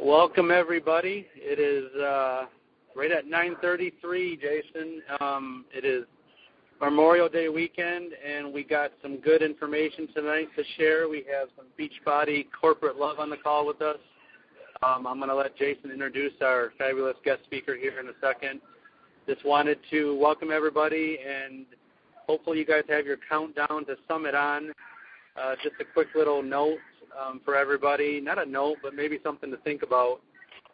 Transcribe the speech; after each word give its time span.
Welcome 0.00 0.50
everybody. 0.50 1.28
It 1.36 1.60
is 1.60 1.88
uh, 2.00 2.46
right 2.96 3.12
at 3.12 3.26
9:33, 3.26 4.40
Jason. 4.40 5.02
Um, 5.20 5.64
it 5.72 5.84
is 5.84 6.04
Memorial 6.80 7.28
Day 7.28 7.48
weekend, 7.48 8.12
and 8.12 8.52
we 8.52 8.64
got 8.64 8.90
some 9.02 9.18
good 9.18 9.40
information 9.40 10.08
tonight 10.12 10.48
to 10.56 10.64
share. 10.76 11.08
We 11.08 11.24
have 11.32 11.48
some 11.56 11.66
Beachbody 11.78 12.46
corporate 12.60 12.96
love 12.96 13.20
on 13.20 13.30
the 13.30 13.36
call 13.36 13.66
with 13.66 13.80
us. 13.82 13.98
Um, 14.82 15.06
I'm 15.06 15.18
going 15.18 15.28
to 15.28 15.36
let 15.36 15.56
Jason 15.56 15.92
introduce 15.92 16.34
our 16.42 16.72
fabulous 16.76 17.16
guest 17.24 17.44
speaker 17.44 17.76
here 17.76 18.00
in 18.00 18.08
a 18.08 18.14
second. 18.20 18.60
Just 19.28 19.44
wanted 19.44 19.78
to 19.92 20.18
welcome 20.18 20.50
everybody, 20.50 21.18
and 21.24 21.66
hopefully 22.26 22.58
you 22.58 22.66
guys 22.66 22.82
have 22.88 23.06
your 23.06 23.18
countdown 23.28 23.86
to 23.86 23.94
Summit 24.08 24.34
on. 24.34 24.72
Uh, 25.40 25.54
just 25.62 25.76
a 25.80 25.84
quick 25.84 26.08
little 26.16 26.42
note 26.42 26.78
um, 27.20 27.40
for 27.44 27.56
everybody. 27.56 28.20
Not 28.20 28.38
a 28.38 28.46
note, 28.46 28.78
but 28.82 28.94
maybe 28.94 29.18
something 29.22 29.50
to 29.50 29.56
think 29.58 29.82
about. 29.82 30.20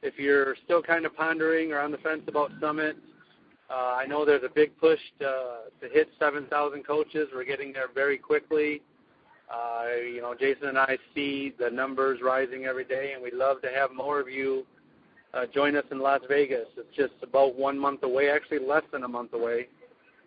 If 0.02 0.19
you're 0.19 0.56
still 0.65 0.82
kind 0.82 1.05
of 1.05 1.15
pondering 1.16 1.73
or 1.73 1.80
on 1.80 1.91
the 1.91 1.98
fence 1.98 2.23
about 2.27 2.51
Summit, 2.60 2.96
uh, 3.70 3.95
I 3.96 4.06
know 4.06 4.24
there's 4.24 4.42
a 4.45 4.52
big 4.52 4.77
push 4.79 4.98
to, 5.20 5.59
to 5.80 5.88
hit 5.92 6.09
7,000 6.18 6.84
coaches. 6.84 7.29
We're 7.32 7.45
getting 7.45 7.73
there 7.73 7.88
very 7.95 8.18
quickly. 8.18 8.82
Uh, 9.52 9.96
you 10.02 10.20
know, 10.20 10.34
Jason 10.38 10.68
and 10.68 10.79
I 10.79 10.96
see 11.15 11.52
the 11.59 11.70
numbers 11.70 12.20
rising 12.23 12.65
every 12.65 12.84
day, 12.84 13.12
and 13.15 13.23
we'd 13.23 13.34
love 13.34 13.60
to 13.62 13.68
have 13.68 13.93
more 13.93 14.20
of 14.20 14.29
you 14.29 14.65
uh, 15.34 15.46
join 15.52 15.77
us 15.77 15.84
in 15.91 16.01
Las 16.01 16.20
Vegas. 16.29 16.66
It's 16.77 16.96
just 16.96 17.12
about 17.23 17.57
one 17.57 17.79
month 17.79 18.02
away, 18.02 18.30
actually 18.30 18.60
less 18.60 18.82
than 18.93 19.04
a 19.04 19.09
month 19.09 19.32
away. 19.32 19.68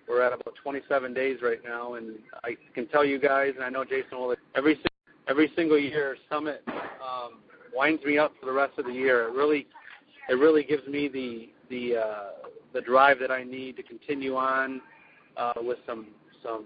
We're 0.07 0.21
at 0.21 0.33
about 0.33 0.55
27 0.61 1.13
days 1.13 1.39
right 1.41 1.59
now, 1.63 1.93
and 1.93 2.17
I 2.43 2.55
can 2.73 2.87
tell 2.87 3.05
you 3.05 3.19
guys, 3.19 3.53
and 3.55 3.63
I 3.63 3.69
know 3.69 3.85
Jason 3.85 4.17
will. 4.17 4.35
Every 4.55 4.79
every 5.27 5.51
single 5.55 5.79
year, 5.79 6.17
Summit 6.29 6.63
um, 6.67 7.39
winds 7.73 8.03
me 8.03 8.17
up 8.17 8.33
for 8.39 8.45
the 8.45 8.51
rest 8.51 8.77
of 8.77 8.85
the 8.85 8.91
year. 8.91 9.27
It 9.27 9.33
really, 9.33 9.67
it 10.29 10.33
really 10.33 10.63
gives 10.63 10.87
me 10.87 11.07
the 11.07 11.49
the 11.69 11.97
uh, 11.97 12.23
the 12.73 12.81
drive 12.81 13.19
that 13.19 13.31
I 13.31 13.43
need 13.43 13.75
to 13.77 13.83
continue 13.83 14.35
on 14.35 14.81
uh, 15.37 15.53
with 15.57 15.79
some 15.85 16.07
some 16.41 16.65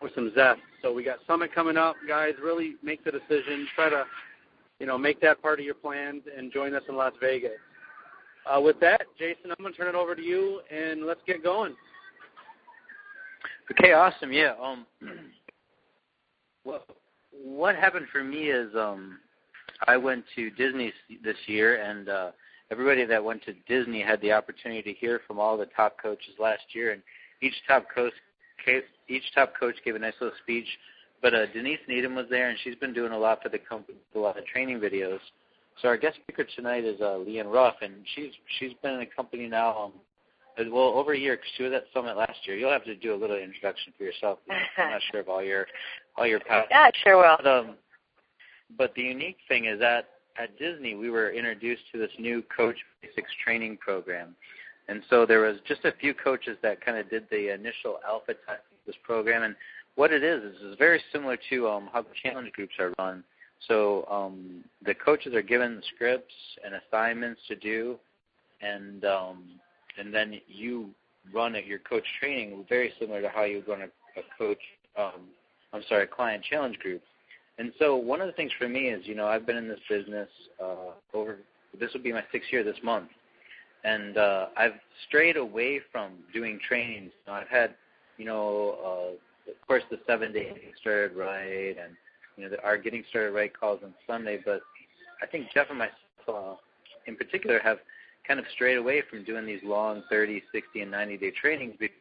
with 0.00 0.14
some 0.14 0.32
zest. 0.34 0.60
So 0.82 0.92
we 0.92 1.04
got 1.04 1.18
Summit 1.26 1.54
coming 1.54 1.76
up, 1.76 1.96
guys. 2.06 2.34
Really 2.42 2.76
make 2.82 3.04
the 3.04 3.12
decision. 3.12 3.66
Try 3.74 3.90
to, 3.90 4.04
you 4.78 4.86
know, 4.86 4.98
make 4.98 5.20
that 5.20 5.40
part 5.42 5.58
of 5.58 5.64
your 5.64 5.74
plans 5.74 6.22
and 6.36 6.52
join 6.52 6.74
us 6.74 6.82
in 6.88 6.96
Las 6.96 7.12
Vegas. 7.20 7.52
Uh, 8.48 8.60
with 8.60 8.78
that, 8.80 9.02
Jason, 9.18 9.50
I'm 9.50 9.56
going 9.58 9.72
to 9.72 9.76
turn 9.76 9.88
it 9.88 9.96
over 9.96 10.14
to 10.14 10.22
you, 10.22 10.60
and 10.70 11.04
let's 11.04 11.20
get 11.26 11.42
going. 11.42 11.74
Okay, 13.72 13.92
awesome. 13.92 14.32
Yeah. 14.32 14.52
Um, 14.62 14.86
well, 16.64 16.84
what 17.44 17.76
happened 17.76 18.06
for 18.12 18.22
me 18.22 18.50
is 18.50 18.74
um, 18.74 19.18
I 19.86 19.96
went 19.96 20.24
to 20.36 20.50
Disney 20.50 20.92
this 21.22 21.36
year, 21.46 21.82
and 21.82 22.08
uh, 22.08 22.30
everybody 22.70 23.04
that 23.04 23.22
went 23.22 23.42
to 23.44 23.54
Disney 23.68 24.02
had 24.02 24.20
the 24.20 24.32
opportunity 24.32 24.82
to 24.82 24.98
hear 24.98 25.20
from 25.26 25.38
all 25.38 25.56
the 25.56 25.66
top 25.76 25.96
coaches 26.02 26.34
last 26.38 26.62
year, 26.72 26.92
and 26.92 27.02
each 27.42 27.54
top 27.68 27.86
coach 27.94 28.12
each 29.08 29.22
top 29.34 29.52
coach 29.58 29.76
gave 29.84 29.94
a 29.94 29.98
nice 29.98 30.14
little 30.20 30.36
speech. 30.42 30.66
But 31.22 31.34
uh, 31.34 31.46
Denise 31.52 31.78
Needham 31.88 32.14
was 32.14 32.26
there, 32.30 32.48
and 32.48 32.58
she's 32.64 32.74
been 32.76 32.92
doing 32.92 33.12
a 33.12 33.18
lot 33.18 33.42
for 33.42 33.48
the 33.48 33.58
company, 33.58 33.98
a 34.14 34.18
lot 34.18 34.38
of 34.38 34.44
training 34.46 34.80
videos. 34.80 35.20
So 35.80 35.88
our 35.88 35.96
guest 35.96 36.16
speaker 36.22 36.44
tonight 36.56 36.84
is 36.84 37.00
uh, 37.00 37.18
LeeAnne 37.26 37.52
Ruff, 37.52 37.74
and 37.82 37.94
she's 38.14 38.32
she's 38.58 38.72
been 38.82 38.94
in 38.94 39.00
the 39.00 39.06
company 39.06 39.46
now 39.46 39.76
um, 39.76 39.92
well 40.72 40.94
over 40.96 41.12
a 41.12 41.18
year 41.18 41.36
because 41.36 41.50
she 41.56 41.62
was 41.64 41.72
at 41.72 41.84
Summit 41.92 42.16
last 42.16 42.38
year. 42.44 42.56
You'll 42.56 42.72
have 42.72 42.84
to 42.84 42.96
do 42.96 43.14
a 43.14 43.16
little 43.16 43.36
introduction 43.36 43.92
for 43.96 44.04
yourself. 44.04 44.38
I'm 44.78 44.90
not 44.90 45.00
sure 45.10 45.20
of 45.20 45.28
all 45.28 45.42
your 45.42 45.66
all 46.16 46.26
your 46.26 46.40
past. 46.40 46.68
Yeah, 46.70 46.90
sure 47.02 47.16
will. 47.16 47.36
But, 47.36 47.46
um, 47.46 47.74
but 48.76 48.94
the 48.94 49.02
unique 49.02 49.38
thing 49.48 49.66
is 49.66 49.78
that 49.80 50.08
at 50.38 50.58
Disney 50.58 50.94
we 50.94 51.10
were 51.10 51.30
introduced 51.30 51.82
to 51.92 51.98
this 51.98 52.10
new 52.18 52.42
Coach 52.54 52.76
Basics 53.02 53.30
training 53.44 53.78
program, 53.78 54.34
and 54.88 55.02
so 55.08 55.26
there 55.26 55.40
was 55.40 55.56
just 55.66 55.84
a 55.84 55.92
few 55.92 56.14
coaches 56.14 56.56
that 56.62 56.84
kind 56.84 56.98
of 56.98 57.08
did 57.10 57.26
the 57.30 57.52
initial 57.52 57.98
alpha 58.06 58.34
testing 58.34 58.54
of 58.54 58.86
this 58.86 58.96
program. 59.02 59.42
And 59.42 59.56
what 59.96 60.12
it 60.12 60.22
is 60.22 60.42
is 60.42 60.56
it's 60.62 60.78
very 60.78 61.02
similar 61.12 61.38
to 61.50 61.68
um, 61.68 61.88
how 61.92 62.02
the 62.02 62.08
challenge 62.22 62.52
groups 62.52 62.74
are 62.78 62.92
run. 62.98 63.24
So 63.66 64.06
um, 64.10 64.64
the 64.84 64.94
coaches 64.94 65.34
are 65.34 65.42
given 65.42 65.82
scripts 65.94 66.34
and 66.64 66.74
assignments 66.74 67.40
to 67.48 67.56
do, 67.56 67.96
and 68.60 69.04
um, 69.04 69.44
and 69.98 70.12
then 70.12 70.40
you 70.46 70.90
run 71.32 71.56
at 71.56 71.66
your 71.66 71.78
coach 71.80 72.04
training 72.20 72.64
very 72.68 72.92
similar 73.00 73.22
to 73.22 73.28
how 73.28 73.44
you 73.44 73.62
run 73.66 73.80
a, 73.80 74.20
a 74.20 74.22
coach. 74.38 74.60
Um, 74.96 75.22
I'm 75.72 75.82
sorry, 75.88 76.06
client 76.06 76.44
challenge 76.44 76.78
group. 76.78 77.02
And 77.58 77.72
so 77.78 77.96
one 77.96 78.20
of 78.20 78.26
the 78.26 78.32
things 78.32 78.52
for 78.58 78.68
me 78.68 78.88
is, 78.88 79.06
you 79.06 79.14
know, 79.14 79.26
I've 79.26 79.46
been 79.46 79.56
in 79.56 79.68
this 79.68 79.80
business 79.88 80.28
uh, 80.62 80.92
over. 81.14 81.38
This 81.78 81.92
will 81.92 82.02
be 82.02 82.12
my 82.12 82.24
sixth 82.32 82.52
year 82.52 82.62
this 82.62 82.76
month, 82.82 83.08
and 83.84 84.16
uh, 84.16 84.46
I've 84.56 84.78
strayed 85.08 85.36
away 85.36 85.80
from 85.90 86.12
doing 86.32 86.58
trainings. 86.66 87.12
You 87.26 87.32
know, 87.32 87.38
I've 87.38 87.48
had, 87.48 87.74
you 88.18 88.24
know, 88.24 88.76
uh, 88.84 89.50
of 89.50 89.66
course, 89.66 89.82
the 89.90 89.98
seven 90.06 90.32
day 90.32 90.48
getting 90.48 90.72
started 90.80 91.16
right, 91.16 91.76
and 91.82 91.96
you 92.36 92.44
know, 92.44 92.50
the, 92.50 92.62
our 92.62 92.76
getting 92.76 93.04
started 93.08 93.32
right 93.32 93.52
calls 93.58 93.80
on 93.82 93.94
Sunday. 94.06 94.38
But 94.44 94.60
I 95.22 95.26
think 95.26 95.46
Jeff 95.52 95.68
and 95.70 95.78
myself, 95.78 95.96
uh, 96.28 96.54
in 97.06 97.16
particular, 97.16 97.58
have 97.60 97.78
kind 98.26 98.40
of 98.40 98.46
strayed 98.54 98.76
away 98.76 99.02
from 99.08 99.24
doing 99.24 99.46
these 99.46 99.60
long 99.64 100.02
30, 100.10 100.42
60, 100.52 100.80
and 100.82 100.90
90 100.90 101.16
day 101.16 101.30
trainings 101.30 101.74
because 101.78 101.96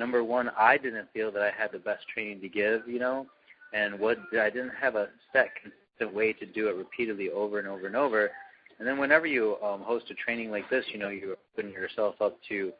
number 0.00 0.24
one, 0.24 0.50
I 0.58 0.78
didn't 0.78 1.08
feel 1.12 1.30
that 1.30 1.42
I 1.42 1.52
had 1.56 1.70
the 1.70 1.78
best 1.78 2.08
training 2.12 2.40
to 2.40 2.48
give, 2.48 2.88
you 2.88 2.98
know, 2.98 3.26
and 3.72 4.00
what 4.00 4.18
I 4.32 4.50
didn't 4.50 4.72
have 4.80 4.96
a 4.96 5.10
set 5.32 5.50
consistent 5.54 6.12
way 6.12 6.32
to 6.32 6.46
do 6.46 6.68
it 6.68 6.74
repeatedly 6.74 7.30
over 7.30 7.60
and 7.60 7.68
over 7.68 7.86
and 7.86 7.94
over. 7.94 8.30
And 8.78 8.88
then 8.88 8.98
whenever 8.98 9.26
you 9.26 9.56
um, 9.62 9.82
host 9.82 10.06
a 10.10 10.14
training 10.14 10.50
like 10.50 10.68
this, 10.70 10.84
you 10.92 10.98
know, 10.98 11.10
you 11.10 11.36
open 11.56 11.70
yourself 11.70 12.14
up 12.20 12.38
to 12.48 12.72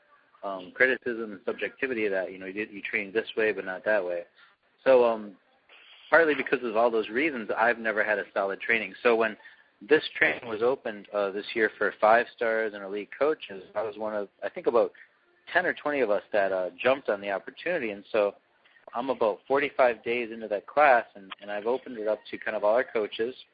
um, 0.43 0.73
criticism 0.75 1.33
and 1.33 1.41
subjectivity 1.45 2.09
that, 2.09 2.33
you 2.33 2.39
know, 2.39 2.47
you, 2.47 2.67
you 2.73 2.81
train 2.81 3.13
this 3.13 3.29
way 3.37 3.53
but 3.53 3.67
not 3.67 3.85
that 3.85 4.03
way. 4.05 4.23
So 4.83 5.05
um, 5.05 5.33
partly 6.09 6.35
because 6.35 6.65
of 6.65 6.77
all 6.77 6.91
those 6.91 7.11
reasons, 7.11 7.51
I've 7.57 7.79
never 7.79 8.03
had 8.03 8.19
a 8.19 8.25
solid 8.33 8.61
training. 8.61 8.95
So 9.03 9.15
when 9.15 9.37
this 9.87 10.03
training 10.17 10.49
was 10.49 10.63
opened 10.63 11.07
uh, 11.13 11.31
this 11.31 11.45
year 11.55 11.71
for 11.77 11.93
five 12.01 12.27
stars 12.35 12.73
and 12.75 12.83
elite 12.83 13.11
coaches, 13.17 13.63
I 13.75 13.83
was 13.83 13.97
one 13.99 14.15
of, 14.15 14.29
I 14.43 14.49
think 14.49 14.67
about 14.67 14.93
10 15.53 15.67
or 15.67 15.75
20 15.75 16.01
of 16.01 16.11
us 16.11 16.23
that 16.33 16.53
uh, 16.53 16.71
jumped 16.83 17.09
on 17.09 17.21
the 17.21 17.31
opportunity. 17.31 17.91
And 17.91 18.05
so 18.13 18.35
I'm 18.95 19.11
about 19.11 19.41
45 19.47 20.03
days 20.03 20.31
into 20.33 20.49
that 20.49 20.67
class, 20.67 21.05
and, 21.15 21.33
and 21.41 21.51
I've 21.51 21.67
opened 21.67 21.99
it 21.99 22.09
up 22.09 22.21
to 22.31 22.39
kind 22.39 22.57
of 22.57 22.65
all 22.65 22.75
our 22.75 22.85
coaches– 22.85 23.35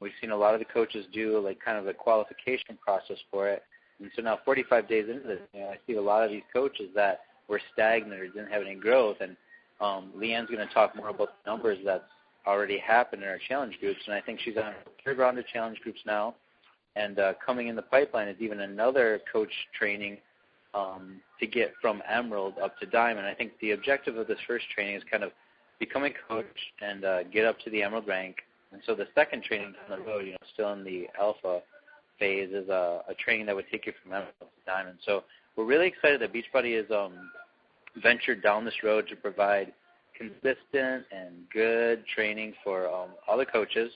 We've 0.00 0.12
seen 0.20 0.30
a 0.30 0.36
lot 0.36 0.54
of 0.54 0.60
the 0.60 0.66
coaches 0.66 1.04
do 1.12 1.38
like 1.40 1.60
kind 1.62 1.76
of 1.76 1.86
a 1.86 1.92
qualification 1.92 2.78
process 2.82 3.18
for 3.30 3.48
it. 3.48 3.62
And 4.00 4.10
so 4.16 4.22
now 4.22 4.38
45 4.44 4.88
days 4.88 5.06
into 5.10 5.28
this, 5.28 5.40
you 5.52 5.60
know, 5.60 5.68
I 5.68 5.78
see 5.86 5.94
a 5.94 6.00
lot 6.00 6.24
of 6.24 6.30
these 6.30 6.42
coaches 6.52 6.88
that 6.94 7.20
were 7.48 7.60
stagnant 7.74 8.18
or 8.18 8.26
didn't 8.26 8.50
have 8.50 8.62
any 8.62 8.74
growth. 8.74 9.18
And 9.20 9.36
um, 9.80 10.10
LeeAnne's 10.16 10.50
going 10.50 10.66
to 10.66 10.72
talk 10.72 10.96
more 10.96 11.10
about 11.10 11.28
the 11.44 11.50
numbers 11.50 11.78
that's 11.84 12.04
already 12.46 12.78
happened 12.78 13.22
in 13.22 13.28
our 13.28 13.38
challenge 13.46 13.78
groups. 13.78 14.00
And 14.06 14.14
I 14.14 14.22
think 14.22 14.40
she's 14.40 14.56
on 14.56 14.64
her 14.64 14.74
third 15.04 15.18
round 15.18 15.38
of 15.38 15.46
challenge 15.48 15.78
groups 15.80 16.00
now. 16.06 16.34
And 16.96 17.18
uh, 17.18 17.34
coming 17.44 17.68
in 17.68 17.76
the 17.76 17.82
pipeline 17.82 18.28
is 18.28 18.36
even 18.40 18.60
another 18.60 19.20
coach 19.30 19.52
training 19.78 20.16
um, 20.74 21.20
to 21.40 21.46
get 21.46 21.72
from 21.80 22.02
Emerald 22.08 22.54
up 22.62 22.78
to 22.78 22.86
Diamond. 22.86 23.26
I 23.26 23.34
think 23.34 23.52
the 23.60 23.72
objective 23.72 24.16
of 24.16 24.26
this 24.26 24.38
first 24.46 24.66
training 24.74 24.96
is 24.96 25.02
kind 25.10 25.24
of 25.24 25.32
become 25.78 26.04
a 26.04 26.10
coach 26.28 26.46
and 26.80 27.04
uh, 27.04 27.22
get 27.24 27.44
up 27.46 27.58
to 27.60 27.70
the 27.70 27.82
Emerald 27.82 28.06
rank 28.06 28.36
and 28.72 28.80
so 28.86 28.94
the 28.94 29.08
second 29.14 29.42
training 29.42 29.74
down 29.88 29.98
the 29.98 30.04
road, 30.04 30.26
you 30.26 30.32
know, 30.32 30.38
still 30.52 30.72
in 30.72 30.84
the 30.84 31.08
alpha 31.18 31.60
phase, 32.18 32.50
is 32.52 32.68
a, 32.68 33.02
a 33.08 33.14
training 33.14 33.46
that 33.46 33.56
would 33.56 33.66
take 33.70 33.86
you 33.86 33.92
from 34.02 34.12
emerald 34.12 34.34
to 34.40 34.46
diamond. 34.66 34.98
So 35.04 35.24
we're 35.56 35.64
really 35.64 35.88
excited 35.88 36.20
that 36.20 36.32
Beachbody 36.32 36.76
has 36.76 36.90
um, 36.90 37.12
ventured 38.00 38.42
down 38.42 38.64
this 38.64 38.82
road 38.84 39.08
to 39.08 39.16
provide 39.16 39.72
consistent 40.16 41.04
and 41.10 41.48
good 41.52 42.04
training 42.14 42.54
for 42.62 42.88
um, 42.88 43.10
all 43.26 43.36
the 43.36 43.46
coaches. 43.46 43.90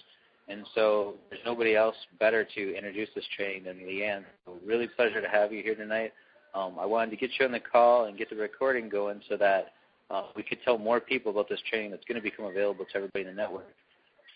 And 0.48 0.66
so 0.74 1.14
there's 1.30 1.42
nobody 1.46 1.76
else 1.76 1.96
better 2.18 2.44
to 2.44 2.76
introduce 2.76 3.08
this 3.14 3.24
training 3.36 3.64
than 3.64 3.78
LeeAnne. 3.78 4.24
So 4.44 4.56
really 4.66 4.88
pleasure 4.88 5.20
to 5.20 5.28
have 5.28 5.52
you 5.52 5.62
here 5.62 5.74
tonight. 5.74 6.12
Um, 6.54 6.76
I 6.78 6.86
wanted 6.86 7.10
to 7.10 7.16
get 7.16 7.30
you 7.38 7.46
on 7.46 7.52
the 7.52 7.60
call 7.60 8.04
and 8.06 8.16
get 8.16 8.30
the 8.30 8.36
recording 8.36 8.88
going 8.88 9.20
so 9.28 9.36
that 9.36 9.72
uh, 10.10 10.24
we 10.36 10.42
could 10.42 10.58
tell 10.64 10.78
more 10.78 11.00
people 11.00 11.32
about 11.32 11.48
this 11.48 11.60
training 11.68 11.90
that's 11.90 12.04
going 12.04 12.16
to 12.16 12.22
become 12.22 12.44
available 12.44 12.84
to 12.84 12.96
everybody 12.96 13.22
in 13.22 13.26
the 13.26 13.32
network 13.32 13.66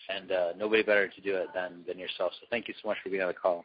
and 0.09 0.33
uh, 0.33 0.53
nobody 0.57 0.83
better 0.83 1.09
to 1.09 1.21
do 1.21 1.37
it 1.37 1.49
than 1.55 1.85
than 1.87 1.99
yourself. 1.99 2.33
So 2.41 2.47
thank 2.51 2.69
you 2.69 2.75
so 2.83 2.89
much 2.89 2.99
for 3.03 3.11
being 3.11 3.23
on 3.23 3.29
the 3.29 3.35
call. 3.35 3.65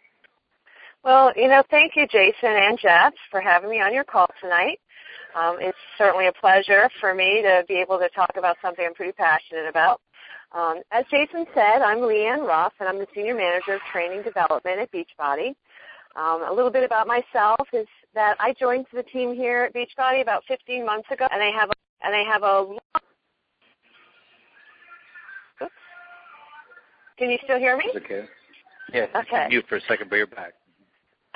Well, 1.03 1.33
you 1.35 1.47
know, 1.47 1.63
thank 1.69 1.93
you, 1.95 2.07
Jason 2.07 2.49
and 2.49 2.79
Jeff, 2.79 3.13
for 3.29 3.41
having 3.41 3.69
me 3.69 3.81
on 3.81 3.93
your 3.93 4.05
call 4.05 4.27
tonight. 4.41 4.79
Um, 5.35 5.57
it's 5.59 5.77
certainly 5.97 6.27
a 6.27 6.33
pleasure 6.33 6.89
for 7.01 7.13
me 7.13 7.41
to 7.41 7.63
be 7.67 7.75
able 7.75 7.97
to 7.99 8.07
talk 8.09 8.31
about 8.37 8.57
something 8.61 8.85
I'm 8.85 8.93
pretty 8.93 9.11
passionate 9.11 9.67
about. 9.67 9.99
Um, 10.53 10.81
as 10.91 11.03
Jason 11.09 11.45
said, 11.53 11.81
I'm 11.81 11.97
LeeAnne 11.97 12.47
Ruff, 12.47 12.73
and 12.79 12.87
I'm 12.87 12.99
the 12.99 13.07
Senior 13.15 13.35
Manager 13.35 13.73
of 13.73 13.81
Training 13.91 14.21
Development 14.21 14.79
at 14.79 14.91
Beachbody. 14.91 15.55
Um, 16.15 16.43
a 16.47 16.53
little 16.53 16.69
bit 16.69 16.83
about 16.83 17.07
myself 17.07 17.67
is 17.73 17.87
that 18.13 18.35
I 18.39 18.53
joined 18.59 18.85
the 18.93 19.03
team 19.03 19.33
here 19.33 19.63
at 19.63 19.73
Beachbody 19.73 20.21
about 20.21 20.43
15 20.47 20.85
months 20.85 21.09
ago, 21.11 21.27
and 21.31 21.41
I 21.41 21.49
have 21.49 21.69
a, 21.69 22.05
and 22.05 22.15
I 22.15 22.23
have 22.31 22.43
a 22.43 22.77
Oops. 25.63 25.71
can 27.17 27.29
you 27.29 27.37
still 27.43 27.57
hear 27.57 27.77
me? 27.77 27.85
Okay. 27.95 28.25
Yeah. 28.93 29.07
Okay. 29.15 29.47
Mute 29.49 29.65
for 29.67 29.77
a 29.77 29.81
second, 29.81 30.09
but 30.09 30.17
you're 30.17 30.27
back. 30.27 30.53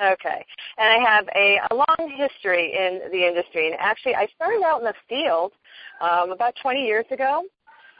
Okay. 0.00 0.44
And 0.78 0.88
I 0.88 1.10
have 1.10 1.28
a, 1.34 1.58
a 1.70 1.74
long 1.74 2.10
history 2.16 2.72
in 2.72 3.10
the 3.10 3.26
industry. 3.26 3.66
And 3.66 3.76
actually, 3.80 4.14
I 4.14 4.28
started 4.36 4.62
out 4.62 4.78
in 4.80 4.84
the 4.84 4.94
field 5.08 5.52
um, 6.00 6.30
about 6.30 6.54
20 6.62 6.84
years 6.84 7.06
ago. 7.10 7.42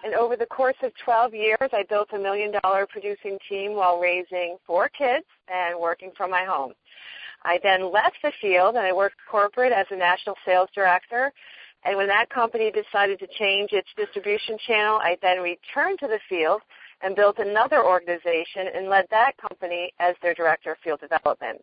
And 0.05 0.15
over 0.15 0.37
the 0.37 0.47
course 0.47 0.77
of 0.83 0.93
12 1.05 1.35
years, 1.35 1.71
I 1.73 1.85
built 1.89 2.09
a 2.12 2.19
million 2.19 2.53
dollar 2.62 2.87
producing 2.87 3.39
team 3.49 3.75
while 3.75 3.99
raising 3.99 4.56
four 4.67 4.89
kids 4.89 5.27
and 5.53 5.79
working 5.79 6.12
from 6.17 6.31
my 6.31 6.45
home. 6.45 6.73
I 7.43 7.59
then 7.62 7.93
left 7.93 8.17
the 8.23 8.33
field 8.41 8.77
and 8.77 8.87
I 8.87 8.93
worked 8.93 9.17
corporate 9.31 9.73
as 9.73 9.87
a 9.91 9.97
national 9.97 10.37
sales 10.45 10.69
director. 10.75 11.33
And 11.85 11.97
when 11.97 12.09
that 12.09 12.31
company 12.31 12.71
decided 12.71 13.19
to 13.21 13.27
change 13.39 13.71
its 13.73 13.89
distribution 13.97 14.59
channel, 14.67 14.99
I 14.99 15.17
then 15.23 15.41
returned 15.41 16.01
to 16.01 16.09
the 16.09 16.19
field 16.29 16.61
and 17.03 17.15
built 17.15 17.39
another 17.39 17.85
organization 17.85 18.67
and 18.75 18.89
led 18.89 19.06
that 19.11 19.37
company 19.37 19.93
as 20.01 20.17
their 20.21 20.35
director 20.35 20.73
of 20.73 20.79
field 20.79 21.01
development. 21.01 21.62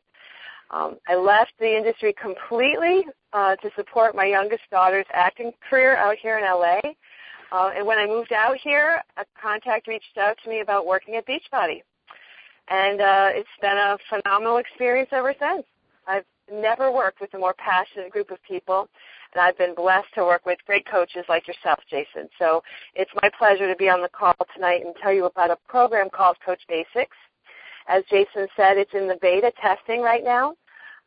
Um, 0.71 0.97
I 1.07 1.15
left 1.15 1.51
the 1.59 1.77
industry 1.77 2.13
completely 2.19 3.05
uh, 3.33 3.55
to 3.57 3.69
support 3.75 4.15
my 4.15 4.25
youngest 4.25 4.63
daughter's 4.71 5.05
acting 5.13 5.51
career 5.69 5.95
out 5.97 6.15
here 6.21 6.37
in 6.37 6.43
LA. 6.43 6.79
Uh, 7.51 7.71
and 7.75 7.85
when 7.85 7.97
I 7.97 8.05
moved 8.05 8.33
out 8.33 8.57
here, 8.57 9.01
a 9.17 9.25
contact 9.41 9.87
reached 9.87 10.17
out 10.19 10.37
to 10.43 10.49
me 10.49 10.61
about 10.61 10.85
working 10.85 11.15
at 11.15 11.27
Beachbody. 11.27 11.81
And 12.67 12.99
uh, 12.99 13.29
it's 13.31 13.47
been 13.61 13.77
a 13.77 13.97
phenomenal 14.09 14.57
experience 14.57 15.09
ever 15.11 15.33
since. 15.39 15.65
I've 16.07 16.25
never 16.51 16.91
worked 16.91 17.21
with 17.21 17.33
a 17.33 17.37
more 17.37 17.53
passionate 17.57 18.11
group 18.11 18.31
of 18.31 18.41
people, 18.43 18.87
and 19.33 19.41
I've 19.41 19.57
been 19.57 19.75
blessed 19.75 20.07
to 20.15 20.23
work 20.23 20.45
with 20.45 20.59
great 20.65 20.85
coaches 20.85 21.25
like 21.29 21.47
yourself, 21.47 21.79
Jason. 21.89 22.29
So 22.39 22.63
it's 22.95 23.11
my 23.21 23.29
pleasure 23.37 23.67
to 23.67 23.75
be 23.75 23.89
on 23.89 24.01
the 24.01 24.09
call 24.09 24.35
tonight 24.53 24.81
and 24.85 24.95
tell 25.01 25.13
you 25.13 25.25
about 25.25 25.51
a 25.51 25.57
program 25.67 26.09
called 26.09 26.37
Coach 26.45 26.61
Basics. 26.67 27.17
As 27.87 28.03
Jason 28.09 28.47
said, 28.55 28.77
it's 28.77 28.93
in 28.93 29.07
the 29.07 29.17
beta 29.21 29.51
testing 29.61 30.01
right 30.01 30.23
now, 30.23 30.55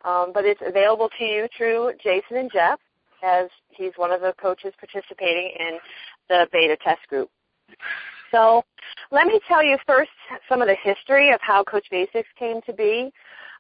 um, 0.05 0.31
but 0.33 0.45
it's 0.45 0.61
available 0.65 1.09
to 1.19 1.25
you 1.25 1.49
through 1.57 1.93
Jason 2.03 2.37
and 2.37 2.51
Jeff, 2.53 2.79
as 3.23 3.49
he's 3.71 3.93
one 3.97 4.11
of 4.11 4.21
the 4.21 4.35
coaches 4.41 4.73
participating 4.79 5.53
in 5.59 5.79
the 6.29 6.47
beta 6.53 6.77
test 6.83 7.07
group. 7.09 7.31
So 8.31 8.63
let 9.11 9.27
me 9.27 9.41
tell 9.49 9.65
you 9.65 9.77
first 9.87 10.11
some 10.49 10.61
of 10.61 10.69
the 10.69 10.77
history 10.83 11.31
of 11.31 11.41
how 11.41 11.65
Coach 11.65 11.87
Basics 11.91 12.29
came 12.39 12.61
to 12.63 12.73
be. 12.73 13.11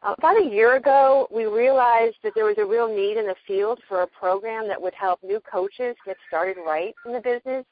Uh, 0.03 0.15
about 0.17 0.41
a 0.41 0.45
year 0.45 0.77
ago, 0.77 1.27
we 1.31 1.47
realized 1.47 2.17
that 2.23 2.33
there 2.35 2.45
was 2.45 2.59
a 2.59 2.65
real 2.65 2.89
need 2.89 3.17
in 3.17 3.27
the 3.27 3.35
field 3.47 3.81
for 3.89 4.03
a 4.03 4.07
program 4.07 4.69
that 4.69 4.81
would 4.81 4.95
help 4.95 5.21
new 5.23 5.41
coaches 5.41 5.97
get 6.07 6.17
started 6.29 6.57
right 6.65 6.95
in 7.05 7.13
the 7.13 7.21
business. 7.21 7.65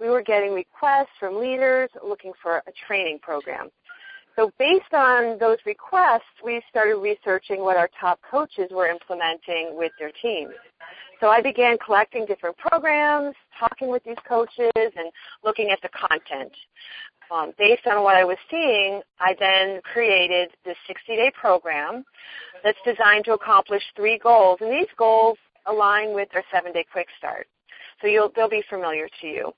We 0.00 0.08
were 0.08 0.22
getting 0.22 0.52
requests 0.52 1.12
from 1.18 1.40
leaders 1.40 1.90
looking 2.06 2.32
for 2.42 2.58
a 2.58 2.72
training 2.86 3.18
program. 3.20 3.70
So 4.36 4.52
based 4.58 4.92
on 4.92 5.38
those 5.38 5.56
requests, 5.64 6.44
we 6.44 6.62
started 6.68 6.96
researching 6.96 7.62
what 7.62 7.76
our 7.78 7.88
top 7.98 8.20
coaches 8.30 8.68
were 8.70 8.86
implementing 8.86 9.70
with 9.72 9.92
their 9.98 10.12
teams. 10.20 10.52
So 11.20 11.28
I 11.28 11.40
began 11.40 11.78
collecting 11.78 12.26
different 12.26 12.58
programs, 12.58 13.34
talking 13.58 13.88
with 13.88 14.04
these 14.04 14.18
coaches, 14.28 14.70
and 14.76 15.10
looking 15.42 15.70
at 15.70 15.80
the 15.82 15.88
content. 15.88 16.52
Um, 17.30 17.52
based 17.58 17.86
on 17.86 18.04
what 18.04 18.16
I 18.16 18.24
was 18.24 18.36
seeing, 18.50 19.00
I 19.18 19.34
then 19.40 19.80
created 19.82 20.50
this 20.64 20.76
60-day 20.88 21.32
program 21.40 22.04
that's 22.62 22.78
designed 22.84 23.24
to 23.24 23.32
accomplish 23.32 23.82
three 23.96 24.18
goals, 24.18 24.58
and 24.60 24.70
these 24.70 24.92
goals 24.98 25.38
align 25.64 26.14
with 26.14 26.28
our 26.34 26.44
seven-day 26.52 26.84
quick 26.92 27.08
start. 27.18 27.48
So 28.00 28.08
you'll, 28.08 28.30
they'll 28.36 28.48
be 28.48 28.62
familiar 28.68 29.08
to 29.20 29.26
you. 29.26 29.52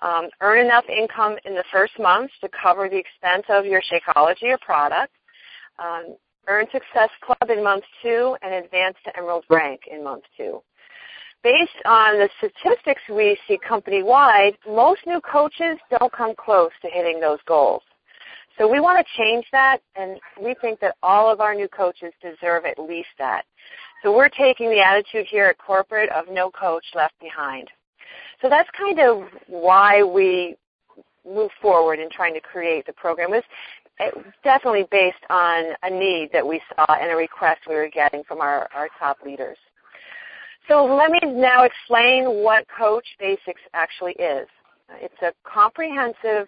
Um, 0.00 0.28
earn 0.40 0.64
enough 0.64 0.84
income 0.88 1.36
in 1.44 1.54
the 1.54 1.64
first 1.72 1.92
month 1.98 2.30
to 2.40 2.48
cover 2.48 2.88
the 2.88 2.98
expense 2.98 3.44
of 3.48 3.64
your 3.66 3.82
Shakeology 3.82 4.44
or 4.44 4.58
product. 4.58 5.12
Um, 5.78 6.16
earn 6.48 6.66
Success 6.72 7.10
Club 7.22 7.50
in 7.50 7.62
month 7.62 7.84
two 8.02 8.36
and 8.42 8.64
advance 8.64 8.96
to 9.04 9.16
Emerald 9.16 9.44
rank 9.48 9.82
in 9.90 10.02
month 10.02 10.24
two. 10.36 10.62
Based 11.42 11.70
on 11.84 12.18
the 12.18 12.28
statistics 12.38 13.02
we 13.08 13.38
see 13.46 13.58
company-wide, 13.58 14.56
most 14.66 15.00
new 15.06 15.20
coaches 15.20 15.78
don't 15.90 16.12
come 16.12 16.34
close 16.36 16.70
to 16.82 16.88
hitting 16.88 17.20
those 17.20 17.38
goals. 17.46 17.82
So 18.58 18.70
we 18.70 18.80
want 18.80 19.04
to 19.04 19.22
change 19.22 19.44
that, 19.52 19.78
and 19.96 20.18
we 20.40 20.54
think 20.60 20.80
that 20.80 20.96
all 21.02 21.30
of 21.30 21.40
our 21.40 21.54
new 21.54 21.68
coaches 21.68 22.12
deserve 22.22 22.64
at 22.64 22.78
least 22.78 23.08
that. 23.18 23.44
So 24.02 24.16
we're 24.16 24.28
taking 24.28 24.70
the 24.70 24.80
attitude 24.80 25.26
here 25.26 25.46
at 25.46 25.58
corporate 25.58 26.08
of 26.10 26.26
no 26.30 26.50
coach 26.50 26.84
left 26.94 27.18
behind. 27.20 27.68
So 28.44 28.50
that's 28.50 28.68
kind 28.76 29.00
of 29.00 29.22
why 29.46 30.02
we 30.02 30.54
move 31.26 31.50
forward 31.62 31.98
in 31.98 32.10
trying 32.10 32.34
to 32.34 32.42
create 32.42 32.84
the 32.84 32.92
program. 32.92 33.32
It 33.32 34.14
was 34.14 34.24
definitely 34.42 34.84
based 34.90 35.16
on 35.30 35.72
a 35.82 35.88
need 35.88 36.28
that 36.34 36.46
we 36.46 36.60
saw 36.68 36.84
and 36.92 37.10
a 37.10 37.16
request 37.16 37.62
we 37.66 37.74
were 37.74 37.88
getting 37.88 38.22
from 38.24 38.42
our, 38.42 38.68
our 38.74 38.90
top 38.98 39.16
leaders. 39.24 39.56
So 40.68 40.84
let 40.84 41.10
me 41.10 41.20
now 41.24 41.64
explain 41.64 42.44
what 42.44 42.66
Coach 42.68 43.06
Basics 43.18 43.62
actually 43.72 44.12
is. 44.12 44.46
It's 45.00 45.22
a 45.22 45.32
comprehensive 45.50 46.46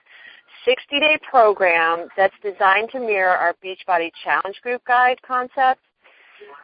60-day 0.69 1.21
program 1.31 2.09
that's 2.15 2.35
designed 2.43 2.91
to 2.93 3.01
mirror 3.01 3.35
our 3.35 3.55
Beachbody 3.65 4.11
Challenge 4.23 4.57
Group 4.63 4.85
Guide 4.87 5.17
concept. 5.27 5.81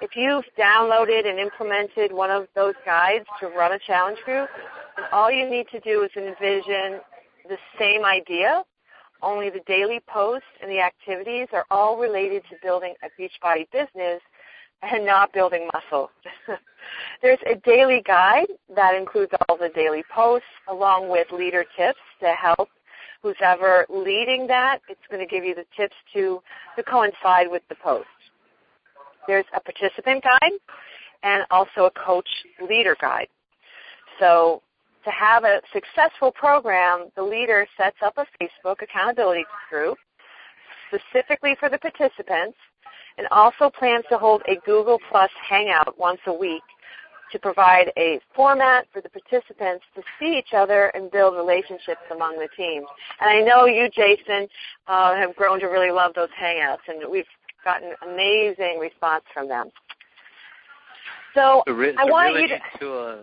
If 0.02 0.10
you've 0.14 0.44
downloaded 0.58 1.26
and 1.26 1.38
implemented 1.38 2.12
one 2.12 2.30
of 2.30 2.48
those 2.54 2.74
guides 2.84 3.24
to 3.40 3.46
run 3.46 3.72
a 3.72 3.78
challenge 3.78 4.18
group, 4.26 4.50
all 5.12 5.30
you 5.30 5.48
need 5.48 5.66
to 5.72 5.80
do 5.80 6.02
is 6.02 6.10
envision 6.16 7.00
the 7.48 7.58
same 7.78 8.04
idea, 8.04 8.64
only 9.22 9.50
the 9.50 9.60
daily 9.66 10.00
posts 10.06 10.48
and 10.60 10.70
the 10.70 10.80
activities 10.80 11.48
are 11.52 11.64
all 11.70 11.96
related 11.96 12.42
to 12.50 12.56
building 12.62 12.94
a 13.02 13.20
Beachbody 13.20 13.70
business 13.70 14.20
and 14.82 15.06
not 15.06 15.32
building 15.32 15.68
muscle. 15.72 16.10
There's 17.22 17.38
a 17.46 17.54
daily 17.64 18.02
guide 18.04 18.48
that 18.74 18.94
includes 18.96 19.32
all 19.48 19.56
the 19.56 19.68
daily 19.68 20.02
posts 20.12 20.48
along 20.68 21.08
with 21.08 21.30
leader 21.30 21.64
tips 21.76 22.00
to 22.20 22.32
help 22.32 22.68
who's 23.22 23.36
ever 23.40 23.86
leading 23.88 24.48
that. 24.48 24.80
It's 24.88 25.00
going 25.08 25.26
to 25.26 25.32
give 25.32 25.44
you 25.44 25.54
the 25.54 25.64
tips 25.76 25.94
to, 26.14 26.42
to 26.76 26.82
coincide 26.82 27.48
with 27.48 27.62
the 27.68 27.76
post. 27.76 28.08
There's 29.28 29.44
a 29.54 29.60
participant 29.60 30.24
guide 30.24 30.58
and 31.22 31.44
also 31.52 31.84
a 31.84 31.90
coach 31.92 32.28
leader 32.68 32.96
guide. 33.00 33.28
So 34.18 34.62
to 35.04 35.10
have 35.10 35.44
a 35.44 35.60
successful 35.72 36.30
program, 36.32 37.08
the 37.16 37.22
leader 37.22 37.66
sets 37.76 37.96
up 38.04 38.14
a 38.16 38.26
Facebook 38.40 38.82
accountability 38.82 39.44
group 39.70 39.98
specifically 40.88 41.56
for 41.58 41.68
the 41.68 41.78
participants 41.78 42.56
and 43.18 43.26
also 43.30 43.70
plans 43.70 44.04
to 44.10 44.18
hold 44.18 44.42
a 44.48 44.56
Google 44.64 44.98
Plus 45.10 45.30
Hangout 45.48 45.98
once 45.98 46.20
a 46.26 46.32
week 46.32 46.62
to 47.30 47.38
provide 47.38 47.90
a 47.96 48.20
format 48.36 48.86
for 48.92 49.00
the 49.00 49.08
participants 49.08 49.84
to 49.94 50.02
see 50.18 50.38
each 50.38 50.52
other 50.54 50.88
and 50.94 51.10
build 51.10 51.34
relationships 51.34 52.02
among 52.12 52.38
the 52.38 52.48
teams. 52.56 52.86
And 53.20 53.30
I 53.30 53.40
know 53.40 53.64
you, 53.64 53.88
Jason, 53.88 54.46
uh, 54.86 55.14
have 55.14 55.34
grown 55.34 55.58
to 55.60 55.66
really 55.66 55.90
love 55.90 56.12
those 56.14 56.28
Hangouts, 56.40 56.86
and 56.88 57.10
we've 57.10 57.24
gotten 57.64 57.92
amazing 58.06 58.78
response 58.78 59.24
from 59.32 59.48
them. 59.48 59.70
So 61.34 61.62
re- 61.66 61.96
I 61.98 62.04
want 62.04 62.34
you 62.38 62.48
to. 62.80 62.92
Uh, 62.92 63.16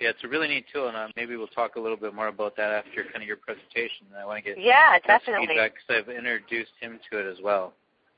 yeah, 0.00 0.10
it's 0.10 0.22
a 0.22 0.28
really 0.28 0.48
neat 0.48 0.64
tool, 0.72 0.88
and 0.88 0.96
uh, 0.96 1.08
maybe 1.16 1.36
we'll 1.36 1.48
talk 1.48 1.76
a 1.76 1.80
little 1.80 1.96
bit 1.96 2.14
more 2.14 2.28
about 2.28 2.56
that 2.56 2.70
after 2.70 3.02
kind 3.04 3.16
of 3.16 3.26
your 3.26 3.36
presentation. 3.36 4.06
I 4.16 4.24
want 4.24 4.44
to 4.44 4.50
get 4.50 4.62
yeah, 4.62 4.98
definitely. 5.04 5.48
feedback 5.48 5.72
because 5.74 6.04
I've 6.06 6.14
introduced 6.14 6.70
him 6.80 7.00
to 7.10 7.18
it 7.18 7.30
as 7.30 7.38
well. 7.42 7.72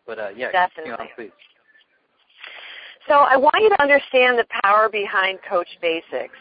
But 0.07 0.19
uh, 0.19 0.29
yeah, 0.37 0.51
Definitely. 0.51 0.93
on, 0.93 1.09
please. 1.17 1.31
So 3.09 3.15
I 3.15 3.37
want 3.37 3.57
you 3.61 3.71
to 3.71 3.83
understand 3.83 4.39
the 4.39 4.47
power 4.63 4.89
behind 4.89 5.39
Coach 5.49 5.69
Basics 5.81 6.39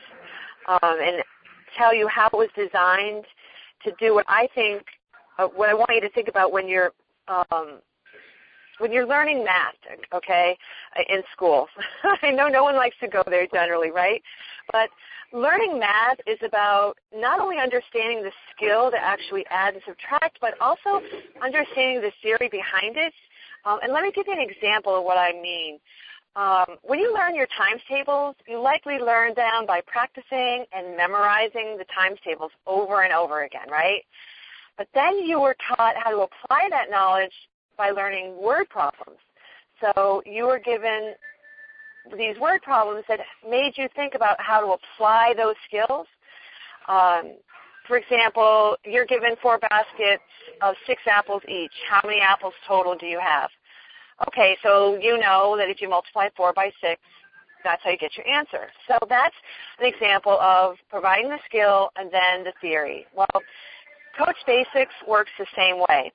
um, 0.67 0.79
and 0.83 1.23
tell 1.77 1.95
you 1.95 2.07
how 2.07 2.27
it 2.27 2.33
was 2.33 2.49
designed 2.55 3.25
to 3.85 3.91
do 3.99 4.13
what 4.13 4.25
I 4.27 4.47
think, 4.53 4.83
uh, 5.37 5.47
what 5.47 5.69
I 5.69 5.73
want 5.73 5.91
you 5.93 6.01
to 6.01 6.09
think 6.09 6.27
about 6.27 6.51
when 6.51 6.67
you're 6.67 6.91
um, 7.27 7.79
when 8.79 8.91
you're 8.91 9.07
learning 9.07 9.43
math, 9.43 9.75
okay, 10.13 10.57
in 11.09 11.21
school. 11.31 11.67
I 12.23 12.31
know 12.31 12.47
no 12.47 12.63
one 12.63 12.75
likes 12.75 12.95
to 13.01 13.07
go 13.07 13.23
there 13.27 13.47
generally, 13.47 13.91
right? 13.91 14.21
But 14.71 14.89
learning 15.31 15.79
math 15.79 16.17
is 16.25 16.39
about 16.43 16.95
not 17.15 17.39
only 17.39 17.57
understanding 17.57 18.23
the 18.23 18.31
skill 18.55 18.89
to 18.91 18.97
actually 18.97 19.45
add 19.49 19.75
and 19.75 19.83
subtract, 19.85 20.39
but 20.41 20.59
also 20.59 21.01
understanding 21.43 22.01
the 22.01 22.11
theory 22.21 22.49
behind 22.49 22.97
it. 22.97 23.13
Um, 23.65 23.79
and 23.83 23.93
let 23.93 24.03
me 24.03 24.11
give 24.11 24.27
you 24.27 24.33
an 24.33 24.39
example 24.39 24.97
of 24.97 25.03
what 25.03 25.17
I 25.17 25.33
mean. 25.33 25.79
Um, 26.35 26.77
when 26.83 26.99
you 26.99 27.13
learn 27.13 27.35
your 27.35 27.47
times 27.57 27.81
tables, 27.89 28.35
you 28.47 28.61
likely 28.61 28.97
learn 28.97 29.33
them 29.35 29.65
by 29.67 29.81
practicing 29.85 30.65
and 30.71 30.95
memorizing 30.95 31.75
the 31.77 31.85
times 31.93 32.19
tables 32.23 32.51
over 32.65 33.03
and 33.03 33.11
over 33.11 33.43
again, 33.43 33.67
right? 33.69 34.03
But 34.77 34.87
then 34.93 35.19
you 35.19 35.41
were 35.41 35.57
taught 35.67 35.95
how 35.97 36.11
to 36.11 36.17
apply 36.21 36.69
that 36.69 36.89
knowledge 36.89 37.33
by 37.79 37.89
learning 37.89 38.35
word 38.39 38.69
problems. 38.69 39.17
So 39.81 40.21
you 40.25 40.43
were 40.43 40.59
given 40.59 41.13
these 42.17 42.37
word 42.39 42.61
problems 42.61 43.05
that 43.07 43.19
made 43.49 43.71
you 43.75 43.87
think 43.95 44.13
about 44.13 44.35
how 44.39 44.59
to 44.59 44.77
apply 44.77 45.33
those 45.37 45.55
skills. 45.65 46.05
Um, 46.87 47.37
for 47.87 47.97
example, 47.97 48.75
you're 48.83 49.05
given 49.05 49.35
four 49.41 49.57
baskets 49.57 50.23
of 50.61 50.75
six 50.85 51.01
apples 51.07 51.41
each. 51.47 51.71
How 51.89 52.01
many 52.05 52.21
apples 52.21 52.53
total 52.67 52.95
do 52.95 53.05
you 53.05 53.19
have? 53.19 53.49
Okay, 54.27 54.57
so 54.61 54.99
you 55.01 55.17
know 55.17 55.55
that 55.57 55.69
if 55.69 55.81
you 55.81 55.89
multiply 55.89 56.27
4 56.35 56.51
by 56.53 56.71
6, 56.81 56.99
that's 57.63 57.81
how 57.83 57.89
you 57.89 57.97
get 57.97 58.17
your 58.17 58.27
answer. 58.27 58.67
So 58.87 58.97
that's 59.07 59.35
an 59.79 59.85
example 59.85 60.37
of 60.41 60.75
providing 60.89 61.29
the 61.29 61.39
skill 61.45 61.89
and 61.95 62.11
then 62.11 62.43
the 62.43 62.53
theory. 62.59 63.05
Well, 63.15 63.41
Coach 64.17 64.35
Basics 64.45 64.93
works 65.07 65.31
the 65.37 65.45
same 65.55 65.79
way. 65.89 66.11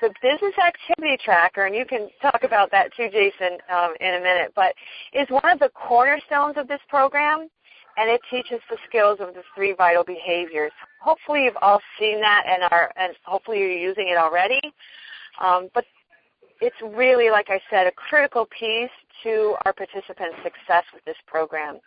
The 0.00 0.12
business 0.22 0.54
activity 0.58 1.16
tracker, 1.22 1.66
and 1.66 1.74
you 1.74 1.84
can 1.84 2.08
talk 2.22 2.42
about 2.42 2.70
that 2.70 2.90
too, 2.96 3.08
Jason, 3.10 3.58
um, 3.72 3.94
in 4.00 4.14
a 4.14 4.20
minute, 4.20 4.52
but 4.54 4.74
is 5.12 5.28
one 5.28 5.48
of 5.50 5.58
the 5.58 5.70
cornerstones 5.74 6.56
of 6.56 6.68
this 6.68 6.80
program, 6.88 7.48
and 7.96 8.10
it 8.10 8.20
teaches 8.30 8.60
the 8.70 8.78
skills 8.88 9.18
of 9.20 9.34
the 9.34 9.42
three 9.54 9.74
vital 9.74 10.04
behaviors. 10.04 10.72
Hopefully, 11.02 11.44
you've 11.44 11.56
all 11.60 11.80
seen 11.98 12.20
that, 12.20 12.44
and 12.46 12.62
are, 12.70 12.90
and 12.96 13.14
hopefully 13.24 13.58
you're 13.58 13.70
using 13.70 14.08
it 14.08 14.16
already. 14.16 14.60
Um, 15.40 15.68
but 15.74 15.84
it's 16.60 16.76
really, 16.96 17.30
like 17.30 17.46
I 17.48 17.60
said, 17.70 17.86
a 17.86 17.92
critical 17.92 18.46
piece 18.58 18.90
to 19.22 19.54
our 19.64 19.72
participants' 19.72 20.36
success 20.42 20.84
with 20.94 21.04
this 21.04 21.16
program. 21.26 21.78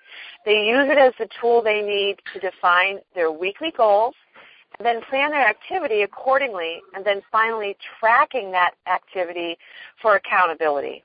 They 0.46 0.66
use 0.66 0.88
it 0.90 0.98
as 0.98 1.14
the 1.20 1.28
tool 1.40 1.62
they 1.64 1.82
need 1.82 2.18
to 2.34 2.40
define 2.40 3.00
their 3.16 3.32
weekly 3.32 3.72
goals, 3.76 4.16
and 4.78 4.86
then 4.86 5.02
plan 5.10 5.32
their 5.32 5.48
activity 5.48 6.02
accordingly, 6.02 6.82
and 6.96 7.06
then 7.06 7.22
finally 7.32 7.76
tracking 8.00 8.52
that 8.52 8.72
activity 8.88 9.58
for 10.02 10.16
accountability. 10.16 11.04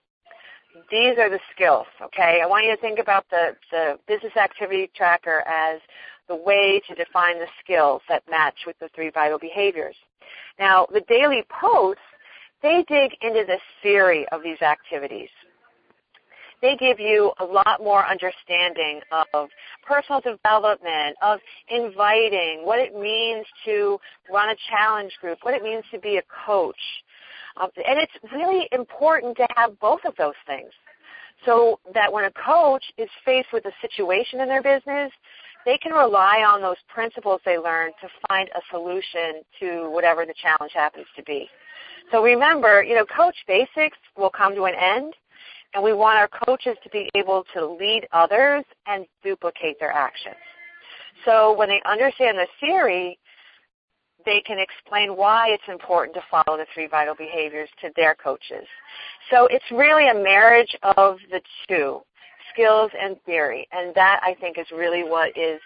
These 0.91 1.19
are 1.19 1.29
the 1.29 1.41
skills, 1.55 1.87
okay? 2.03 2.41
I 2.43 2.47
want 2.47 2.65
you 2.65 2.75
to 2.75 2.81
think 2.81 2.99
about 2.99 3.27
the, 3.31 3.57
the 3.71 3.99
business 4.07 4.37
activity 4.37 4.91
tracker 4.95 5.43
as 5.47 5.81
the 6.29 6.37
way 6.37 6.81
to 6.89 6.95
define 6.95 7.39
the 7.39 7.49
skills 7.63 8.03
that 8.09 8.23
match 8.31 8.55
with 8.67 8.79
the 8.79 8.89
three 8.95 9.11
vital 9.11 9.39
behaviors. 9.39 9.97
Now, 10.59 10.87
the 10.93 11.01
daily 11.09 11.43
posts 11.61 12.03
they 12.63 12.85
dig 12.89 13.13
into 13.23 13.45
the 13.47 13.59
theory 13.83 14.27
of 14.33 14.43
these 14.43 14.61
activities. 14.63 15.29
They 16.61 16.77
give 16.77 16.99
you 16.99 17.33
a 17.39 17.45
lot 17.45 17.81
more 17.83 18.05
understanding 18.05 19.01
of 19.13 19.49
personal 19.87 20.21
development, 20.21 21.17
of 21.23 21.39
inviting, 21.69 22.61
what 22.65 22.79
it 22.81 22.99
means 22.99 23.47
to 23.65 23.99
run 24.33 24.51
a 24.51 24.57
challenge 24.69 25.13
group, 25.21 25.39
what 25.43 25.55
it 25.55 25.63
means 25.63 25.85
to 25.93 26.01
be 26.01 26.17
a 26.17 26.23
coach. 26.47 26.77
Um, 27.61 27.71
and 27.77 27.99
it's 27.99 28.13
really 28.33 28.69
important 28.73 29.37
to 29.37 29.47
have 29.57 29.79
both 29.81 30.01
of 30.05 30.15
those 30.17 30.35
things 30.47 30.71
so 31.45 31.79
that 31.95 32.13
when 32.13 32.25
a 32.25 32.33
coach 32.33 32.85
is 32.97 33.09
faced 33.25 33.49
with 33.53 33.65
a 33.67 33.73
situation 33.81 34.41
in 34.41 34.49
their 34.49 34.63
business, 34.63 35.13
they 35.65 35.79
can 35.79 35.93
rely 35.93 36.45
on 36.47 36.61
those 36.61 36.77
principles 36.89 37.41
they 37.45 37.59
learned 37.59 37.95
to 38.01 38.09
find 38.29 38.49
a 38.55 38.61
solution 38.71 39.43
to 39.61 39.91
whatever 39.91 40.25
the 40.25 40.35
challenge 40.41 40.73
happens 40.75 41.07
to 41.17 41.23
be. 41.25 41.49
So 42.11 42.23
remember, 42.23 42.83
you 42.83 42.95
know, 42.95 43.05
Coach 43.05 43.37
Basics 43.47 43.99
will 44.17 44.31
come 44.31 44.55
to 44.55 44.65
an 44.65 44.75
end, 44.75 45.15
and 45.75 45.83
we 45.83 45.93
want 45.93 46.19
our 46.19 46.29
coaches 46.29 46.77
to 46.83 46.91
be 46.91 47.11
able 47.15 47.45
to 47.55 47.67
lead 47.67 48.07
others 48.13 48.65
and 48.87 49.07
duplicate 49.23 49.79
their 49.79 49.93
actions. 49.93 50.37
So 51.25 51.57
when 51.57 51.69
they 51.69 51.83
understand 51.85 52.39
the 52.39 52.47
theory, 52.61 53.19
they 54.25 54.41
can 54.47 54.59
explain 54.59 55.17
why 55.17 55.49
it's 55.51 55.63
important 55.69 56.15
to 56.15 56.23
follow 56.31 56.57
the 56.57 56.67
three 56.75 56.87
vital 56.87 57.15
behaviors 57.15 57.69
to 57.81 57.91
their 57.97 58.15
coaches. 58.15 58.67
So 59.31 59.47
it's 59.51 59.65
really 59.71 60.09
a 60.09 60.15
marriage 60.15 60.75
of 60.97 61.19
the 61.31 61.41
two, 61.69 62.01
skills 62.53 62.91
and 63.01 63.17
theory. 63.25 63.69
And 63.73 63.95
that 63.95 64.21
I 64.23 64.35
think 64.41 64.59
is 64.59 64.67
really 64.73 65.03
what 65.03 65.37
is 65.37 65.61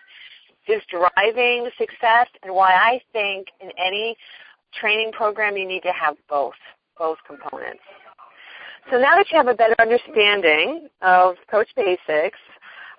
is 0.68 0.82
driving 0.88 1.68
success 1.76 2.28
and 2.42 2.54
why 2.54 2.73
I 2.73 3.00
think 3.12 3.49
in 3.61 3.71
any 3.85 4.16
training 4.80 5.11
program, 5.12 5.56
you 5.56 5.66
need 5.66 5.82
to 5.82 5.92
have 5.92 6.16
both, 6.28 6.54
both 6.97 7.18
components. 7.26 7.82
So 8.91 8.99
now 8.99 9.17
that 9.17 9.27
you 9.31 9.37
have 9.37 9.49
a 9.49 9.55
better 9.55 9.77
understanding 9.81 10.89
of 11.01 11.37
Coach 11.51 11.69
Basics, 11.77 12.39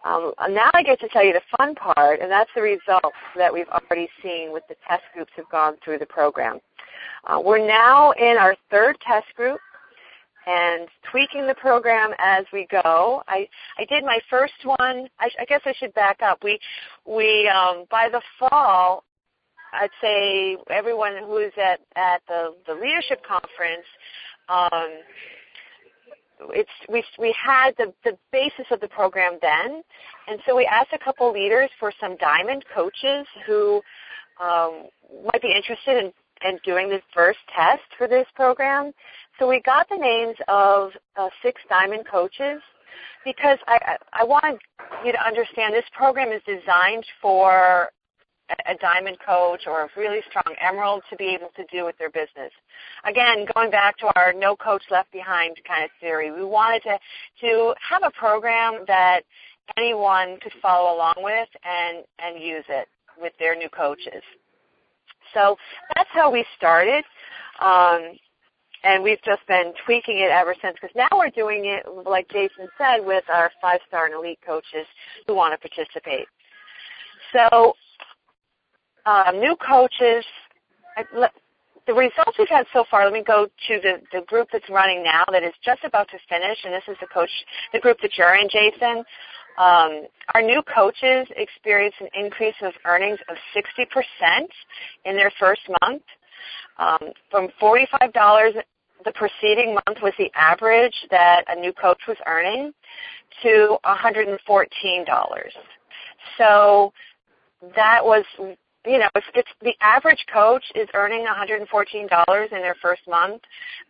um, 0.05 0.33
now 0.49 0.69
I 0.73 0.83
get 0.83 0.99
to 0.99 1.07
tell 1.09 1.23
you 1.23 1.33
the 1.33 1.41
fun 1.57 1.75
part, 1.75 2.19
and 2.19 2.29
that's 2.29 2.49
the 2.55 2.61
results 2.61 3.15
that 3.37 3.53
we've 3.53 3.69
already 3.69 4.09
seen 4.21 4.51
with 4.51 4.63
the 4.67 4.75
test 4.87 5.03
groups 5.13 5.31
who've 5.35 5.49
gone 5.49 5.75
through 5.83 5.99
the 5.99 6.05
program. 6.05 6.59
Uh, 7.25 7.39
we're 7.43 7.65
now 7.65 8.11
in 8.11 8.37
our 8.37 8.55
third 8.69 8.97
test 9.05 9.27
group 9.35 9.59
and 10.45 10.89
tweaking 11.09 11.47
the 11.47 11.55
program 11.55 12.11
as 12.19 12.45
we 12.51 12.67
go. 12.69 13.23
I, 13.27 13.47
I 13.77 13.85
did 13.85 14.03
my 14.03 14.19
first 14.29 14.53
one. 14.65 15.07
I, 15.19 15.29
I 15.39 15.45
guess 15.47 15.61
I 15.65 15.73
should 15.79 15.93
back 15.93 16.21
up. 16.21 16.43
We 16.43 16.59
we 17.07 17.49
um, 17.49 17.85
by 17.89 18.09
the 18.11 18.21
fall 18.39 19.05
I'd 19.73 19.89
say 20.01 20.57
everyone 20.69 21.13
who's 21.25 21.51
at 21.57 21.79
at 21.95 22.21
the 22.27 22.55
the 22.67 22.73
leadership 22.73 23.23
conference. 23.25 23.85
Um, 24.49 24.99
it's 26.51 26.69
we 26.89 27.03
we 27.19 27.35
had 27.41 27.71
the 27.77 27.93
the 28.03 28.17
basis 28.31 28.65
of 28.71 28.79
the 28.79 28.87
program 28.87 29.37
then, 29.41 29.81
and 30.27 30.39
so 30.45 30.55
we 30.55 30.65
asked 30.65 30.93
a 30.93 30.99
couple 30.99 31.31
leaders 31.31 31.69
for 31.79 31.91
some 31.99 32.17
diamond 32.17 32.63
coaches 32.73 33.27
who 33.45 33.81
um, 34.41 34.87
might 35.31 35.41
be 35.41 35.53
interested 35.55 36.03
in 36.05 36.13
in 36.47 36.59
doing 36.65 36.89
the 36.89 37.01
first 37.13 37.39
test 37.55 37.83
for 37.97 38.07
this 38.07 38.27
program. 38.35 38.91
So 39.39 39.47
we 39.47 39.61
got 39.61 39.87
the 39.89 39.97
names 39.97 40.35
of 40.47 40.91
uh, 41.15 41.29
six 41.41 41.61
diamond 41.69 42.05
coaches 42.09 42.61
because 43.23 43.57
I 43.67 43.97
I, 44.13 44.21
I 44.21 44.23
want 44.23 44.59
you 45.05 45.11
to 45.11 45.25
understand 45.25 45.73
this 45.73 45.85
program 45.95 46.31
is 46.31 46.41
designed 46.45 47.05
for 47.21 47.89
a 48.67 48.75
diamond 48.75 49.17
coach 49.25 49.61
or 49.67 49.83
a 49.83 49.89
really 49.95 50.21
strong 50.29 50.55
emerald 50.59 51.01
to 51.09 51.15
be 51.15 51.27
able 51.27 51.49
to 51.55 51.63
do 51.71 51.85
with 51.85 51.97
their 51.97 52.09
business. 52.09 52.51
Again, 53.05 53.45
going 53.55 53.71
back 53.71 53.97
to 53.99 54.11
our 54.15 54.33
no 54.33 54.55
coach 54.55 54.83
left 54.91 55.11
behind 55.11 55.55
kind 55.67 55.83
of 55.83 55.89
theory, 55.99 56.31
we 56.31 56.43
wanted 56.43 56.83
to, 56.83 56.99
to 57.41 57.73
have 57.89 58.03
a 58.03 58.11
program 58.11 58.83
that 58.87 59.21
anyone 59.77 60.37
could 60.41 60.51
follow 60.61 60.95
along 60.95 61.15
with 61.17 61.47
and, 61.63 62.03
and 62.19 62.43
use 62.43 62.65
it 62.69 62.87
with 63.19 63.33
their 63.39 63.55
new 63.55 63.69
coaches. 63.69 64.21
So 65.33 65.55
that's 65.95 66.09
how 66.11 66.31
we 66.31 66.45
started. 66.57 67.03
Um, 67.61 68.17
and 68.83 69.01
we've 69.01 69.21
just 69.23 69.47
been 69.47 69.73
tweaking 69.85 70.17
it 70.17 70.29
ever 70.29 70.53
since 70.61 70.75
because 70.79 70.93
now 70.95 71.07
we're 71.17 71.29
doing 71.29 71.65
it, 71.65 71.85
like 72.05 72.27
Jason 72.29 72.67
said, 72.77 73.05
with 73.05 73.23
our 73.33 73.49
five-star 73.61 74.07
and 74.07 74.15
elite 74.15 74.39
coaches 74.45 74.85
who 75.25 75.35
want 75.35 75.53
to 75.53 75.69
participate. 75.69 76.27
So 77.31 77.73
um, 79.05 79.39
new 79.39 79.55
coaches. 79.55 80.25
I, 80.97 81.03
the 81.85 81.93
results 81.93 82.37
we've 82.39 82.47
had 82.47 82.65
so 82.71 82.85
far, 82.89 83.03
let 83.03 83.13
me 83.13 83.23
go 83.25 83.45
to 83.45 83.79
the, 83.81 84.01
the 84.13 84.25
group 84.25 84.47
that's 84.51 84.69
running 84.69 85.03
now 85.03 85.23
that 85.31 85.43
is 85.43 85.53
just 85.63 85.83
about 85.83 86.07
to 86.09 86.17
finish, 86.29 86.57
and 86.63 86.73
this 86.73 86.83
is 86.87 86.95
the 87.01 87.07
coach, 87.07 87.29
the 87.73 87.79
group 87.79 87.97
that 88.01 88.11
you're 88.17 88.35
in, 88.35 88.47
Jason. 88.49 89.03
Um, 89.57 90.07
our 90.33 90.41
new 90.41 90.61
coaches 90.63 91.27
experienced 91.35 91.97
an 91.99 92.07
increase 92.15 92.55
of 92.61 92.73
earnings 92.85 93.19
of 93.29 93.35
60% 93.55 94.47
in 95.05 95.15
their 95.15 95.31
first 95.39 95.61
month. 95.81 96.03
Um, 96.79 97.11
from 97.29 97.49
$45 97.61 98.63
the 99.05 99.11
preceding 99.11 99.73
month 99.73 99.99
was 100.01 100.13
the 100.17 100.31
average 100.35 100.95
that 101.11 101.43
a 101.47 101.59
new 101.59 101.73
coach 101.73 101.99
was 102.07 102.17
earning 102.25 102.71
to 103.41 103.77
$114. 103.85 104.37
So 106.37 106.93
that 107.75 108.03
was 108.03 108.23
you 108.85 108.99
know, 108.99 109.09
if, 109.15 109.45
the 109.61 109.73
average 109.81 110.25
coach 110.31 110.63
is 110.75 110.87
earning 110.93 111.25
$114 111.25 112.51
in 112.51 112.61
their 112.61 112.75
first 112.81 113.01
month, 113.07 113.41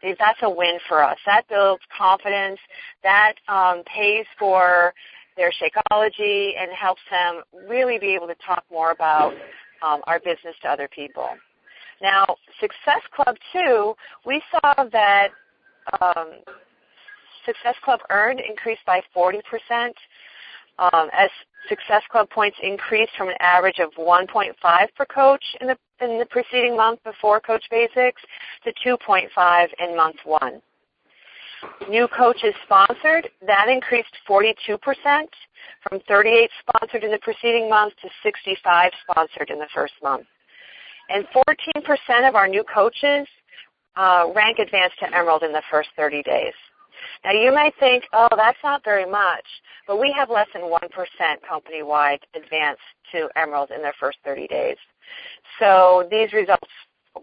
that's 0.02 0.40
a 0.44 0.50
win 0.50 0.78
for 0.88 1.04
us. 1.04 1.18
That 1.26 1.48
builds 1.50 1.82
confidence. 1.98 2.60
That 3.02 3.34
um, 3.48 3.84
pays 3.86 4.26
for 4.38 4.94
their 5.36 5.52
Shakeology 5.52 6.52
and 6.58 6.72
helps 6.72 7.02
them 7.10 7.42
really 7.68 7.98
be 7.98 8.14
able 8.14 8.28
to 8.28 8.36
talk 8.46 8.64
more 8.72 8.92
about 8.92 9.34
um, 9.86 10.02
our 10.06 10.20
business 10.20 10.56
to 10.62 10.70
other 10.70 10.88
people. 10.88 11.28
Now, 12.02 12.26
Success 12.60 13.02
Club 13.16 13.36
2, 13.54 13.94
we 14.26 14.42
saw 14.52 14.84
that 14.92 15.30
um, 16.02 16.34
Success 17.46 17.76
Club 17.84 18.00
earned 18.10 18.40
increased 18.40 18.86
by 18.86 19.02
40% 19.16 19.42
um, 20.80 21.10
as 21.13 21.30
Success 21.70 22.01
Club 22.12 22.30
points 22.30 22.58
increased 22.62 23.12
from 23.18 23.30
an 23.30 23.36
average 23.39 23.80
of 23.80 23.92
1.5 23.94 24.53
per 24.96 25.06
coach 25.06 25.44
in 25.62 25.68
the, 25.68 25.77
in 26.01 26.20
the 26.20 26.25
preceding 26.25 26.75
month 26.75 27.00
before 27.03 27.39
Coach 27.39 27.63
Basics 27.72 28.22
to 28.63 28.74
2.5 28.86 29.68
in 29.80 29.96
month 29.96 30.18
one. 30.25 30.62
New 31.89 32.08
coaches 32.10 32.53
sponsored, 32.65 33.30
that 33.48 33.70
increased 33.70 34.13
42% 34.27 34.58
from 35.88 36.00
38 36.08 36.50
sponsored 36.60 37.03
in 37.03 37.12
the 37.12 37.20
preceding 37.20 37.70
month 37.70 37.94
to 38.01 38.10
65 38.22 38.92
sponsored 39.10 39.50
in 39.50 39.60
the 39.60 39.68
first 39.74 39.94
month. 40.03 40.25
And 41.10 41.25
14% 41.48 42.27
of 42.27 42.36
our 42.36 42.48
new 42.48 42.63
coaches 42.63 43.27
uh, 43.96 44.25
rank 44.36 44.60
advanced 44.60 45.00
to 45.00 45.15
Emerald 45.15 45.44
in 45.44 45.53
the 45.53 45.62
first 45.70 45.89
30 45.96 46.24
days. 46.24 46.53
Now 47.24 47.32
you 47.32 47.53
may 47.53 47.72
think, 47.79 48.05
oh, 48.13 48.27
that's 48.36 48.58
not 48.63 48.84
very 48.84 49.10
much, 49.10 49.46
but 49.88 50.00
we 50.00 50.13
have 50.17 50.29
less 50.29 50.48
than 50.53 50.63
1% 50.63 50.79
company-wide 51.48 52.20
advance 52.36 52.79
to 53.12 53.29
Emerald 53.36 53.72
in 53.72 53.82
their 53.82 53.93
first 54.00 54.17
30 54.24 54.48
days. 54.48 54.77
So 55.60 56.08
these 56.10 56.34
results 56.34 56.70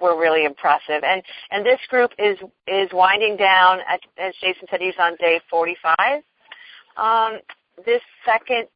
were 0.00 0.18
really 0.18 0.44
impressive. 0.44 1.02
And 1.02 1.22
and 1.50 1.64
this 1.64 1.80
group 1.88 2.12
is 2.18 2.38
is 2.66 2.88
winding 2.92 3.36
down. 3.36 3.80
As 4.18 4.34
Jason 4.40 4.66
said, 4.70 4.80
he's 4.80 4.94
on 4.98 5.16
day 5.16 5.40
45. 5.50 6.22
Um, 6.96 7.40
this 7.84 8.02
second 8.24 8.68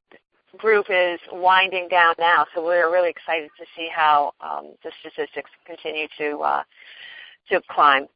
group 0.57 0.87
is 0.89 1.21
winding 1.33 1.89
down 1.89 2.15
now, 2.19 2.47
so 2.55 2.65
we're 2.65 2.93
really 2.93 3.11
excited 3.11 3.51
to 3.59 3.65
see 3.77 3.89
how 3.95 4.33
um, 4.41 4.75
the 4.83 4.91
statistics 5.01 5.51
continue 5.67 6.07
to 6.19 6.39
uh, 6.39 6.63
to 7.51 7.61
climb. 7.71 8.07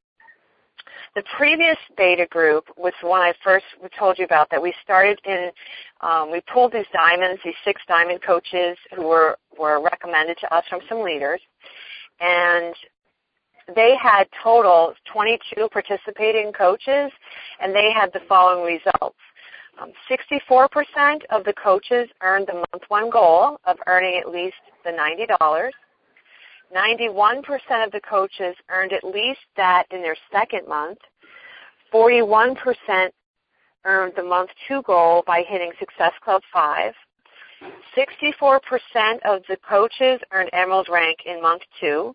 The 1.14 1.22
previous 1.36 1.76
beta 1.96 2.26
group 2.26 2.64
was 2.76 2.92
the 3.00 3.08
one 3.08 3.20
I 3.20 3.32
first 3.42 3.64
told 3.98 4.18
you 4.18 4.24
about 4.24 4.48
that 4.50 4.62
we 4.62 4.74
started 4.82 5.20
in, 5.24 5.50
um, 6.00 6.30
we 6.30 6.40
pulled 6.52 6.72
these 6.72 6.86
diamonds, 6.92 7.40
these 7.44 7.54
six 7.64 7.80
diamond 7.88 8.20
coaches 8.22 8.76
who 8.94 9.06
were, 9.06 9.38
were 9.58 9.82
recommended 9.82 10.38
to 10.38 10.54
us 10.54 10.64
from 10.68 10.80
some 10.88 11.02
leaders. 11.02 11.40
And 12.20 12.74
they 13.74 13.94
had 14.00 14.24
total 14.42 14.94
22 15.12 15.68
participating 15.70 16.52
coaches 16.52 17.12
and 17.60 17.74
they 17.74 17.90
had 17.94 18.12
the 18.12 18.20
following 18.28 18.64
results. 18.64 19.18
Um, 19.80 19.92
64% 20.10 21.20
of 21.30 21.44
the 21.44 21.52
coaches 21.52 22.08
earned 22.22 22.48
the 22.48 22.54
month 22.54 22.82
one 22.88 23.10
goal 23.10 23.58
of 23.64 23.76
earning 23.86 24.20
at 24.20 24.32
least 24.32 24.56
the 24.84 24.90
$90. 24.90 25.70
91% 26.74 27.42
of 27.84 27.92
the 27.92 28.00
coaches 28.00 28.54
earned 28.68 28.92
at 28.92 29.04
least 29.04 29.40
that 29.56 29.84
in 29.90 30.02
their 30.02 30.16
second 30.30 30.68
month. 30.68 30.98
41% 31.92 32.56
earned 33.84 34.12
the 34.16 34.22
month 34.22 34.50
two 34.66 34.82
goal 34.82 35.22
by 35.26 35.42
hitting 35.48 35.72
Success 35.78 36.12
Club 36.22 36.42
5. 36.52 36.92
64% 37.96 38.60
of 39.24 39.42
the 39.48 39.56
coaches 39.68 40.20
earned 40.32 40.50
Emerald 40.52 40.88
rank 40.90 41.18
in 41.26 41.42
month 41.42 41.62
two. 41.80 42.12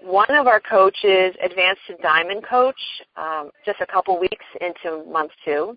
One 0.00 0.30
of 0.30 0.46
our 0.46 0.60
coaches 0.60 1.34
advanced 1.42 1.82
to 1.88 1.96
Diamond 1.96 2.44
Coach 2.48 2.80
um, 3.16 3.50
just 3.66 3.80
a 3.80 3.86
couple 3.86 4.18
weeks 4.18 4.44
into 4.60 5.04
month 5.10 5.32
two. 5.44 5.76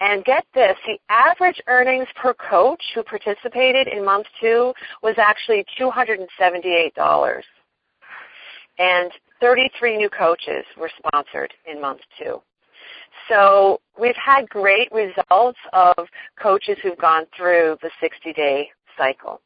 And 0.00 0.24
get 0.24 0.44
this, 0.54 0.76
the 0.86 0.98
average 1.08 1.60
earnings 1.68 2.06
per 2.20 2.34
coach 2.34 2.82
who 2.94 3.02
participated 3.02 3.88
in 3.88 4.04
month 4.04 4.26
two 4.40 4.74
was 5.02 5.14
actually 5.16 5.64
$278. 5.80 7.42
And 8.78 9.10
33 9.40 9.96
new 9.96 10.10
coaches 10.10 10.64
were 10.78 10.90
sponsored 10.98 11.52
in 11.70 11.80
month 11.80 12.00
two. 12.18 12.42
So 13.28 13.80
we've 13.98 14.16
had 14.16 14.48
great 14.50 14.90
results 14.92 15.58
of 15.72 15.96
coaches 16.40 16.76
who've 16.82 16.98
gone 16.98 17.24
through 17.36 17.78
the 17.82 17.90
60-day 18.02 18.68
cycle. 18.98 19.40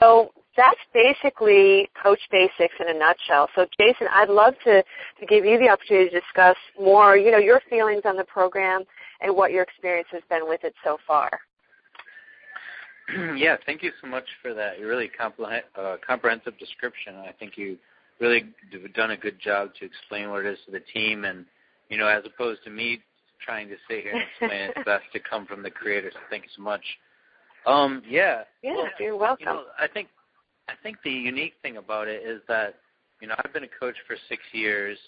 So 0.00 0.30
that's 0.56 0.80
basically 0.92 1.88
Coach 2.02 2.20
Basics 2.30 2.74
in 2.80 2.88
a 2.88 2.98
nutshell. 2.98 3.48
So 3.54 3.66
Jason, 3.78 4.08
I'd 4.10 4.30
love 4.30 4.54
to, 4.64 4.82
to 4.82 5.26
give 5.26 5.44
you 5.44 5.58
the 5.58 5.68
opportunity 5.68 6.10
to 6.10 6.20
discuss 6.20 6.56
more, 6.80 7.16
you 7.16 7.30
know, 7.30 7.38
your 7.38 7.60
feelings 7.68 8.02
on 8.04 8.16
the 8.16 8.24
program 8.24 8.82
and 9.20 9.34
what 9.34 9.52
your 9.52 9.62
experience 9.62 10.08
has 10.12 10.22
been 10.28 10.48
with 10.48 10.64
it 10.64 10.74
so 10.84 10.98
far. 11.06 11.30
yeah, 13.36 13.56
thank 13.66 13.82
you 13.82 13.92
so 14.00 14.08
much 14.08 14.24
for 14.42 14.52
that. 14.54 14.78
You 14.78 14.88
really 14.88 15.10
uh, 15.20 15.96
comprehensive 16.06 16.58
description. 16.58 17.16
I 17.16 17.32
think 17.38 17.56
you 17.56 17.78
really 18.20 18.46
done 18.94 19.12
a 19.12 19.16
good 19.16 19.38
job 19.38 19.70
to 19.78 19.84
explain 19.84 20.30
what 20.30 20.44
it 20.44 20.52
is 20.52 20.58
to 20.66 20.72
the 20.72 20.80
team, 20.92 21.24
and 21.24 21.44
you 21.88 21.98
know, 21.98 22.08
as 22.08 22.24
opposed 22.24 22.64
to 22.64 22.70
me 22.70 23.00
trying 23.44 23.68
to 23.68 23.76
sit 23.88 24.02
here 24.02 24.12
and 24.12 24.22
explain 24.22 24.60
it, 24.62 24.72
it's 24.76 24.84
best 24.84 25.04
to 25.12 25.20
come 25.20 25.46
from 25.46 25.62
the 25.62 25.70
creator. 25.70 26.10
So 26.12 26.18
thank 26.30 26.44
you 26.44 26.50
so 26.56 26.62
much. 26.62 26.82
Um, 27.66 28.02
yeah. 28.08 28.42
Yeah, 28.62 28.74
well, 28.74 28.86
you're 28.98 29.16
welcome. 29.16 29.46
You 29.46 29.52
know, 29.52 29.64
I 29.78 29.86
think 29.88 30.08
I 30.68 30.72
think 30.82 30.96
the 31.04 31.10
unique 31.10 31.54
thing 31.62 31.76
about 31.76 32.08
it 32.08 32.26
is 32.26 32.40
that 32.48 32.74
you 33.20 33.28
know 33.28 33.34
I've 33.44 33.52
been 33.52 33.64
a 33.64 33.78
coach 33.80 33.96
for 34.06 34.16
six 34.28 34.42
years, 34.52 34.98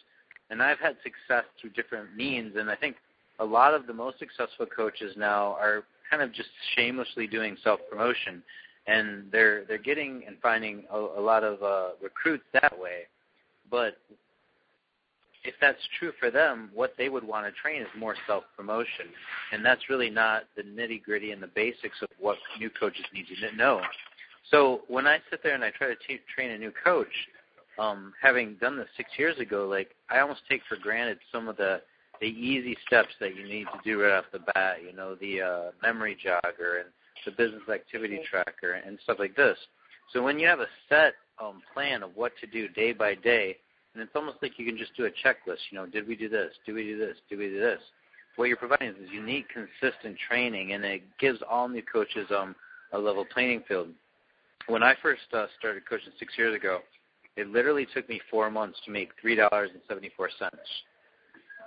and 0.50 0.62
I've 0.62 0.78
had 0.78 0.96
success 1.02 1.44
through 1.60 1.70
different 1.70 2.14
means, 2.16 2.56
and 2.56 2.70
I 2.70 2.76
think 2.76 2.96
a 3.38 3.44
lot 3.44 3.74
of 3.74 3.86
the 3.86 3.92
most 3.92 4.18
successful 4.18 4.66
coaches 4.66 5.14
now 5.16 5.56
are 5.60 5.84
kind 6.10 6.22
of 6.22 6.32
just 6.32 6.48
shamelessly 6.74 7.26
doing 7.26 7.56
self 7.62 7.80
promotion, 7.90 8.42
and 8.86 9.24
they're 9.30 9.64
they're 9.64 9.78
getting 9.78 10.24
and 10.26 10.36
finding 10.42 10.84
a, 10.90 10.98
a 10.98 11.20
lot 11.20 11.44
of 11.44 11.62
uh, 11.62 11.90
recruits 12.02 12.44
that 12.52 12.78
way. 12.78 13.02
But 13.70 13.96
if 15.44 15.54
that's 15.60 15.78
true 15.98 16.12
for 16.18 16.30
them, 16.30 16.70
what 16.74 16.94
they 16.98 17.08
would 17.08 17.24
want 17.24 17.46
to 17.46 17.52
train 17.60 17.82
is 17.82 17.88
more 17.96 18.16
self 18.26 18.44
promotion, 18.56 19.06
and 19.52 19.64
that's 19.64 19.88
really 19.88 20.10
not 20.10 20.44
the 20.56 20.62
nitty 20.62 21.02
gritty 21.02 21.32
and 21.32 21.42
the 21.42 21.48
basics 21.48 21.96
of 22.02 22.08
what 22.18 22.38
new 22.58 22.70
coaches 22.70 23.04
need 23.12 23.26
to 23.40 23.56
know. 23.56 23.80
So 24.50 24.82
when 24.88 25.06
I 25.06 25.18
sit 25.30 25.42
there 25.42 25.54
and 25.54 25.64
I 25.64 25.70
try 25.70 25.88
to 25.88 25.94
t- 25.94 26.20
train 26.34 26.50
a 26.50 26.58
new 26.58 26.72
coach, 26.82 27.12
um, 27.78 28.12
having 28.20 28.54
done 28.54 28.76
this 28.76 28.88
six 28.96 29.10
years 29.18 29.38
ago, 29.38 29.68
like 29.68 29.90
I 30.10 30.20
almost 30.20 30.40
take 30.48 30.62
for 30.68 30.76
granted 30.76 31.18
some 31.30 31.48
of 31.48 31.56
the 31.56 31.80
the 32.20 32.26
easy 32.26 32.76
steps 32.86 33.14
that 33.20 33.36
you 33.36 33.44
need 33.44 33.64
to 33.64 33.80
do 33.84 34.02
right 34.02 34.12
off 34.12 34.24
the 34.32 34.40
bat. 34.54 34.78
You 34.84 34.96
know, 34.96 35.14
the 35.14 35.42
uh, 35.42 35.70
memory 35.82 36.16
jogger 36.16 36.80
and 36.80 36.88
the 37.24 37.32
business 37.32 37.68
activity 37.72 38.20
tracker 38.28 38.74
and 38.74 38.98
stuff 39.04 39.18
like 39.18 39.36
this. 39.36 39.58
So 40.12 40.22
when 40.22 40.38
you 40.38 40.46
have 40.46 40.60
a 40.60 40.66
set 40.88 41.14
um, 41.40 41.62
plan 41.72 42.02
of 42.02 42.10
what 42.14 42.32
to 42.40 42.46
do 42.46 42.68
day 42.68 42.92
by 42.92 43.14
day, 43.14 43.56
and 43.94 44.02
it's 44.02 44.14
almost 44.14 44.38
like 44.42 44.58
you 44.58 44.66
can 44.66 44.78
just 44.78 44.96
do 44.96 45.06
a 45.06 45.10
checklist. 45.10 45.58
You 45.70 45.78
know, 45.78 45.86
did 45.86 46.06
we 46.06 46.16
do 46.16 46.28
this? 46.28 46.52
Did 46.66 46.74
we 46.74 46.84
do 46.84 46.98
this? 46.98 47.16
Did 47.28 47.38
we 47.38 47.48
do 47.48 47.60
this? 47.60 47.80
What 48.36 48.46
you're 48.46 48.56
providing 48.56 48.90
is 48.90 49.10
unique, 49.10 49.46
consistent 49.48 50.16
training, 50.28 50.72
and 50.72 50.84
it 50.84 51.02
gives 51.18 51.40
all 51.48 51.68
new 51.68 51.82
coaches 51.82 52.28
um, 52.30 52.54
a 52.92 52.98
level 52.98 53.24
playing 53.24 53.64
field. 53.66 53.88
When 54.68 54.82
I 54.82 54.94
first 55.02 55.22
uh, 55.32 55.46
started 55.58 55.88
coaching 55.88 56.12
six 56.18 56.34
years 56.38 56.54
ago, 56.54 56.80
it 57.36 57.48
literally 57.48 57.86
took 57.92 58.08
me 58.08 58.20
four 58.30 58.50
months 58.50 58.78
to 58.84 58.90
make 58.90 59.10
three 59.20 59.34
dollars 59.34 59.70
and 59.72 59.82
seventy 59.88 60.10
four 60.16 60.28
cents 60.38 60.56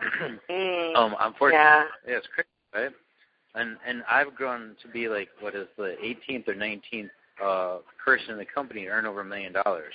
mm, 0.49 0.95
um, 0.95 1.15
unfortunately, 1.19 1.57
yeah. 1.57 1.83
yeah, 2.07 2.17
it's 2.17 2.27
crazy, 2.33 2.47
right? 2.73 2.91
And 3.55 3.77
and 3.85 4.03
I've 4.09 4.33
grown 4.35 4.75
to 4.81 4.87
be 4.87 5.07
like 5.07 5.29
what 5.39 5.55
is 5.55 5.67
the 5.77 5.95
18th 6.03 6.47
or 6.47 6.55
19th 6.55 7.09
uh, 7.43 7.77
person 8.03 8.31
in 8.31 8.37
the 8.37 8.45
company 8.45 8.83
to 8.83 8.87
earn 8.87 9.05
over 9.05 9.21
a 9.21 9.25
million 9.25 9.53
dollars. 9.53 9.93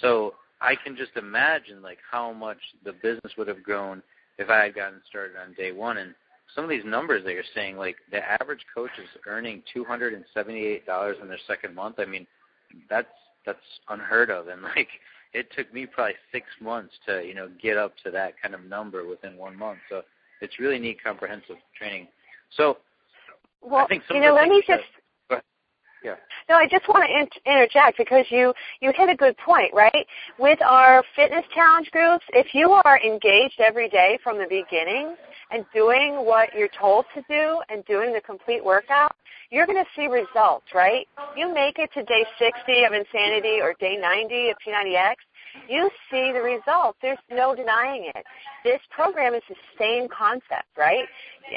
So 0.00 0.34
I 0.60 0.74
can 0.76 0.96
just 0.96 1.12
imagine 1.16 1.82
like 1.82 1.98
how 2.08 2.32
much 2.32 2.58
the 2.84 2.92
business 2.92 3.32
would 3.36 3.48
have 3.48 3.62
grown 3.62 4.02
if 4.38 4.48
I 4.50 4.64
had 4.64 4.74
gotten 4.74 5.00
started 5.08 5.36
on 5.36 5.54
day 5.54 5.72
one. 5.72 5.98
And 5.98 6.14
some 6.54 6.64
of 6.64 6.70
these 6.70 6.84
numbers 6.84 7.24
that 7.24 7.32
you're 7.32 7.42
saying, 7.54 7.76
like 7.76 7.96
the 8.10 8.18
average 8.40 8.64
coach 8.74 8.90
is 8.98 9.08
earning 9.26 9.62
two 9.72 9.84
hundred 9.84 10.14
and 10.14 10.24
seventy-eight 10.34 10.86
dollars 10.86 11.16
in 11.22 11.28
their 11.28 11.38
second 11.46 11.74
month. 11.74 11.96
I 11.98 12.04
mean, 12.04 12.26
that's 12.90 13.08
that's 13.46 13.58
unheard 13.88 14.30
of. 14.30 14.48
And 14.48 14.62
like 14.62 14.88
it 15.34 15.48
took 15.56 15.72
me 15.72 15.86
probably 15.86 16.14
six 16.30 16.46
months 16.60 16.94
to 17.06 17.22
you 17.24 17.34
know 17.34 17.48
get 17.60 17.76
up 17.76 17.94
to 18.04 18.10
that 18.10 18.34
kind 18.40 18.54
of 18.54 18.64
number 18.64 19.06
within 19.06 19.36
one 19.36 19.56
month. 19.56 19.78
So 19.88 20.02
it's 20.40 20.58
really 20.58 20.78
neat, 20.78 21.02
comprehensive 21.02 21.56
training. 21.76 22.08
So 22.56 22.78
well, 23.62 23.84
I 23.84 23.86
think 23.86 24.02
some 24.08 24.16
you 24.16 24.22
know, 24.22 24.34
let 24.34 24.48
me 24.48 24.62
just. 24.66 24.82
Yeah. 26.04 26.14
No, 26.48 26.56
I 26.56 26.66
just 26.66 26.88
want 26.88 27.04
to 27.04 27.10
in- 27.10 27.54
interject 27.54 27.98
because 27.98 28.26
you 28.30 28.52
you 28.80 28.92
hit 28.94 29.08
a 29.08 29.16
good 29.16 29.36
point, 29.38 29.72
right? 29.72 30.06
With 30.38 30.60
our 30.62 31.02
fitness 31.14 31.44
challenge 31.54 31.90
groups, 31.90 32.24
if 32.32 32.54
you 32.54 32.70
are 32.72 33.00
engaged 33.00 33.60
every 33.60 33.88
day 33.88 34.18
from 34.22 34.38
the 34.38 34.46
beginning 34.48 35.14
and 35.50 35.64
doing 35.74 36.24
what 36.24 36.48
you're 36.56 36.72
told 36.78 37.04
to 37.14 37.22
do 37.28 37.60
and 37.68 37.84
doing 37.84 38.12
the 38.12 38.20
complete 38.20 38.64
workout, 38.64 39.14
you're 39.50 39.66
going 39.66 39.82
to 39.82 39.90
see 39.94 40.06
results, 40.06 40.66
right? 40.74 41.06
You 41.36 41.52
make 41.52 41.78
it 41.78 41.90
to 41.94 42.02
day 42.02 42.24
60 42.38 42.84
of 42.84 42.92
Insanity 42.92 43.60
or 43.60 43.74
day 43.78 43.96
90 44.00 44.50
of 44.50 44.56
P90X, 44.66 45.14
you 45.68 45.90
see 46.10 46.32
the 46.32 46.40
results. 46.40 46.98
There's 47.02 47.18
no 47.30 47.54
denying 47.54 48.10
it. 48.14 48.24
This 48.64 48.80
program 48.90 49.34
is 49.34 49.42
the 49.48 49.56
same 49.78 50.08
concept, 50.08 50.68
right? 50.76 51.04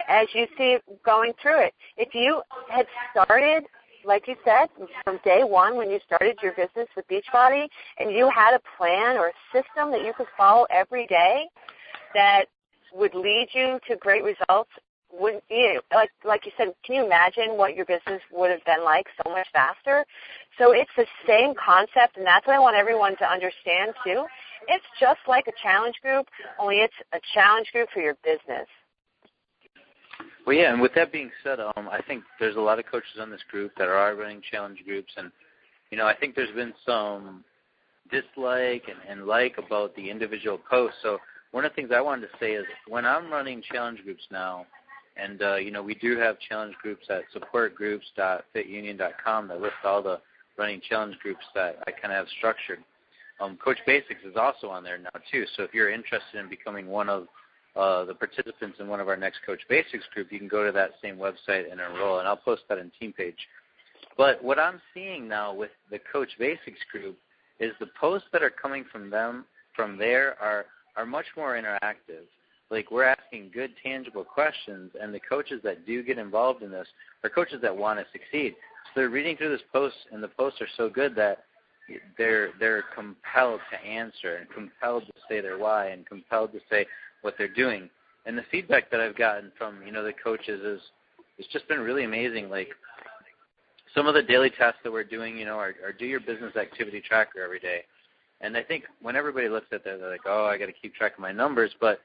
As 0.10 0.28
you 0.34 0.46
see 0.58 0.78
going 1.06 1.32
through 1.42 1.66
it. 1.66 1.74
If 1.96 2.14
you 2.14 2.42
had 2.70 2.86
started, 3.12 3.64
like 4.06 4.28
you 4.28 4.36
said, 4.46 4.70
from 5.04 5.20
day 5.24 5.44
one 5.44 5.76
when 5.76 5.90
you 5.90 6.00
started 6.06 6.38
your 6.42 6.54
business 6.54 6.88
with 6.96 7.08
Beachbody, 7.08 7.68
and 8.00 8.12
you 8.12 8.30
had 8.34 8.54
a 8.54 8.62
plan 8.78 9.18
or 9.18 9.28
a 9.28 9.34
system 9.52 9.92
that 9.92 10.04
you 10.06 10.14
could 10.16 10.28
follow 10.38 10.66
every 10.70 11.08
day 11.08 11.46
that 12.14 12.46
would 12.94 13.14
lead 13.14 13.48
you 13.54 13.80
to 13.88 13.96
great 13.98 14.24
results 14.24 14.70
wouldn't 15.18 15.44
you? 15.50 15.82
Like 15.94 16.10
like 16.26 16.46
you 16.46 16.52
said 16.58 16.74
can 16.84 16.96
you 16.96 17.06
imagine 17.06 17.58
what 17.58 17.76
your 17.76 17.86
business 17.86 18.22
would 18.32 18.52
have 18.52 18.64
been 18.66 18.84
like 18.84 19.06
so 19.24 19.32
much 19.32 19.48
faster? 19.54 20.06
So 20.58 20.72
it's 20.72 20.92
the 20.98 21.06
same 21.28 21.54
concept 21.56 22.18
and 22.18 22.26
that's 22.26 22.46
what 22.46 22.56
i 22.56 22.60
want 22.60 22.76
everyone 22.76 23.16
to 23.18 23.26
understand 23.26 23.94
too. 24.04 24.26
It's 24.68 24.86
just 25.00 25.20
like 25.28 25.48
a 25.48 25.54
challenge 25.62 25.96
group 26.02 26.28
only 26.60 26.78
it's 26.78 26.94
a 27.14 27.20
challenge 27.34 27.72
group 27.72 27.90
for 27.94 28.02
your 28.02 28.16
business 28.24 28.68
well 30.46 30.56
yeah 30.56 30.72
and 30.72 30.82
with 30.82 30.94
that 30.96 31.12
being 31.12 31.32
said 31.44 31.60
um 31.60 31.90
i 31.90 32.02
think 32.08 32.24
there's 32.40 32.56
a 32.56 32.62
lot 32.62 32.80
of 32.80 32.86
coaches 32.86 33.18
on 33.20 33.30
this 33.30 33.42
group 33.50 33.72
that 33.78 33.88
are 33.88 34.16
running 34.16 34.42
challenge 34.52 34.80
groups 34.86 35.12
and 35.18 35.32
you 35.92 35.98
know 35.98 36.06
i 36.06 36.16
think 36.16 36.36
there's 36.36 36.54
been 36.56 36.74
some 36.86 37.44
dislike 38.12 38.84
and, 38.88 39.00
and 39.10 39.28
like 39.28 39.58
about 39.58 39.96
the 39.96 40.10
individual 40.10 40.60
posts 40.70 40.98
so 41.02 41.18
one 41.56 41.64
of 41.64 41.72
the 41.72 41.76
things 41.76 41.92
I 41.96 42.02
wanted 42.02 42.24
to 42.24 42.38
say 42.38 42.52
is 42.52 42.66
when 42.90 43.06
I'm 43.06 43.32
running 43.32 43.64
challenge 43.72 44.04
groups 44.04 44.24
now, 44.30 44.66
and 45.16 45.42
uh, 45.42 45.56
you 45.56 45.72
know, 45.72 45.82
we 45.82 45.96
do 45.96 46.18
have 46.18 46.38
challenge 46.38 46.76
groups 46.82 47.06
at 47.10 47.22
supportgroups.fitunion.com 47.34 49.48
that 49.48 49.62
list 49.62 49.76
all 49.86 50.04
the 50.04 50.20
running 50.58 50.82
challenge 50.82 51.18
groups 51.20 51.46
that 51.56 51.78
I 51.88 51.92
kind 51.92 52.12
of 52.12 52.18
have 52.18 52.28
structured. 52.38 52.80
Um, 53.40 53.56
Coach 53.56 53.78
Basics 53.88 54.20
is 54.26 54.36
also 54.36 54.68
on 54.68 54.84
there 54.84 54.98
now 54.98 55.18
too. 55.32 55.46
So 55.56 55.64
if 55.64 55.74
you're 55.74 55.92
interested 55.92 56.42
in 56.42 56.50
becoming 56.50 56.88
one 56.88 57.08
of 57.08 57.30
uh, 57.76 58.06
the 58.06 58.14
participants 58.14 58.78
in 58.80 58.88
one 58.88 59.00
of 59.00 59.10
our 59.10 59.18
next 59.18 59.40
Coach 59.46 59.62
Basics 59.70 60.06
group, 60.14 60.32
you 60.32 60.40
can 60.40 60.48
go 60.48 60.66
to 60.66 60.72
that 60.72 60.92
same 61.02 61.18
website 61.18 61.72
and 61.72 61.82
enroll. 61.82 62.20
And 62.20 62.28
I'll 62.28 62.38
post 62.38 62.64
that 62.70 62.78
in 62.78 62.92
team 63.00 63.14
page. 63.14 63.38
But 64.18 64.44
what 64.44 64.60
I'm 64.60 64.80
seeing 64.94 65.28
now 65.28 65.54
with 65.54 65.72
the 65.92 66.00
Coach 66.12 66.30
Basics 66.40 66.80
group 66.92 67.18
is 67.60 67.74
the 67.80 67.90
posts 68.00 68.28
that 68.32 68.44
are 68.44 68.50
coming 68.50 68.86
from 68.92 69.10
them 69.10 69.46
from 69.76 69.98
there 69.98 70.40
are 70.42 70.66
are 70.96 71.06
much 71.06 71.26
more 71.36 71.60
interactive. 71.60 72.24
Like 72.72 72.90
we're 72.90 73.04
asking 73.04 73.52
good, 73.54 73.72
tangible 73.84 74.24
questions, 74.24 74.92
and 75.00 75.14
the 75.14 75.20
coaches 75.20 75.60
that 75.64 75.86
do 75.86 76.02
get 76.02 76.18
involved 76.18 76.64
in 76.64 76.72
this 76.72 76.88
are 77.24 77.30
coaches 77.30 77.60
that 77.62 77.76
want 77.76 78.00
to 78.00 78.06
succeed. 78.12 78.56
So 78.86 79.02
they're 79.02 79.10
reading 79.10 79.36
through 79.36 79.50
this 79.50 79.66
post, 79.74 79.96
and 80.12 80.24
the 80.24 80.30
posts 80.30 80.62
are 80.62 80.68
so 80.78 80.90
good 80.90 81.16
that 81.16 81.44
they're 82.18 82.50
they're 82.60 82.84
compelled 82.96 83.60
to 83.72 83.88
answer 83.88 84.38
and 84.38 84.50
compelled 84.50 85.06
to 85.06 85.14
say 85.30 85.42
their 85.42 85.58
why 85.58 85.88
and 85.88 86.06
compelled 86.06 86.54
to 86.54 86.60
say 86.70 86.86
what 87.26 87.36
they're 87.38 87.48
doing. 87.50 87.90
And 88.26 88.38
the 88.38 88.46
feedback 88.50 88.90
that 88.92 89.02
I've 89.02 89.18
gotten 89.18 89.52
from 89.58 89.86
you 89.86 89.92
know 89.92 90.04
the 90.04 90.14
coaches 90.14 90.62
is 90.64 90.82
it's 91.38 91.52
just 91.52 91.68
been 91.68 91.82
really 91.82 92.06
amazing. 92.06 92.50
Like 92.50 92.70
some 93.94 94.08
of 94.08 94.14
the 94.14 94.24
daily 94.24 94.50
tests 94.50 94.80
that 94.84 94.92
we're 94.92 95.04
doing, 95.04 95.38
you 95.38 95.46
know, 95.46 95.58
are, 95.58 95.76
are 95.84 95.92
do 95.92 96.06
your 96.06 96.22
business 96.22 96.56
activity 96.56 97.02
tracker 97.02 97.42
every 97.44 97.60
day. 97.60 97.82
And 98.42 98.56
I 98.56 98.64
think 98.64 98.84
when 99.02 99.16
everybody 99.16 99.50
looks 99.50 99.68
at 99.72 99.84
that, 99.84 100.00
they're 100.00 100.10
like, 100.10 100.26
oh, 100.26 100.46
I 100.46 100.58
got 100.58 100.68
to 100.68 100.74
keep 100.74 100.94
track 100.94 101.14
of 101.14 101.20
my 101.20 101.32
numbers. 101.32 101.72
But 101.80 102.00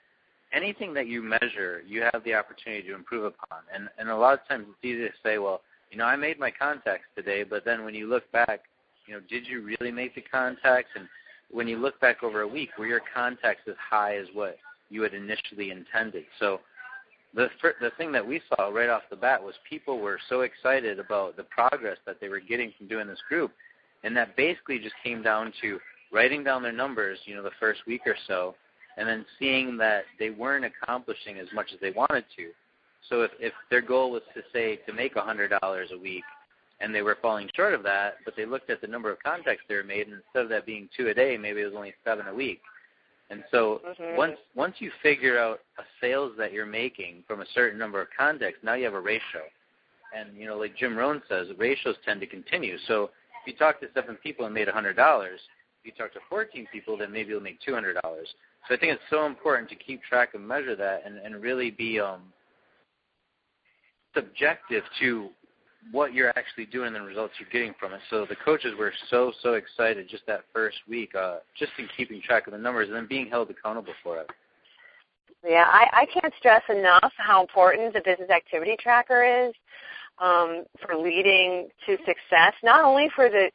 anything 0.53 0.95
that 0.95 1.07
you 1.07 1.23
measure, 1.23 1.83
you 1.87 2.03
have 2.13 2.25
the 2.25 2.35
opportunity 2.35 2.87
to 2.89 2.95
improve 2.95 3.25
upon. 3.25 3.61
And 3.75 3.89
and 3.99 4.09
a 4.09 4.17
lot 4.17 4.35
of 4.35 4.49
times 4.49 4.67
it's 4.69 4.85
easy 4.85 5.07
to 5.07 5.15
say, 5.23 5.39
well, 5.39 5.63
you 5.91 5.99
know, 5.99 6.05
I 6.05 6.17
made 6.17 6.39
my 6.39 6.51
contacts 6.51 7.07
today, 7.17 7.43
but 7.43 7.65
then 7.65 7.85
when 7.85 7.95
you 7.95 8.09
look 8.09 8.31
back, 8.31 8.61
you 9.07 9.15
know, 9.15 9.21
did 9.29 9.47
you 9.47 9.63
really 9.63 9.91
make 9.91 10.15
the 10.15 10.21
contacts? 10.21 10.91
And 10.95 11.09
when 11.51 11.67
you 11.67 11.79
look 11.79 12.01
back 12.01 12.23
over 12.23 12.43
a 12.43 12.49
week, 12.49 12.71
were 12.79 12.87
your 12.87 13.03
contacts 13.13 13.63
as 13.67 13.75
high 13.79 14.17
as 14.17 14.27
what 14.33 14.57
you 14.91 15.03
had 15.03 15.15
initially 15.15 15.71
intended? 15.71 16.25
So 16.39 16.61
the 17.35 17.49
the 17.81 17.91
thing 17.97 18.13
that 18.13 18.27
we 18.27 18.41
saw 18.49 18.69
right 18.69 18.89
off 18.89 19.03
the 19.11 19.17
bat 19.17 19.43
was 19.43 19.55
people 19.69 20.01
were 20.01 20.19
so 20.29 20.41
excited 20.41 20.99
about 20.99 21.37
the 21.37 21.45
progress 21.45 21.99
that 22.07 22.21
they 22.21 22.29
were 22.29 22.41
getting 22.41 22.73
from 22.77 22.89
doing 22.89 23.07
this 23.07 23.23
group, 23.29 23.53
and 24.05 24.17
that 24.17 24.37
basically 24.37 24.79
just 24.79 24.95
came 25.03 25.23
down 25.23 25.53
to 25.63 25.79
writing 26.13 26.43
down 26.43 26.63
their 26.63 26.73
numbers, 26.73 27.19
you 27.25 27.35
know, 27.35 27.43
the 27.43 27.51
first 27.61 27.81
week 27.87 28.03
or 28.05 28.17
so, 28.27 28.55
and 28.97 29.09
then 29.09 29.25
seeing 29.39 29.77
that 29.77 30.05
they 30.19 30.31
weren't 30.31 30.65
accomplishing 30.65 31.39
as 31.39 31.47
much 31.55 31.71
as 31.73 31.81
they 31.81 31.93
wanted 31.93 32.25
to. 32.37 32.51
So 33.09 33.23
if 33.23 33.31
if 33.39 33.53
their 33.71 33.83
goal 33.83 34.11
was 34.11 34.23
to 34.35 34.43
say 34.53 34.77
to 34.87 34.93
make 34.93 35.17
a 35.17 35.23
hundred 35.23 35.53
dollars 35.61 35.91
a 35.93 35.99
week, 35.99 36.25
and 36.81 36.95
they 36.95 37.03
were 37.03 37.19
falling 37.23 37.49
short 37.55 37.75
of 37.75 37.83
that, 37.85 38.15
but 38.25 38.35
they 38.37 38.47
looked 38.47 38.71
at 38.71 38.81
the 38.81 38.87
number 38.87 39.11
of 39.11 39.23
contacts 39.23 39.63
they 39.69 39.75
were 39.77 39.85
made, 39.85 40.09
and 40.09 40.17
instead 40.17 40.43
of 40.43 40.49
that 40.49 40.67
being 40.67 40.89
two 40.97 41.09
a 41.09 41.15
day, 41.15 41.37
maybe 41.37 41.61
it 41.61 41.67
was 41.67 41.75
only 41.77 41.95
seven 42.05 42.27
a 42.27 42.35
week. 42.35 42.61
And 43.31 43.45
so 43.51 43.81
mm-hmm. 43.87 44.17
once 44.17 44.37
once 44.55 44.75
you 44.79 44.91
figure 45.03 45.39
out 45.39 45.61
a 45.79 45.83
sales 46.01 46.33
that 46.37 46.53
you're 46.53 46.67
making 46.67 47.23
from 47.27 47.41
a 47.41 47.47
certain 47.55 47.79
number 47.79 48.01
of 48.01 48.09
contacts, 48.17 48.59
now 48.63 48.75
you 48.75 48.85
have 48.85 48.95
a 48.95 49.01
ratio. 49.01 49.43
And 50.17 50.37
you 50.37 50.47
know, 50.47 50.59
like 50.59 50.77
Jim 50.77 50.97
Rohn 50.97 51.23
says, 51.29 51.47
ratios 51.57 51.97
tend 52.05 52.21
to 52.21 52.27
continue. 52.27 52.77
So 52.89 53.05
if 53.05 53.47
you 53.47 53.57
talk 53.57 53.81
to 53.81 53.87
seven 53.95 54.17
people 54.17 54.47
and 54.47 54.55
made 54.55 54.69
a 54.69 54.73
hundred 54.73 54.97
dollars, 54.97 55.41
if 55.83 55.87
you 55.87 55.93
talk 55.93 56.13
to 56.13 56.21
14 56.29 56.67
people, 56.73 56.99
then 56.99 57.13
maybe 57.13 57.31
you'll 57.31 57.41
make 57.41 57.61
two 57.61 57.73
hundred 57.73 57.97
dollars. 58.03 58.29
So 58.69 58.75
I 58.75 58.79
think 58.79 58.93
it's 58.93 59.03
so 59.09 59.27
important 59.27 59.69
to 59.71 59.77
keep 59.77 60.03
track 60.03 60.35
and 60.35 60.47
measure 60.47 60.75
that, 60.77 61.03
and 61.07 61.19
and 61.19 61.41
really 61.41 61.71
be 61.71 62.01
um 62.01 62.33
subjective 64.15 64.83
to 65.01 65.29
what 65.93 66.13
you're 66.13 66.31
actually 66.31 66.67
doing 66.67 66.89
and 66.89 66.97
the 66.97 67.01
results 67.01 67.35
you're 67.39 67.49
getting 67.51 67.75
from 67.79 67.93
it. 67.93 68.01
So 68.11 68.27
the 68.27 68.37
coaches 68.37 68.75
were 68.79 68.93
so 69.09 69.33
so 69.43 69.55
excited 69.55 70.09
just 70.09 70.27
that 70.27 70.45
first 70.53 70.79
week, 70.89 71.15
uh, 71.15 71.39
just 71.59 71.73
in 71.79 71.89
keeping 71.97 72.21
track 72.21 72.47
of 72.47 72.53
the 72.53 72.59
numbers 72.59 72.89
and 72.89 72.97
then 72.97 73.07
being 73.07 73.29
held 73.29 73.51
accountable 73.51 73.95
for 74.03 74.19
it. 74.19 74.31
Yeah, 75.47 75.65
I, 75.67 76.03
I 76.03 76.07
can't 76.07 76.35
stress 76.39 76.63
enough 76.69 77.13
how 77.17 77.41
important 77.41 77.95
the 77.95 78.03
business 78.05 78.29
activity 78.29 78.77
tracker 78.79 79.25
is 79.25 79.55
um, 80.19 80.65
for 80.85 80.97
leading 80.97 81.69
to 81.87 81.97
success. 81.99 82.53
Not 82.63 82.85
only 82.85 83.09
for 83.15 83.31
the, 83.31 83.51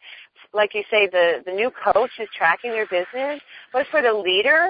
like 0.54 0.74
you 0.74 0.84
say, 0.90 1.08
the 1.08 1.44
the 1.46 1.52
new 1.52 1.72
coach 1.72 2.12
is 2.20 2.28
tracking 2.36 2.72
their 2.72 2.88
business, 2.88 3.40
but 3.72 3.86
for 3.92 4.02
the 4.02 4.14
leader 4.14 4.70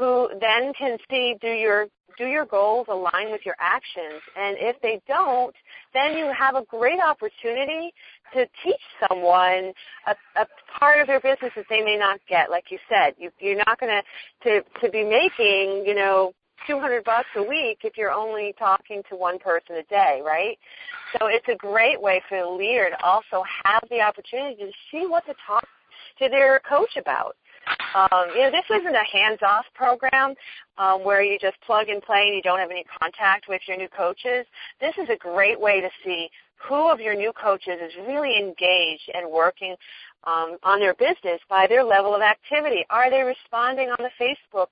who 0.00 0.30
then 0.40 0.72
can 0.72 0.96
see 1.10 1.36
do 1.40 1.48
your 1.48 1.86
do 2.16 2.26
your 2.26 2.46
goals 2.46 2.86
align 2.88 3.30
with 3.30 3.42
your 3.44 3.54
actions? 3.60 4.20
And 4.36 4.56
if 4.58 4.80
they 4.82 5.00
don't, 5.06 5.54
then 5.94 6.16
you 6.16 6.32
have 6.36 6.54
a 6.54 6.64
great 6.64 6.98
opportunity 7.00 7.92
to 8.34 8.46
teach 8.64 8.80
someone 9.08 9.72
a, 10.06 10.16
a 10.36 10.46
part 10.78 11.00
of 11.00 11.06
their 11.06 11.20
business 11.20 11.52
that 11.54 11.66
they 11.68 11.82
may 11.82 11.96
not 11.98 12.18
get. 12.28 12.50
Like 12.50 12.64
you 12.70 12.78
said, 12.88 13.14
you, 13.18 13.30
you're 13.38 13.62
not 13.66 13.78
going 13.78 14.02
to 14.44 14.62
to 14.82 14.90
be 14.90 15.04
making 15.04 15.84
you 15.86 15.94
know 15.94 16.32
200 16.66 17.04
bucks 17.04 17.28
a 17.36 17.42
week 17.42 17.80
if 17.84 17.98
you're 17.98 18.10
only 18.10 18.54
talking 18.58 19.02
to 19.10 19.16
one 19.16 19.38
person 19.38 19.76
a 19.76 19.82
day, 19.84 20.20
right? 20.24 20.58
So 21.18 21.26
it's 21.26 21.48
a 21.48 21.56
great 21.56 22.00
way 22.00 22.22
for 22.28 22.40
the 22.40 22.48
leader 22.48 22.88
to 22.90 23.04
also 23.04 23.44
have 23.64 23.82
the 23.90 24.00
opportunity 24.00 24.56
to 24.56 24.70
see 24.90 25.06
what 25.06 25.26
to 25.26 25.34
talk 25.46 25.66
to 26.18 26.28
their 26.28 26.60
coach 26.68 26.96
about. 26.98 27.36
Um, 27.94 28.28
you 28.34 28.42
know, 28.42 28.50
this 28.50 28.64
isn't 28.70 28.94
a 28.94 29.04
hands-off 29.12 29.64
program 29.74 30.34
um, 30.78 31.04
where 31.04 31.22
you 31.22 31.38
just 31.38 31.60
plug 31.62 31.88
and 31.88 32.02
play 32.02 32.26
and 32.26 32.36
you 32.36 32.42
don't 32.42 32.58
have 32.58 32.70
any 32.70 32.84
contact 33.00 33.46
with 33.48 33.60
your 33.66 33.76
new 33.76 33.88
coaches. 33.88 34.46
This 34.80 34.94
is 34.98 35.08
a 35.08 35.16
great 35.16 35.60
way 35.60 35.80
to 35.80 35.88
see 36.04 36.30
who 36.68 36.90
of 36.90 37.00
your 37.00 37.14
new 37.14 37.32
coaches 37.32 37.78
is 37.82 37.92
really 38.06 38.38
engaged 38.38 39.10
and 39.14 39.30
working 39.30 39.74
um, 40.24 40.58
on 40.62 40.78
their 40.78 40.94
business 40.94 41.40
by 41.48 41.66
their 41.66 41.82
level 41.82 42.14
of 42.14 42.20
activity. 42.20 42.84
Are 42.90 43.10
they 43.10 43.22
responding 43.22 43.88
on 43.88 43.96
the 43.98 44.10
Facebook 44.20 44.68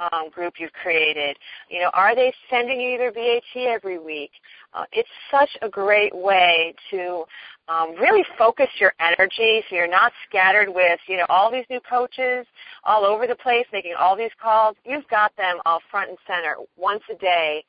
um, 0.00 0.30
group 0.30 0.54
you've 0.58 0.72
created? 0.72 1.36
You 1.68 1.80
know, 1.80 1.90
are 1.92 2.14
they 2.14 2.32
sending 2.48 2.80
you 2.80 2.98
their 2.98 3.12
BAT 3.12 3.42
every 3.56 3.98
week? 3.98 4.30
Uh, 4.72 4.84
it's 4.92 5.08
such 5.30 5.50
a 5.62 5.68
great 5.68 6.14
way 6.14 6.74
to 6.90 7.24
um, 7.68 7.94
really 7.96 8.24
focus 8.38 8.68
your 8.78 8.92
energy 9.00 9.62
so 9.68 9.76
you're 9.76 9.88
not 9.88 10.12
scattered 10.28 10.68
with 10.68 10.98
you 11.06 11.16
know 11.16 11.26
all 11.28 11.50
these 11.50 11.64
new 11.70 11.80
coaches 11.88 12.46
all 12.84 13.04
over 13.04 13.26
the 13.26 13.36
place 13.36 13.66
making 13.72 13.94
all 13.98 14.16
these 14.16 14.30
calls. 14.40 14.76
You've 14.84 15.08
got 15.08 15.36
them 15.36 15.58
all 15.66 15.80
front 15.90 16.10
and 16.10 16.18
center 16.26 16.56
once 16.76 17.02
a 17.10 17.16
day 17.16 17.64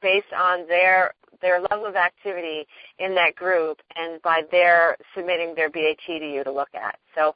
based 0.00 0.32
on 0.36 0.66
their 0.68 1.12
their 1.42 1.60
level 1.60 1.86
of 1.86 1.96
activity 1.96 2.66
in 2.98 3.14
that 3.14 3.36
group 3.36 3.78
and 3.94 4.20
by 4.22 4.42
their 4.50 4.96
submitting 5.14 5.54
their 5.54 5.70
BAT 5.70 5.98
to 6.06 6.12
you 6.12 6.42
to 6.44 6.50
look 6.50 6.70
at. 6.74 6.98
So 7.14 7.34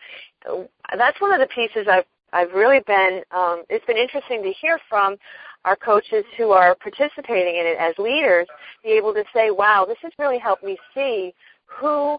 uh, 0.48 0.96
that's 0.96 1.20
one 1.20 1.32
of 1.32 1.40
the 1.40 1.48
pieces 1.54 1.86
I've 1.90 2.04
I've 2.32 2.52
really 2.52 2.80
been 2.86 3.22
um, 3.30 3.64
it's 3.68 3.84
been 3.86 3.96
interesting 3.96 4.42
to 4.42 4.52
hear 4.52 4.78
from 4.88 5.16
our 5.64 5.76
coaches 5.76 6.24
who 6.38 6.50
are 6.50 6.74
participating 6.76 7.56
in 7.56 7.66
it 7.66 7.76
as 7.78 7.94
leaders 7.98 8.46
be 8.82 8.90
able 8.90 9.12
to 9.12 9.24
say, 9.34 9.50
wow, 9.50 9.84
this 9.86 9.98
has 10.02 10.12
really 10.18 10.38
helped 10.38 10.64
me 10.64 10.78
see 10.94 11.34
who 11.66 12.16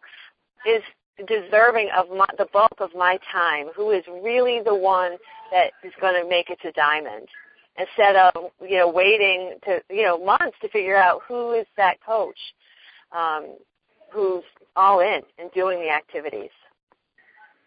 is 0.67 0.83
deserving 1.27 1.89
of 1.97 2.09
my, 2.09 2.27
the 2.37 2.47
bulk 2.53 2.73
of 2.79 2.91
my 2.95 3.17
time, 3.31 3.67
who 3.75 3.91
is 3.91 4.03
really 4.23 4.61
the 4.63 4.75
one 4.75 5.17
that 5.51 5.71
is 5.83 5.93
going 5.99 6.21
to 6.21 6.29
make 6.29 6.49
it 6.49 6.59
to 6.61 6.71
diamond 6.73 7.27
instead 7.77 8.15
of 8.15 8.51
you 8.61 8.77
know 8.77 8.89
waiting 8.89 9.55
to 9.63 9.81
you 9.89 10.03
know 10.03 10.23
months 10.23 10.57
to 10.61 10.69
figure 10.69 10.97
out 10.97 11.21
who 11.27 11.53
is 11.53 11.65
that 11.77 11.95
coach 12.05 12.37
um, 13.11 13.55
who's 14.11 14.43
all 14.75 14.99
in 14.99 15.21
and 15.37 15.51
doing 15.53 15.79
the 15.79 15.89
activities. 15.89 16.49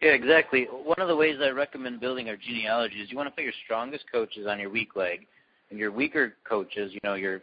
Yeah, 0.05 0.11
exactly. 0.11 0.65
One 0.65 0.99
of 0.99 1.07
the 1.07 1.15
ways 1.15 1.39
I 1.41 1.49
recommend 1.49 1.99
building 1.99 2.29
our 2.29 2.37
genealogy 2.37 2.97
is 2.97 3.09
you 3.09 3.17
want 3.17 3.25
to 3.25 3.31
put 3.31 3.43
your 3.43 3.53
strongest 3.63 4.05
coaches 4.11 4.45
on 4.47 4.59
your 4.59 4.69
weak 4.69 4.95
leg, 4.95 5.25
and 5.71 5.79
your 5.79 5.91
weaker 5.91 6.35
coaches, 6.47 6.93
you 6.93 6.99
know, 7.03 7.15
your 7.15 7.41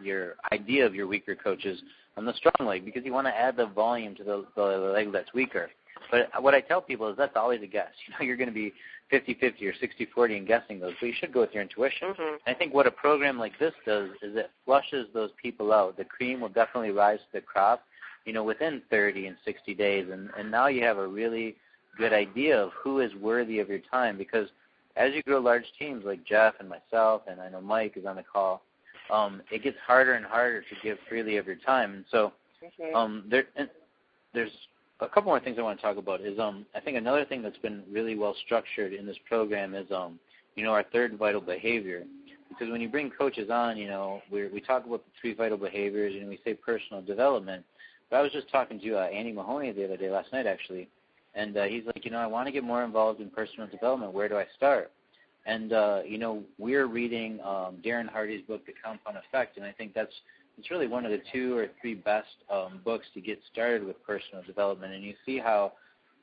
your 0.00 0.34
idea 0.52 0.86
of 0.86 0.94
your 0.94 1.08
weaker 1.08 1.34
coaches 1.34 1.82
on 2.16 2.24
the 2.24 2.32
strong 2.34 2.68
leg 2.68 2.84
because 2.84 3.04
you 3.04 3.12
want 3.12 3.26
to 3.26 3.36
add 3.36 3.56
the 3.56 3.66
volume 3.66 4.14
to 4.14 4.22
the, 4.22 4.44
the 4.54 4.62
leg 4.62 5.10
that's 5.10 5.34
weaker. 5.34 5.68
But 6.12 6.28
what 6.40 6.54
I 6.54 6.60
tell 6.60 6.80
people 6.80 7.08
is 7.10 7.16
that's 7.16 7.34
always 7.34 7.60
a 7.62 7.66
guess. 7.66 7.88
You 8.06 8.14
know, 8.14 8.24
you're 8.24 8.36
going 8.36 8.48
to 8.48 8.54
be 8.54 8.72
50-50 9.12 9.62
or 9.62 10.26
60-40 10.28 10.36
in 10.36 10.44
guessing 10.44 10.78
those, 10.78 10.92
but 11.00 11.06
you 11.06 11.14
should 11.18 11.32
go 11.32 11.40
with 11.40 11.52
your 11.52 11.62
intuition. 11.62 12.10
Mm-hmm. 12.10 12.36
I 12.46 12.54
think 12.54 12.72
what 12.72 12.86
a 12.86 12.92
program 12.92 13.36
like 13.36 13.58
this 13.58 13.74
does 13.84 14.10
is 14.22 14.36
it 14.36 14.50
flushes 14.64 15.08
those 15.12 15.30
people 15.42 15.72
out. 15.72 15.96
The 15.96 16.04
cream 16.04 16.40
will 16.40 16.50
definitely 16.50 16.92
rise 16.92 17.18
to 17.18 17.40
the 17.40 17.40
crop, 17.40 17.82
you 18.24 18.32
know, 18.32 18.44
within 18.44 18.82
30 18.90 19.26
and 19.26 19.36
60 19.44 19.74
days, 19.74 20.08
and 20.10 20.30
and 20.38 20.50
now 20.50 20.66
you 20.66 20.82
have 20.82 20.98
a 20.98 21.06
really 21.06 21.56
good 21.96 22.12
idea 22.12 22.58
of 22.62 22.70
who 22.72 23.00
is 23.00 23.14
worthy 23.16 23.58
of 23.58 23.68
your 23.68 23.80
time 23.90 24.16
because 24.16 24.48
as 24.96 25.14
you 25.14 25.22
grow 25.22 25.38
large 25.38 25.64
teams 25.78 26.04
like 26.04 26.24
Jeff 26.24 26.54
and 26.60 26.68
myself, 26.68 27.22
and 27.28 27.40
I 27.40 27.48
know 27.48 27.60
Mike 27.60 27.96
is 27.96 28.04
on 28.04 28.16
the 28.16 28.22
call, 28.22 28.62
um, 29.10 29.42
it 29.50 29.62
gets 29.62 29.76
harder 29.86 30.14
and 30.14 30.24
harder 30.24 30.60
to 30.62 30.76
give 30.82 30.98
freely 31.08 31.36
of 31.36 31.46
your 31.46 31.56
time. 31.56 31.94
And 31.94 32.04
so 32.10 32.32
mm-hmm. 32.62 32.94
um, 32.94 33.24
there, 33.30 33.44
and 33.56 33.68
there's 34.34 34.50
a 35.00 35.08
couple 35.08 35.30
more 35.30 35.40
things 35.40 35.56
I 35.58 35.62
want 35.62 35.78
to 35.78 35.82
talk 35.82 35.96
about. 35.96 36.20
Is 36.20 36.38
um, 36.38 36.66
I 36.74 36.80
think 36.80 36.96
another 36.96 37.24
thing 37.24 37.42
that's 37.42 37.58
been 37.58 37.82
really 37.90 38.16
well 38.16 38.34
structured 38.44 38.92
in 38.92 39.06
this 39.06 39.16
program 39.28 39.74
is 39.74 39.90
um, 39.90 40.18
you 40.58 40.64
know, 40.64 40.72
our 40.72 40.84
third 40.92 41.16
vital 41.16 41.40
behavior. 41.40 42.04
Because 42.48 42.72
when 42.72 42.80
you 42.80 42.88
bring 42.88 43.10
coaches 43.10 43.50
on, 43.50 43.76
you 43.76 43.86
know, 43.86 44.20
we 44.30 44.48
we 44.48 44.60
talk 44.60 44.84
about 44.84 45.04
the 45.04 45.10
three 45.20 45.34
vital 45.34 45.56
behaviors 45.56 46.14
and 46.14 46.28
we 46.28 46.40
say 46.44 46.54
personal 46.54 47.00
development, 47.02 47.64
But 48.10 48.16
I 48.16 48.22
was 48.22 48.32
just 48.32 48.50
talking 48.50 48.80
to 48.80 48.98
uh, 48.98 49.02
Andy 49.04 49.32
Mahoney 49.32 49.72
the 49.72 49.84
other 49.84 49.96
day, 49.96 50.10
last 50.10 50.32
night 50.32 50.46
actually, 50.46 50.88
and 51.34 51.56
uh, 51.56 51.64
he's 51.64 51.84
like, 51.86 52.04
you 52.04 52.10
know, 52.10 52.18
I 52.18 52.26
want 52.26 52.46
to 52.46 52.52
get 52.52 52.64
more 52.64 52.82
involved 52.84 53.20
in 53.20 53.30
personal 53.30 53.68
development. 53.68 54.12
Where 54.12 54.28
do 54.28 54.36
I 54.36 54.46
start? 54.56 54.90
And 55.46 55.72
uh, 55.72 56.00
you 56.06 56.18
know, 56.18 56.42
we're 56.58 56.86
reading 56.86 57.40
um, 57.40 57.78
Darren 57.84 58.08
Hardy's 58.08 58.44
book, 58.46 58.66
The 58.66 58.74
Compound 58.84 59.16
Effect, 59.16 59.56
and 59.56 59.64
I 59.64 59.72
think 59.72 59.94
that's 59.94 60.12
it's 60.58 60.70
really 60.70 60.88
one 60.88 61.04
of 61.04 61.12
the 61.12 61.20
two 61.32 61.56
or 61.56 61.68
three 61.80 61.94
best 61.94 62.26
um, 62.50 62.80
books 62.84 63.06
to 63.14 63.20
get 63.20 63.38
started 63.52 63.84
with 63.84 64.02
personal 64.04 64.42
development. 64.42 64.92
And 64.92 65.04
you 65.04 65.14
see 65.24 65.38
how 65.38 65.72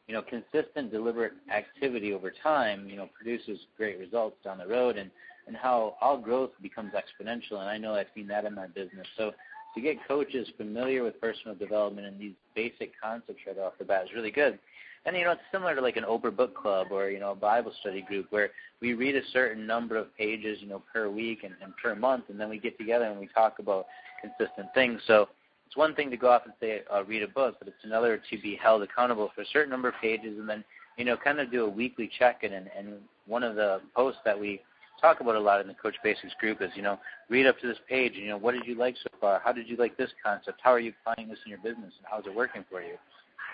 you 0.07 0.13
know 0.13 0.21
consistent, 0.21 0.91
deliberate 0.91 1.33
activity 1.53 2.13
over 2.13 2.31
time, 2.43 2.87
you 2.89 2.97
know, 2.97 3.09
produces 3.15 3.59
great 3.77 3.97
results 3.97 4.35
down 4.43 4.57
the 4.57 4.67
road, 4.67 4.97
and 4.97 5.09
and 5.47 5.55
how 5.55 5.95
all 6.01 6.17
growth 6.17 6.51
becomes 6.61 6.93
exponential. 6.93 7.59
And 7.59 7.69
I 7.69 7.77
know 7.77 7.95
I've 7.95 8.07
seen 8.15 8.27
that 8.27 8.45
in 8.45 8.53
my 8.55 8.67
business. 8.67 9.07
So 9.17 9.31
to 9.75 9.81
get 9.81 9.97
coaches 10.07 10.47
familiar 10.57 11.03
with 11.03 11.19
personal 11.21 11.55
development 11.55 12.07
and 12.07 12.19
these 12.19 12.33
basic 12.55 12.91
concepts 13.01 13.41
right 13.45 13.57
off 13.59 13.73
the 13.77 13.85
bat 13.85 14.05
is 14.05 14.09
really 14.15 14.31
good. 14.31 14.57
And 15.05 15.15
you 15.15 15.23
know, 15.23 15.31
it's 15.31 15.41
similar 15.51 15.75
to 15.75 15.81
like 15.81 15.97
an 15.97 16.03
Oprah 16.03 16.35
book 16.35 16.55
club 16.55 16.87
or 16.89 17.09
you 17.09 17.19
know 17.19 17.31
a 17.31 17.35
Bible 17.35 17.71
study 17.81 18.01
group 18.01 18.27
where 18.31 18.49
we 18.81 18.93
read 18.93 19.15
a 19.15 19.21
certain 19.31 19.67
number 19.67 19.97
of 19.97 20.15
pages, 20.17 20.57
you 20.61 20.67
know, 20.67 20.81
per 20.91 21.09
week 21.09 21.43
and, 21.43 21.53
and 21.61 21.73
per 21.77 21.93
month, 21.95 22.25
and 22.29 22.39
then 22.39 22.49
we 22.49 22.57
get 22.57 22.77
together 22.77 23.05
and 23.05 23.19
we 23.19 23.27
talk 23.27 23.59
about 23.59 23.85
consistent 24.19 24.67
things. 24.73 24.99
So 25.05 25.29
it's 25.67 25.77
one 25.77 25.93
thing 25.93 26.09
to 26.09 26.17
go 26.17 26.29
off 26.29 26.43
and 26.45 26.53
say 26.59 26.81
uh, 26.91 27.03
read 27.03 27.21
a 27.21 27.27
book, 27.27 27.57
but 27.59 27.67
it's 27.67 27.83
another 27.83 28.19
to 28.29 28.41
be 28.41 28.55
held 28.55 28.81
accountable 28.81 29.29
for 29.35 29.41
a 29.41 29.45
certain 29.53 29.69
number 29.69 29.89
of 29.89 29.95
pages, 30.01 30.39
and 30.39 30.49
then 30.49 30.63
you 30.97 31.05
know 31.05 31.17
kind 31.17 31.39
of 31.39 31.51
do 31.51 31.65
a 31.65 31.69
weekly 31.69 32.09
check-in. 32.17 32.53
And, 32.53 32.67
and 32.75 32.95
one 33.27 33.43
of 33.43 33.55
the 33.55 33.81
posts 33.95 34.21
that 34.25 34.39
we 34.39 34.61
talk 35.05 35.21
about 35.21 35.35
a 35.35 35.39
lot 35.39 35.61
in 35.61 35.67
the 35.67 35.73
Coach 35.75 35.95
Basics 36.03 36.33
group 36.39 36.61
is 36.61 36.71
you 36.75 36.81
know 36.81 36.97
read 37.29 37.45
up 37.45 37.59
to 37.59 37.67
this 37.67 37.77
page. 37.87 38.13
And, 38.15 38.23
you 38.23 38.29
know 38.29 38.37
what 38.37 38.53
did 38.53 38.65
you 38.65 38.75
like 38.75 38.95
so 38.97 39.09
far? 39.21 39.39
How 39.43 39.51
did 39.51 39.67
you 39.67 39.77
like 39.77 39.97
this 39.97 40.09
concept? 40.23 40.59
How 40.63 40.71
are 40.71 40.79
you 40.79 40.93
applying 41.01 41.29
this 41.29 41.37
in 41.45 41.51
your 41.51 41.59
business, 41.59 41.93
and 41.97 42.05
how 42.09 42.19
is 42.19 42.25
it 42.25 42.33
working 42.33 42.65
for 42.69 42.81
you? 42.81 42.95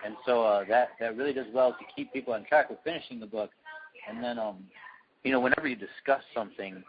And 0.06 0.16
so 0.26 0.44
uh, 0.44 0.64
that 0.70 0.90
that 1.00 1.18
really 1.18 1.34
does 1.34 1.48
well 1.54 1.72
to 1.72 1.86
keep 1.94 2.14
people 2.14 2.34
on 2.34 2.46
track 2.46 2.70
with 2.70 2.80
finishing 2.84 3.20
the 3.20 3.26
book. 3.26 3.52
And 4.08 4.24
then, 4.24 4.40
um, 4.40 4.58
you 5.24 5.32
know, 5.32 5.40
whenever 5.40 5.68
you 5.68 5.76
discuss 5.76 6.24
something, 6.34 6.84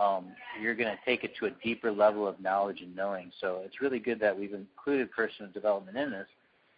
um, 0.00 0.32
you're 0.60 0.74
going 0.74 0.88
to 0.88 0.98
take 1.04 1.22
it 1.22 1.32
to 1.38 1.46
a 1.46 1.50
deeper 1.62 1.92
level 1.92 2.26
of 2.26 2.40
knowledge 2.40 2.80
and 2.80 2.96
knowing. 2.96 3.30
So 3.40 3.62
it's 3.64 3.80
really 3.80 4.00
good 4.00 4.18
that 4.20 4.36
we've 4.36 4.52
included 4.52 5.12
personal 5.12 5.52
development 5.52 5.96
in 5.96 6.10
this. 6.10 6.26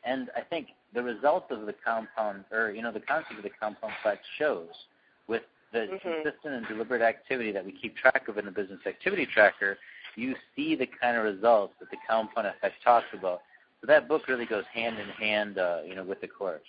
And 0.05 0.29
I 0.37 0.43
think 0.43 0.69
the 0.93 1.03
result 1.03 1.47
of 1.51 1.67
the 1.67 1.75
compound, 1.85 2.45
or 2.53 2.71
you 2.71 2.83
know, 2.83 2.93
the 2.93 3.01
concept 3.01 3.39
of 3.39 3.45
the 3.45 3.51
compound 3.59 3.95
effect 4.01 4.25
shows 4.39 4.69
with 5.27 5.43
the 5.73 5.79
mm-hmm. 5.81 5.97
consistent 5.97 6.55
and 6.55 6.67
deliberate 6.67 7.03
activity 7.03 7.53
that 7.53 7.65
we 7.65 7.73
keep 7.73 7.97
track 7.97 8.29
of 8.29 8.39
in 8.39 8.45
the 8.45 8.51
business 8.51 8.81
activity 8.87 9.27
tracker, 9.27 9.79
you 10.17 10.35
see 10.57 10.75
the 10.75 10.89
kind 11.01 11.17
of 11.17 11.25
results 11.25 11.75
that 11.81 11.91
the 11.91 11.97
compound 12.09 12.47
effect 12.47 12.75
talks 12.83 13.07
about. 13.13 13.41
So 13.81 13.87
that 13.87 14.09
book 14.09 14.27
really 14.29 14.47
goes 14.47 14.65
hand 14.73 14.99
in 14.99 15.09
hand, 15.09 15.59
uh, 15.59 15.79
you 15.87 15.95
know, 15.95 16.05
with 16.05 16.21
the 16.21 16.29
course. 16.29 16.63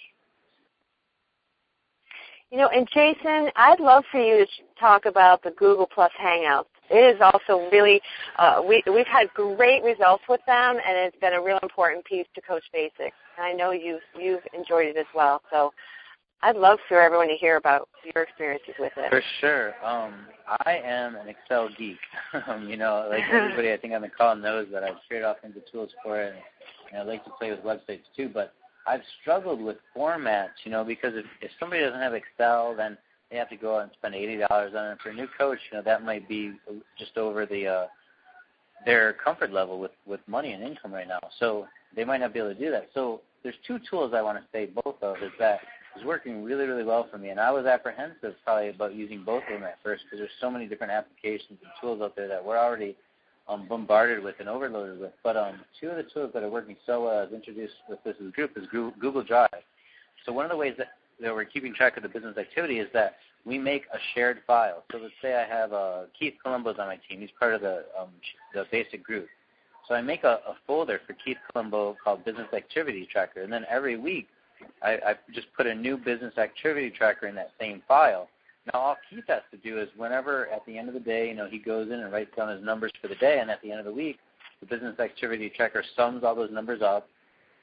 You 2.51 2.57
know, 2.57 2.67
and 2.67 2.87
Jason, 2.91 3.49
I'd 3.55 3.79
love 3.79 4.03
for 4.11 4.19
you 4.19 4.45
to 4.45 4.51
talk 4.79 5.05
about 5.05 5.43
the 5.43 5.51
Google 5.51 5.85
Plus 5.85 6.11
Hangouts. 6.19 6.65
It 6.89 7.15
is 7.15 7.21
also 7.21 7.69
really, 7.71 8.01
uh, 8.39 8.63
we, 8.67 8.81
we've 8.91 9.05
had 9.05 9.27
great 9.35 9.83
results 9.83 10.23
with 10.27 10.41
them, 10.47 10.77
and 10.77 10.97
it's 10.97 11.17
been 11.17 11.33
a 11.33 11.41
real 11.41 11.59
important 11.61 12.05
piece 12.05 12.25
to 12.33 12.41
Coach 12.41 12.63
Basics. 12.73 13.15
And 13.37 13.45
I 13.45 13.53
know 13.53 13.69
you've, 13.69 14.01
you've 14.19 14.41
enjoyed 14.53 14.87
it 14.87 14.97
as 14.97 15.05
well. 15.13 15.43
So 15.51 15.71
I'd 16.41 16.55
love 16.55 16.79
for 16.87 17.01
everyone 17.01 17.27
to 17.27 17.35
hear 17.35 17.57
about 17.57 17.89
your 18.03 18.23
experiences 18.23 18.75
with 18.79 18.93
it. 18.95 19.09
For 19.09 19.21
sure. 19.41 19.73
Um, 19.85 20.13
I 20.65 20.77
am 20.83 21.15
an 21.15 21.27
Excel 21.27 21.69
geek. 21.77 21.97
um, 22.47 22.69
you 22.69 22.77
know, 22.77 23.07
like 23.09 23.23
everybody 23.31 23.73
I 23.73 23.77
think 23.77 23.93
on 23.93 24.01
the 24.01 24.09
call 24.09 24.35
knows 24.35 24.67
that 24.71 24.83
I've 24.83 24.95
straight 25.05 25.23
off 25.23 25.37
into 25.43 25.59
tools 25.71 25.89
for 26.03 26.21
it. 26.21 26.33
And, 26.33 26.43
and 26.93 27.01
I 27.01 27.11
like 27.11 27.25
to 27.25 27.31
play 27.31 27.51
with 27.51 27.59
websites 27.59 28.03
too, 28.15 28.29
but 28.33 28.53
I've 28.87 29.01
struggled 29.21 29.61
with 29.61 29.77
formats, 29.95 30.63
you 30.63 30.71
know, 30.71 30.83
because 30.83 31.13
if, 31.15 31.25
if 31.41 31.51
somebody 31.59 31.81
doesn't 31.81 31.99
have 31.99 32.13
Excel, 32.13 32.73
then 32.75 32.97
they 33.29 33.37
have 33.37 33.49
to 33.49 33.57
go 33.57 33.75
out 33.77 33.83
and 33.83 33.91
spend 33.93 34.15
eighty 34.15 34.37
dollars 34.37 34.73
on 34.75 34.93
it. 34.93 34.97
For 35.03 35.09
a 35.09 35.13
new 35.13 35.27
coach, 35.37 35.59
you 35.71 35.77
know, 35.77 35.83
that 35.83 36.03
might 36.03 36.27
be 36.27 36.53
just 36.97 37.17
over 37.17 37.45
the 37.45 37.67
uh, 37.67 37.85
their 38.85 39.13
comfort 39.13 39.51
level 39.51 39.79
with 39.79 39.91
with 40.05 40.21
money 40.27 40.53
and 40.53 40.63
income 40.63 40.93
right 40.93 41.07
now. 41.07 41.19
So 41.39 41.67
they 41.95 42.05
might 42.05 42.21
not 42.21 42.33
be 42.33 42.39
able 42.39 42.53
to 42.53 42.59
do 42.59 42.71
that. 42.71 42.89
So 42.93 43.21
there's 43.43 43.55
two 43.67 43.77
tools 43.89 44.13
I 44.15 44.21
want 44.21 44.37
to 44.39 44.43
say 44.51 44.67
both 44.83 44.95
of 45.01 45.17
is 45.17 45.31
that 45.37 45.59
is 45.99 46.05
working 46.05 46.43
really 46.43 46.65
really 46.65 46.83
well 46.83 47.07
for 47.11 47.17
me, 47.17 47.29
and 47.29 47.39
I 47.39 47.51
was 47.51 47.65
apprehensive 47.65 48.35
probably 48.43 48.69
about 48.69 48.95
using 48.95 49.23
both 49.23 49.43
of 49.43 49.53
them 49.53 49.63
at 49.63 49.77
first 49.83 50.03
because 50.05 50.19
there's 50.19 50.31
so 50.39 50.49
many 50.49 50.67
different 50.67 50.93
applications 50.93 51.59
and 51.61 51.71
tools 51.81 52.01
out 52.01 52.15
there 52.15 52.27
that 52.27 52.43
we're 52.43 52.57
already 52.57 52.95
um, 53.49 53.67
bombarded 53.67 54.23
with 54.23 54.35
and 54.39 54.47
overloaded 54.47 54.99
with. 54.99 55.11
But 55.23 55.35
um, 55.35 55.59
two 55.79 55.87
of 55.89 55.97
the 55.97 56.03
tools 56.03 56.31
that 56.33 56.43
are 56.43 56.49
working 56.49 56.75
so 56.85 57.05
well 57.05 57.19
as 57.19 57.33
introduced 57.33 57.73
with 57.89 57.99
this 58.03 58.15
group 58.33 58.51
is 58.55 58.67
Google 58.71 59.23
Drive. 59.23 59.49
So 60.25 60.31
one 60.31 60.45
of 60.45 60.51
the 60.51 60.57
ways 60.57 60.75
that, 60.77 60.89
that 61.21 61.33
we're 61.33 61.45
keeping 61.45 61.73
track 61.73 61.97
of 61.97 62.03
the 62.03 62.09
business 62.09 62.37
activity 62.37 62.79
is 62.79 62.87
that 62.93 63.15
we 63.45 63.57
make 63.57 63.83
a 63.93 63.97
shared 64.13 64.39
file. 64.45 64.83
So 64.91 64.99
let's 64.99 65.13
say 65.21 65.35
I 65.35 65.45
have 65.45 65.73
uh, 65.73 66.01
Keith 66.17 66.35
Colombo's 66.43 66.75
on 66.77 66.87
my 66.87 66.99
team. 67.09 67.21
He's 67.21 67.29
part 67.39 67.53
of 67.53 67.61
the 67.61 67.85
um, 67.99 68.09
the 68.53 68.65
basic 68.71 69.03
group. 69.03 69.27
So 69.87 69.95
I 69.95 70.01
make 70.01 70.23
a, 70.23 70.39
a 70.47 70.55
folder 70.67 71.01
for 71.07 71.13
Keith 71.13 71.37
Colombo 71.51 71.97
called 72.03 72.23
Business 72.23 72.47
Activity 72.53 73.07
Tracker, 73.11 73.41
and 73.41 73.51
then 73.51 73.65
every 73.69 73.97
week 73.97 74.27
I, 74.81 74.91
I 74.91 75.15
just 75.33 75.47
put 75.55 75.67
a 75.67 75.75
new 75.75 75.97
business 75.97 76.37
activity 76.37 76.89
tracker 76.89 77.27
in 77.27 77.35
that 77.35 77.51
same 77.59 77.81
file. 77.87 78.29
Now, 78.73 78.79
all 78.79 78.97
Keith 79.09 79.23
has 79.27 79.41
to 79.51 79.57
do 79.57 79.79
is 79.79 79.87
whenever 79.97 80.47
at 80.47 80.65
the 80.65 80.77
end 80.77 80.89
of 80.89 80.93
the 80.93 80.99
day, 80.99 81.29
you 81.29 81.35
know, 81.35 81.47
he 81.49 81.59
goes 81.59 81.87
in 81.87 81.99
and 81.99 82.11
writes 82.11 82.31
down 82.35 82.49
his 82.49 82.63
numbers 82.63 82.91
for 83.01 83.07
the 83.07 83.15
day, 83.15 83.39
and 83.39 83.49
at 83.49 83.61
the 83.61 83.71
end 83.71 83.79
of 83.79 83.85
the 83.85 83.93
week, 83.93 84.19
the 84.59 84.65
business 84.65 84.99
activity 84.99 85.49
tracker 85.49 85.83
sums 85.95 86.23
all 86.23 86.35
those 86.35 86.51
numbers 86.51 86.81
up, 86.81 87.07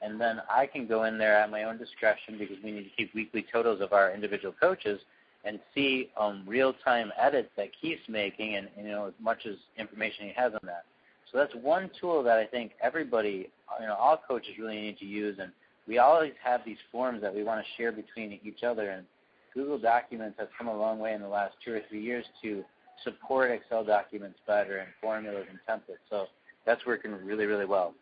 and 0.01 0.19
then 0.19 0.41
I 0.49 0.65
can 0.65 0.87
go 0.87 1.03
in 1.05 1.17
there 1.17 1.35
at 1.35 1.49
my 1.49 1.63
own 1.63 1.77
discretion 1.77 2.37
because 2.37 2.57
we 2.63 2.71
need 2.71 2.83
to 2.83 2.89
keep 2.97 3.13
weekly 3.13 3.45
totals 3.51 3.81
of 3.81 3.93
our 3.93 4.11
individual 4.11 4.53
coaches 4.59 4.99
and 5.45 5.59
see 5.73 6.09
um, 6.19 6.43
real-time 6.45 7.11
edits 7.19 7.49
that 7.55 7.69
Keith's 7.79 8.01
making, 8.09 8.55
and, 8.55 8.67
and 8.75 8.85
you 8.85 8.91
know, 8.91 9.05
as 9.05 9.13
much 9.21 9.45
as 9.45 9.55
information 9.77 10.25
he 10.25 10.33
has 10.35 10.53
on 10.53 10.59
that. 10.63 10.83
So 11.31 11.37
that's 11.37 11.53
one 11.55 11.89
tool 11.99 12.23
that 12.23 12.37
I 12.37 12.45
think 12.45 12.71
everybody, 12.81 13.49
you 13.79 13.85
know, 13.85 13.95
all 13.95 14.19
coaches 14.27 14.51
really 14.59 14.81
need 14.81 14.97
to 14.99 15.05
use, 15.05 15.37
and 15.39 15.51
we 15.87 15.97
always 15.99 16.33
have 16.43 16.61
these 16.65 16.77
forms 16.91 17.21
that 17.21 17.33
we 17.33 17.43
want 17.43 17.63
to 17.63 17.81
share 17.81 17.91
between 17.91 18.39
each 18.43 18.63
other, 18.63 18.89
and 18.89 19.05
Google 19.53 19.77
Documents 19.77 20.37
has 20.39 20.47
come 20.57 20.67
a 20.67 20.77
long 20.77 20.99
way 20.99 21.13
in 21.13 21.21
the 21.21 21.27
last 21.27 21.55
two 21.63 21.73
or 21.73 21.81
three 21.89 22.01
years 22.01 22.25
to 22.43 22.63
support 23.03 23.51
Excel 23.51 23.83
documents 23.83 24.39
better 24.45 24.77
and 24.77 24.89
formulas 25.01 25.45
and 25.49 25.59
templates. 25.67 25.97
So 26.09 26.27
that's 26.65 26.85
working 26.85 27.11
really, 27.23 27.45
really 27.45 27.65
well. 27.65 27.93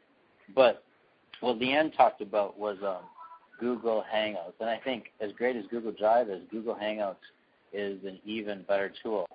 But 0.53 0.83
what 1.41 1.59
LeeAnne 1.59 1.95
talked 1.95 2.21
about 2.21 2.57
was 2.57 2.77
um, 2.83 3.03
Google 3.59 4.03
Hangouts. 4.13 4.53
And 4.59 4.69
I 4.69 4.79
think 4.83 5.11
as 5.21 5.31
great 5.33 5.55
as 5.55 5.65
Google 5.69 5.91
Drive 5.91 6.29
is, 6.29 6.41
Google 6.51 6.75
Hangouts 6.75 7.15
is 7.73 8.03
an 8.05 8.19
even 8.25 8.63
better 8.67 8.91
tool. 9.03 9.27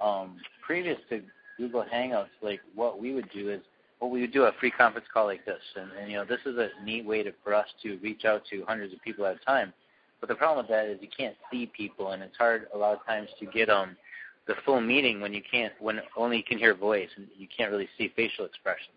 Um, 0.00 0.36
previous 0.64 0.98
to 1.10 1.22
Google 1.58 1.84
Hangouts, 1.92 2.28
like 2.42 2.60
what 2.74 3.00
we 3.00 3.14
would 3.14 3.30
do 3.30 3.50
is, 3.50 3.60
well, 4.00 4.10
we 4.10 4.20
would 4.22 4.32
do 4.32 4.44
a 4.44 4.52
free 4.58 4.70
conference 4.70 5.06
call 5.12 5.26
like 5.26 5.44
this, 5.44 5.60
and, 5.76 5.90
and 6.00 6.10
you 6.10 6.16
know, 6.16 6.24
this 6.24 6.40
is 6.46 6.56
a 6.56 6.68
neat 6.84 7.04
way 7.04 7.22
to, 7.22 7.32
for 7.44 7.54
us 7.54 7.66
to 7.82 7.98
reach 7.98 8.24
out 8.24 8.42
to 8.50 8.64
hundreds 8.66 8.94
of 8.94 9.02
people 9.02 9.26
at 9.26 9.36
a 9.36 9.44
time. 9.44 9.72
But 10.20 10.28
the 10.28 10.34
problem 10.34 10.64
with 10.64 10.70
that 10.70 10.86
is 10.86 10.98
you 11.00 11.08
can't 11.14 11.36
see 11.50 11.70
people, 11.76 12.12
and 12.12 12.22
it's 12.22 12.36
hard 12.36 12.66
a 12.74 12.78
lot 12.78 12.94
of 12.94 13.04
times 13.06 13.28
to 13.38 13.46
get 13.46 13.68
um 13.68 13.96
the 14.46 14.54
full 14.64 14.80
meeting 14.80 15.20
when 15.20 15.32
you 15.32 15.42
can't 15.48 15.72
when 15.80 16.00
only 16.16 16.38
you 16.38 16.42
can 16.42 16.58
hear 16.58 16.74
voice 16.74 17.08
and 17.16 17.28
you 17.36 17.46
can't 17.56 17.70
really 17.70 17.88
see 17.96 18.12
facial 18.16 18.44
expressions. 18.44 18.96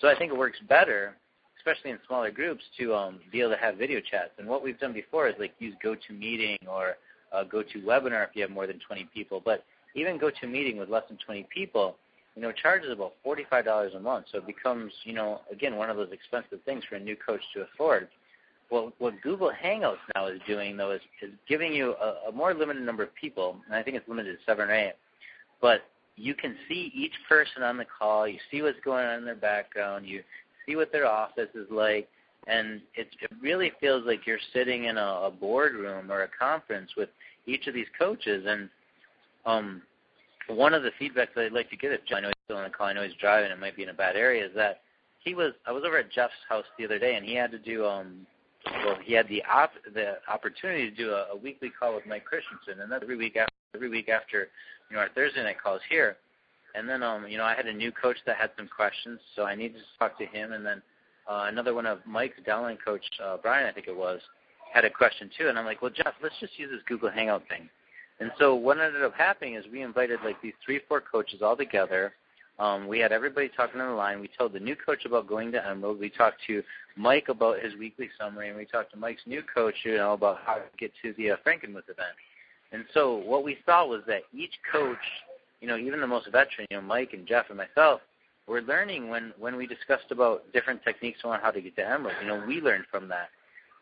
So 0.00 0.08
I 0.08 0.16
think 0.16 0.32
it 0.32 0.38
works 0.38 0.58
better, 0.68 1.16
especially 1.58 1.90
in 1.90 1.98
smaller 2.06 2.30
groups, 2.30 2.62
to 2.78 2.94
um, 2.94 3.20
be 3.32 3.40
able 3.40 3.50
to 3.50 3.56
have 3.56 3.76
video 3.76 4.00
chats. 4.00 4.30
And 4.38 4.48
what 4.48 4.62
we've 4.62 4.78
done 4.78 4.92
before 4.92 5.28
is 5.28 5.34
like 5.38 5.52
use 5.58 5.74
GoToMeeting 5.84 6.68
or 6.68 6.96
uh, 7.32 7.44
GoToWebinar 7.44 8.24
if 8.24 8.30
you 8.34 8.42
have 8.42 8.50
more 8.50 8.66
than 8.66 8.78
20 8.86 9.08
people. 9.12 9.42
But 9.44 9.64
even 9.94 10.18
GoToMeeting 10.18 10.78
with 10.78 10.88
less 10.88 11.04
than 11.08 11.18
20 11.24 11.46
people, 11.52 11.96
you 12.36 12.42
know, 12.42 12.52
charges 12.52 12.92
about 12.92 13.14
$45 13.24 13.96
a 13.96 13.98
month. 13.98 14.26
So 14.30 14.38
it 14.38 14.46
becomes, 14.46 14.92
you 15.04 15.14
know, 15.14 15.40
again, 15.50 15.76
one 15.76 15.88
of 15.88 15.96
those 15.96 16.12
expensive 16.12 16.60
things 16.64 16.84
for 16.88 16.96
a 16.96 17.00
new 17.00 17.16
coach 17.16 17.40
to 17.54 17.62
afford. 17.62 18.08
Well, 18.70 18.92
what 18.98 19.14
Google 19.22 19.50
Hangouts 19.50 19.96
now 20.14 20.26
is 20.26 20.40
doing, 20.46 20.76
though, 20.76 20.90
is, 20.90 21.00
is 21.22 21.30
giving 21.48 21.72
you 21.72 21.94
a, 21.94 22.28
a 22.28 22.32
more 22.32 22.52
limited 22.52 22.82
number 22.82 23.02
of 23.02 23.14
people, 23.14 23.56
and 23.66 23.74
I 23.74 23.82
think 23.82 23.96
it's 23.96 24.08
limited 24.08 24.38
to 24.38 24.44
seven 24.44 24.68
or 24.68 24.74
eight, 24.74 24.94
but 25.60 25.82
you 26.16 26.34
can 26.34 26.56
see 26.68 26.92
each 26.94 27.12
person 27.28 27.62
on 27.62 27.76
the 27.76 27.84
call. 27.84 28.26
You 28.26 28.38
see 28.50 28.62
what's 28.62 28.78
going 28.84 29.06
on 29.06 29.18
in 29.18 29.24
their 29.24 29.34
background. 29.34 30.06
You 30.06 30.22
see 30.66 30.76
what 30.76 30.90
their 30.90 31.06
office 31.06 31.48
is 31.54 31.66
like, 31.70 32.08
and 32.48 32.80
it, 32.94 33.08
it 33.20 33.30
really 33.40 33.72
feels 33.80 34.04
like 34.04 34.26
you're 34.26 34.38
sitting 34.52 34.84
in 34.84 34.98
a, 34.98 35.20
a 35.24 35.30
boardroom 35.30 36.10
or 36.10 36.22
a 36.22 36.28
conference 36.28 36.90
with 36.96 37.08
each 37.46 37.66
of 37.66 37.74
these 37.74 37.86
coaches. 37.98 38.44
And 38.46 38.68
um, 39.44 39.82
one 40.48 40.74
of 40.74 40.82
the 40.82 40.90
feedbacks 41.00 41.34
that 41.34 41.46
I'd 41.46 41.52
like 41.52 41.70
to 41.70 41.76
get 41.76 41.92
at 41.92 42.06
John, 42.06 42.18
I 42.18 42.20
know 42.22 42.28
he's 42.28 42.44
still 42.44 42.56
on 42.56 42.64
the 42.64 42.70
call. 42.70 42.86
I 42.86 42.92
know 42.92 43.02
he's 43.02 43.14
driving. 43.14 43.50
It 43.50 43.58
might 43.58 43.76
be 43.76 43.82
in 43.82 43.88
a 43.88 43.94
bad 43.94 44.16
area. 44.16 44.46
Is 44.46 44.54
that 44.54 44.82
he 45.24 45.34
was? 45.34 45.52
I 45.66 45.72
was 45.72 45.84
over 45.84 45.98
at 45.98 46.10
Jeff's 46.10 46.32
house 46.48 46.64
the 46.78 46.84
other 46.84 46.98
day, 46.98 47.16
and 47.16 47.24
he 47.24 47.34
had 47.34 47.50
to 47.50 47.58
do 47.58 47.84
um, 47.84 48.26
well, 48.84 48.96
he 49.02 49.12
had 49.12 49.28
the 49.28 49.42
op- 49.44 49.72
the 49.94 50.18
opportunity 50.28 50.90
to 50.90 50.96
do 50.96 51.10
a, 51.10 51.28
a 51.32 51.36
weekly 51.36 51.70
call 51.78 51.94
with 51.94 52.06
Mike 52.06 52.24
Christensen, 52.24 52.80
and 52.80 52.90
then 52.90 53.02
every 53.02 53.16
week 53.16 53.36
after 53.36 53.52
every 53.74 53.88
week 53.88 54.08
after 54.08 54.48
you 54.90 54.96
know 54.96 55.02
our 55.02 55.08
Thursday 55.14 55.42
night 55.42 55.60
calls 55.62 55.80
here. 55.88 56.16
And 56.74 56.88
then 56.88 57.02
um, 57.02 57.26
you 57.28 57.38
know 57.38 57.44
I 57.44 57.54
had 57.54 57.66
a 57.66 57.72
new 57.72 57.92
coach 57.92 58.16
that 58.26 58.36
had 58.36 58.50
some 58.56 58.68
questions, 58.68 59.20
so 59.34 59.44
I 59.44 59.54
needed 59.54 59.78
to 59.78 59.98
talk 59.98 60.18
to 60.18 60.26
him. 60.26 60.52
And 60.52 60.64
then 60.64 60.82
uh, 61.28 61.46
another 61.48 61.74
one 61.74 61.86
of 61.86 62.00
Mike's 62.06 62.38
downline 62.46 62.78
coach, 62.84 63.04
uh, 63.22 63.36
Brian, 63.40 63.66
I 63.66 63.72
think 63.72 63.88
it 63.88 63.96
was, 63.96 64.20
had 64.72 64.84
a 64.84 64.90
question 64.90 65.30
too, 65.36 65.48
and 65.48 65.58
I'm 65.58 65.64
like, 65.64 65.82
well, 65.82 65.90
Jeff, 65.90 66.14
let's 66.22 66.34
just 66.40 66.58
use 66.58 66.70
this 66.70 66.82
Google 66.86 67.10
Hangout 67.10 67.42
thing. 67.48 67.68
And 68.20 68.30
so 68.38 68.54
what 68.54 68.80
ended 68.80 69.02
up 69.02 69.14
happening 69.14 69.54
is 69.54 69.64
we 69.70 69.82
invited 69.82 70.20
like 70.24 70.40
these 70.40 70.54
three, 70.64 70.80
four 70.88 71.00
coaches 71.00 71.42
all 71.42 71.56
together. 71.56 72.14
Um, 72.58 72.86
we 72.86 72.98
had 72.98 73.12
everybody 73.12 73.50
talking 73.54 73.80
on 73.80 73.88
the 73.88 73.94
line. 73.94 74.20
We 74.20 74.30
told 74.38 74.54
the 74.54 74.60
new 74.60 74.74
coach 74.74 75.04
about 75.04 75.26
going 75.26 75.52
to 75.52 75.66
Emerald. 75.66 76.00
We 76.00 76.08
talked 76.08 76.38
to 76.46 76.62
Mike 76.96 77.28
about 77.28 77.60
his 77.60 77.74
weekly 77.74 78.08
summary, 78.18 78.48
and 78.48 78.56
we 78.56 78.64
talked 78.64 78.92
to 78.92 78.98
Mike's 78.98 79.20
new 79.26 79.42
coach, 79.54 79.74
you 79.84 79.96
know, 79.96 80.14
about 80.14 80.38
how 80.44 80.54
to 80.54 80.62
get 80.78 80.92
to 81.02 81.12
the 81.18 81.32
uh, 81.32 81.36
Frankenmuth 81.46 81.90
event. 81.90 82.16
And 82.72 82.84
so 82.94 83.16
what 83.16 83.44
we 83.44 83.58
saw 83.66 83.86
was 83.86 84.00
that 84.06 84.22
each 84.34 84.54
coach, 84.72 84.96
you 85.60 85.68
know, 85.68 85.76
even 85.76 86.00
the 86.00 86.06
most 86.06 86.26
veteran, 86.32 86.66
you 86.70 86.78
know, 86.78 86.82
Mike 86.82 87.12
and 87.12 87.26
Jeff 87.26 87.46
and 87.50 87.58
myself, 87.58 88.00
were 88.46 88.62
learning 88.62 89.08
when 89.08 89.32
when 89.38 89.56
we 89.56 89.66
discussed 89.66 90.10
about 90.10 90.50
different 90.52 90.82
techniques 90.82 91.20
on 91.24 91.38
how 91.40 91.50
to 91.50 91.60
get 91.60 91.76
to 91.76 91.86
Emerald. 91.86 92.16
You 92.22 92.28
know, 92.28 92.42
we 92.46 92.60
learned 92.60 92.84
from 92.90 93.08
that. 93.08 93.28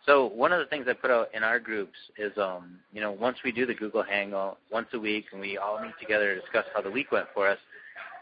So 0.06 0.26
one 0.26 0.52
of 0.52 0.58
the 0.58 0.66
things 0.66 0.86
I 0.88 0.92
put 0.92 1.10
out 1.10 1.28
in 1.34 1.42
our 1.42 1.58
groups 1.58 1.96
is, 2.18 2.32
um, 2.36 2.78
you 2.92 3.00
know, 3.00 3.12
once 3.12 3.38
we 3.44 3.52
do 3.52 3.64
the 3.64 3.74
Google 3.74 4.02
Hangout 4.02 4.58
once 4.70 4.88
a 4.92 4.98
week 4.98 5.26
and 5.32 5.40
we 5.40 5.56
all 5.56 5.80
meet 5.80 5.94
together 5.98 6.34
to 6.34 6.40
discuss 6.40 6.66
how 6.74 6.82
the 6.82 6.90
week 6.90 7.10
went 7.10 7.26
for 7.32 7.48
us, 7.48 7.58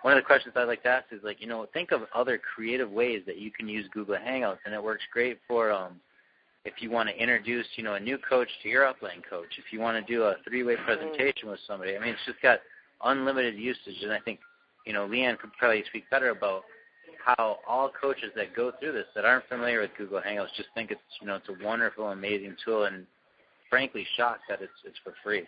one 0.03 0.16
of 0.16 0.23
the 0.23 0.27
questions 0.27 0.55
I'd 0.57 0.64
like 0.64 0.83
to 0.83 0.88
ask 0.88 1.07
is 1.12 1.21
like, 1.25 1.40
you 1.40 1.47
know, 1.47 1.66
think 1.73 1.92
of 1.92 2.03
other 2.14 2.38
creative 2.38 2.90
ways 2.90 3.23
that 3.27 3.38
you 3.38 3.51
can 3.51 3.68
use 3.68 3.87
Google 3.92 4.16
Hangouts, 4.16 4.59
and 4.64 4.75
it 4.75 4.83
works 4.83 5.03
great 5.12 5.38
for 5.47 5.71
um, 5.71 6.01
if 6.64 6.75
you 6.81 6.90
want 6.90 7.09
to 7.09 7.16
introduce, 7.16 7.66
you 7.77 7.85
know, 7.85 7.95
a 7.95 8.01
new 8.01 8.18
coach 8.18 8.49
to 8.62 8.68
your 8.68 8.83
upline 8.83 9.23
coach. 9.29 9.59
If 9.59 9.73
you 9.73 9.81
want 9.81 10.05
to 10.05 10.12
do 10.12 10.25
a 10.25 10.37
three-way 10.47 10.75
mm-hmm. 10.75 10.85
presentation 10.85 11.49
with 11.49 11.61
somebody, 11.66 11.97
I 11.97 12.01
mean, 12.01 12.11
it's 12.11 12.27
just 12.27 12.42
got 12.42 12.61
unlimited 13.05 13.57
usage, 13.57 14.03
and 14.03 14.12
I 14.12 14.21
think, 14.21 14.40
you 14.87 14.92
know, 14.92 15.07
LeeAnne 15.07 15.38
could 15.38 15.53
probably 15.59 15.85
speak 15.88 16.09
better 16.11 16.31
about 16.31 16.62
how 17.24 17.58
all 17.66 17.90
coaches 17.90 18.30
that 18.37 18.54
go 18.54 18.72
through 18.80 18.92
this 18.92 19.06
that 19.14 19.24
aren't 19.24 19.46
familiar 19.48 19.80
with 19.80 19.90
Google 19.96 20.20
Hangouts 20.20 20.54
just 20.56 20.68
think 20.74 20.90
it's, 20.90 21.00
you 21.20 21.26
know, 21.26 21.37
it's 21.37 21.48
a 21.48 21.64
wonderful, 21.64 22.08
amazing 22.08 22.56
tool, 22.64 22.85
and 22.85 23.06
frankly, 23.70 24.06
shocked 24.16 24.42
that 24.48 24.61
it's 24.61 24.72
it's 24.85 24.98
for 25.04 25.14
free. 25.22 25.46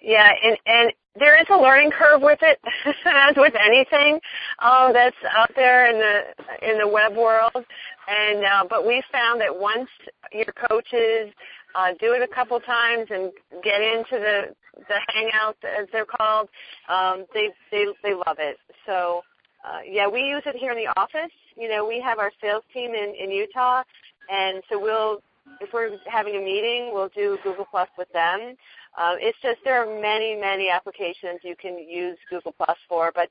Yeah, 0.00 0.30
and 0.42 0.56
and 0.66 0.92
there 1.18 1.40
is 1.40 1.46
a 1.50 1.56
learning 1.56 1.90
curve 1.90 2.20
with 2.20 2.38
it, 2.42 2.58
as 3.06 3.34
with 3.36 3.54
anything 3.54 4.20
uh, 4.58 4.92
that's 4.92 5.16
out 5.36 5.50
there 5.56 5.90
in 5.90 5.98
the 5.98 6.70
in 6.70 6.78
the 6.78 6.88
web 6.88 7.16
world. 7.16 7.52
And 7.54 8.44
uh, 8.44 8.64
but 8.68 8.86
we 8.86 9.02
found 9.10 9.40
that 9.40 9.58
once 9.58 9.88
your 10.32 10.52
coaches 10.68 11.32
uh, 11.74 11.92
do 12.00 12.12
it 12.12 12.22
a 12.22 12.34
couple 12.34 12.60
times 12.60 13.08
and 13.10 13.32
get 13.62 13.80
into 13.80 14.12
the 14.12 14.54
the 14.88 14.98
hangout 15.08 15.56
as 15.64 15.86
they're 15.92 16.04
called, 16.04 16.48
um, 16.88 17.24
they 17.32 17.48
they 17.70 17.86
they 18.02 18.14
love 18.14 18.36
it. 18.38 18.58
So 18.86 19.22
uh, 19.64 19.80
yeah, 19.88 20.06
we 20.06 20.20
use 20.20 20.42
it 20.46 20.56
here 20.56 20.72
in 20.72 20.76
the 20.76 20.88
office. 20.98 21.32
You 21.56 21.68
know, 21.68 21.86
we 21.86 22.00
have 22.00 22.18
our 22.18 22.32
sales 22.40 22.64
team 22.72 22.94
in 22.94 23.14
in 23.18 23.30
Utah, 23.30 23.82
and 24.30 24.62
so 24.68 24.78
we'll 24.78 25.22
if 25.60 25.72
we're 25.72 25.98
having 26.06 26.36
a 26.36 26.40
meeting, 26.40 26.90
we'll 26.92 27.10
do 27.10 27.38
Google 27.42 27.66
Plus 27.70 27.88
with 27.98 28.10
them. 28.12 28.56
Um, 28.96 29.16
it's 29.20 29.36
just 29.42 29.58
there 29.64 29.82
are 29.82 30.00
many, 30.00 30.36
many 30.36 30.70
applications 30.70 31.40
you 31.42 31.56
can 31.56 31.78
use 31.78 32.16
Google 32.30 32.52
Plus 32.52 32.76
for. 32.88 33.12
But 33.14 33.28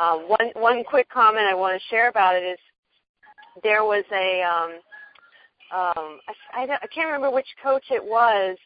um, 0.00 0.28
one 0.28 0.50
one 0.54 0.84
quick 0.84 1.08
comment 1.08 1.46
I 1.50 1.54
want 1.54 1.80
to 1.80 1.88
share 1.88 2.08
about 2.08 2.36
it 2.36 2.42
is 2.44 2.58
there 3.62 3.84
was 3.84 4.04
a 4.12 4.42
um, 4.42 4.80
um, 5.72 6.20
I, 6.52 6.62
I, 6.62 6.78
I 6.82 6.86
can't 6.88 7.06
remember 7.06 7.30
which 7.30 7.46
coach 7.62 7.84
it 7.90 8.04
was. 8.04 8.56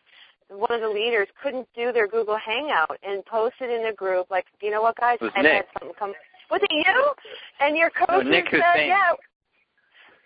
One 0.48 0.72
of 0.72 0.80
the 0.80 0.88
leaders 0.88 1.28
couldn't 1.42 1.68
do 1.76 1.92
their 1.92 2.08
Google 2.08 2.38
Hangout 2.38 2.98
and 3.02 3.24
posted 3.26 3.70
in 3.70 3.84
the 3.84 3.92
group 3.92 4.30
like, 4.30 4.46
you 4.62 4.70
know 4.70 4.80
what, 4.80 4.96
guys, 4.96 5.18
I 5.20 5.42
had 5.42 5.64
something 5.78 5.94
come. 5.98 6.14
Was 6.50 6.60
it 6.62 6.72
you? 6.72 7.12
And 7.60 7.76
your 7.76 7.90
coach 7.90 8.24
no, 8.24 8.30
Nick 8.30 8.46
said, 8.50 8.60
Hussein. 8.62 8.88
yeah. 8.88 9.12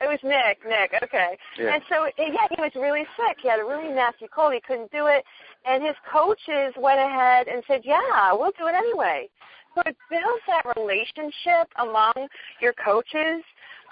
It 0.00 0.08
was 0.08 0.18
Nick. 0.24 0.58
Nick. 0.66 1.00
Okay. 1.02 1.38
Yeah. 1.58 1.74
And 1.74 1.82
so 1.88 2.08
yeah, 2.18 2.48
he 2.50 2.60
was 2.60 2.72
really 2.74 3.04
sick. 3.16 3.38
He 3.40 3.48
had 3.48 3.60
a 3.60 3.64
really 3.64 3.94
nasty 3.94 4.26
cold. 4.34 4.52
He 4.52 4.60
couldn't 4.60 4.90
do 4.90 5.06
it, 5.06 5.24
and 5.64 5.82
his 5.82 5.94
coaches 6.10 6.74
went 6.76 6.98
ahead 6.98 7.46
and 7.46 7.62
said, 7.68 7.82
"Yeah, 7.84 8.32
we'll 8.32 8.50
do 8.58 8.66
it 8.66 8.74
anyway." 8.74 9.28
So 9.74 9.82
it 9.86 9.96
builds 10.10 10.42
that 10.48 10.64
relationship 10.76 11.70
among 11.78 12.12
your 12.60 12.74
coaches, 12.74 13.42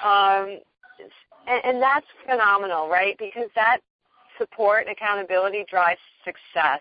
um, 0.04 0.58
and, 1.46 1.60
and 1.64 1.82
that's 1.82 2.06
phenomenal, 2.28 2.88
right? 2.88 3.16
Because 3.16 3.48
that 3.54 3.78
support 4.36 4.86
and 4.86 4.96
accountability 4.96 5.64
drives 5.70 6.00
success. 6.24 6.80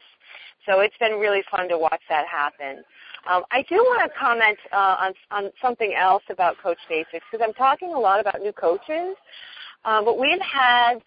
So 0.66 0.80
it's 0.82 0.98
been 1.00 1.14
really 1.14 1.44
fun 1.50 1.70
to 1.70 1.78
watch 1.78 2.02
that 2.10 2.26
happen. 2.28 2.84
Um, 3.28 3.44
I 3.52 3.64
do 3.68 3.76
want 3.76 4.12
to 4.12 4.20
comment 4.20 4.58
uh, 4.72 4.96
on, 5.00 5.14
on 5.32 5.52
something 5.62 5.94
else 5.94 6.24
about 6.30 6.58
Coach 6.62 6.78
Basics 6.88 7.26
because 7.32 7.46
I'm 7.46 7.54
talking 7.54 7.94
a 7.94 8.00
lot 8.00 8.20
about 8.20 8.42
new 8.42 8.54
coaches, 8.54 9.16
um, 9.86 10.06
but 10.06 10.20
we've 10.20 10.42
had 10.42 11.00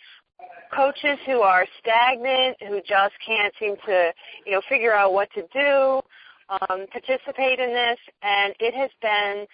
coaches 0.75 1.19
who 1.27 1.41
are 1.41 1.67
stagnant, 1.79 2.57
who 2.69 2.81
just 2.81 3.15
can't 3.25 3.53
seem 3.59 3.77
to, 3.87 4.13
you 4.47 4.53
know, 4.53 4.61
figure 4.69 4.93
out 4.93 5.13
what 5.13 5.29
to 5.35 5.43
do, 5.53 6.01
um, 6.49 6.87
participate 6.91 7.59
in 7.59 7.71
this, 7.73 7.99
and 8.23 8.55
it 8.61 8.75
has 8.75 8.91
been 9.01 9.47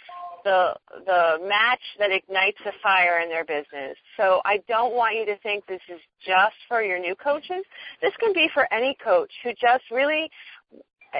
the 0.44 0.74
the 1.04 1.38
match 1.48 1.80
that 1.98 2.10
ignites 2.10 2.58
a 2.64 2.72
fire 2.82 3.20
in 3.20 3.28
their 3.28 3.44
business. 3.44 3.96
So 4.16 4.40
I 4.44 4.62
don't 4.68 4.94
want 4.94 5.16
you 5.16 5.26
to 5.26 5.36
think 5.38 5.66
this 5.66 5.80
is 5.88 6.00
just 6.24 6.56
for 6.68 6.82
your 6.82 6.98
new 6.98 7.14
coaches. 7.14 7.64
This 8.00 8.12
can 8.20 8.32
be 8.32 8.48
for 8.54 8.72
any 8.72 8.96
coach 9.02 9.30
who 9.42 9.50
just 9.50 9.84
really 9.90 10.30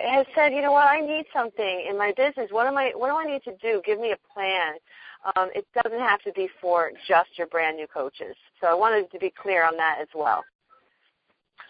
has 0.04 0.26
said, 0.34 0.52
you 0.52 0.62
know 0.62 0.72
what, 0.72 0.86
I 0.86 1.00
need 1.00 1.26
something 1.32 1.86
in 1.88 1.96
my 1.96 2.12
business. 2.16 2.50
What 2.50 2.66
am 2.66 2.76
I? 2.76 2.92
What 2.94 3.08
do 3.08 3.16
I 3.16 3.24
need 3.24 3.42
to 3.44 3.56
do? 3.56 3.82
Give 3.84 3.98
me 3.98 4.12
a 4.12 4.34
plan. 4.34 4.74
Um, 5.36 5.48
it 5.54 5.66
doesn't 5.82 5.98
have 6.00 6.22
to 6.22 6.32
be 6.32 6.48
for 6.60 6.92
just 7.06 7.30
your 7.36 7.48
brand 7.48 7.76
new 7.76 7.86
coaches. 7.86 8.36
So 8.60 8.66
I 8.68 8.74
wanted 8.74 9.10
to 9.10 9.18
be 9.18 9.32
clear 9.40 9.64
on 9.64 9.76
that 9.76 9.98
as 10.00 10.08
well. 10.14 10.44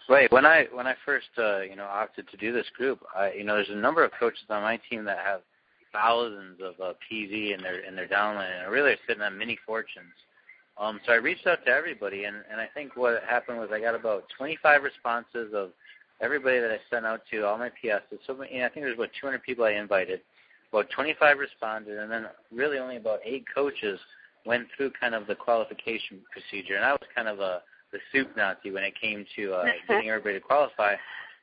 Right. 0.07 0.31
When 0.31 0.45
I 0.45 0.67
when 0.73 0.87
I 0.87 0.95
first 1.05 1.29
uh, 1.37 1.61
you 1.61 1.75
know 1.75 1.85
opted 1.85 2.27
to 2.29 2.37
do 2.37 2.51
this 2.51 2.65
group, 2.75 2.99
I, 3.15 3.31
you 3.33 3.43
know, 3.43 3.55
there's 3.55 3.69
a 3.69 3.75
number 3.75 4.03
of 4.03 4.11
coaches 4.19 4.45
on 4.49 4.63
my 4.63 4.79
team 4.89 5.05
that 5.05 5.19
have 5.19 5.41
thousands 5.93 6.59
of 6.61 6.73
uh, 6.79 6.93
PV 7.11 7.53
in 7.53 7.61
their 7.61 7.81
in 7.81 7.95
their 7.95 8.07
downline, 8.07 8.63
and 8.63 8.71
really 8.71 8.91
are 8.91 8.97
sitting 9.07 9.21
on 9.21 9.37
many 9.37 9.57
fortunes. 9.65 10.13
Um, 10.79 10.99
so 11.05 11.11
I 11.11 11.17
reached 11.17 11.45
out 11.45 11.63
to 11.65 11.71
everybody, 11.71 12.23
and 12.23 12.37
and 12.51 12.59
I 12.59 12.67
think 12.73 12.95
what 12.95 13.21
happened 13.29 13.59
was 13.59 13.69
I 13.71 13.79
got 13.79 13.93
about 13.95 14.23
25 14.37 14.83
responses 14.83 15.53
of 15.53 15.71
everybody 16.21 16.59
that 16.59 16.71
I 16.71 16.79
sent 16.89 17.05
out 17.05 17.21
to, 17.31 17.45
all 17.45 17.57
my 17.57 17.69
PSs. 17.69 18.19
So 18.27 18.43
you 18.49 18.59
know, 18.59 18.65
I 18.65 18.69
think 18.69 18.85
there's 18.85 18.95
about 18.95 19.11
200 19.19 19.43
people 19.43 19.65
I 19.65 19.71
invited. 19.71 20.21
About 20.71 20.89
25 20.91 21.39
responded, 21.39 21.97
and 21.97 22.11
then 22.11 22.27
really 22.51 22.77
only 22.77 22.97
about 22.97 23.19
eight 23.23 23.45
coaches 23.53 23.99
went 24.45 24.67
through 24.75 24.91
kind 24.99 25.15
of 25.15 25.25
the 25.25 25.35
qualification 25.35 26.19
procedure. 26.31 26.75
And 26.75 26.85
I 26.85 26.91
was 26.91 27.01
kind 27.15 27.27
of 27.27 27.39
a 27.39 27.61
the 27.91 27.99
soup 28.11 28.35
Nazi 28.37 28.71
when 28.71 28.83
it 28.83 28.93
came 28.99 29.25
to 29.35 29.53
uh, 29.53 29.65
getting 29.87 30.09
everybody 30.09 30.35
to 30.35 30.45
qualify. 30.45 30.95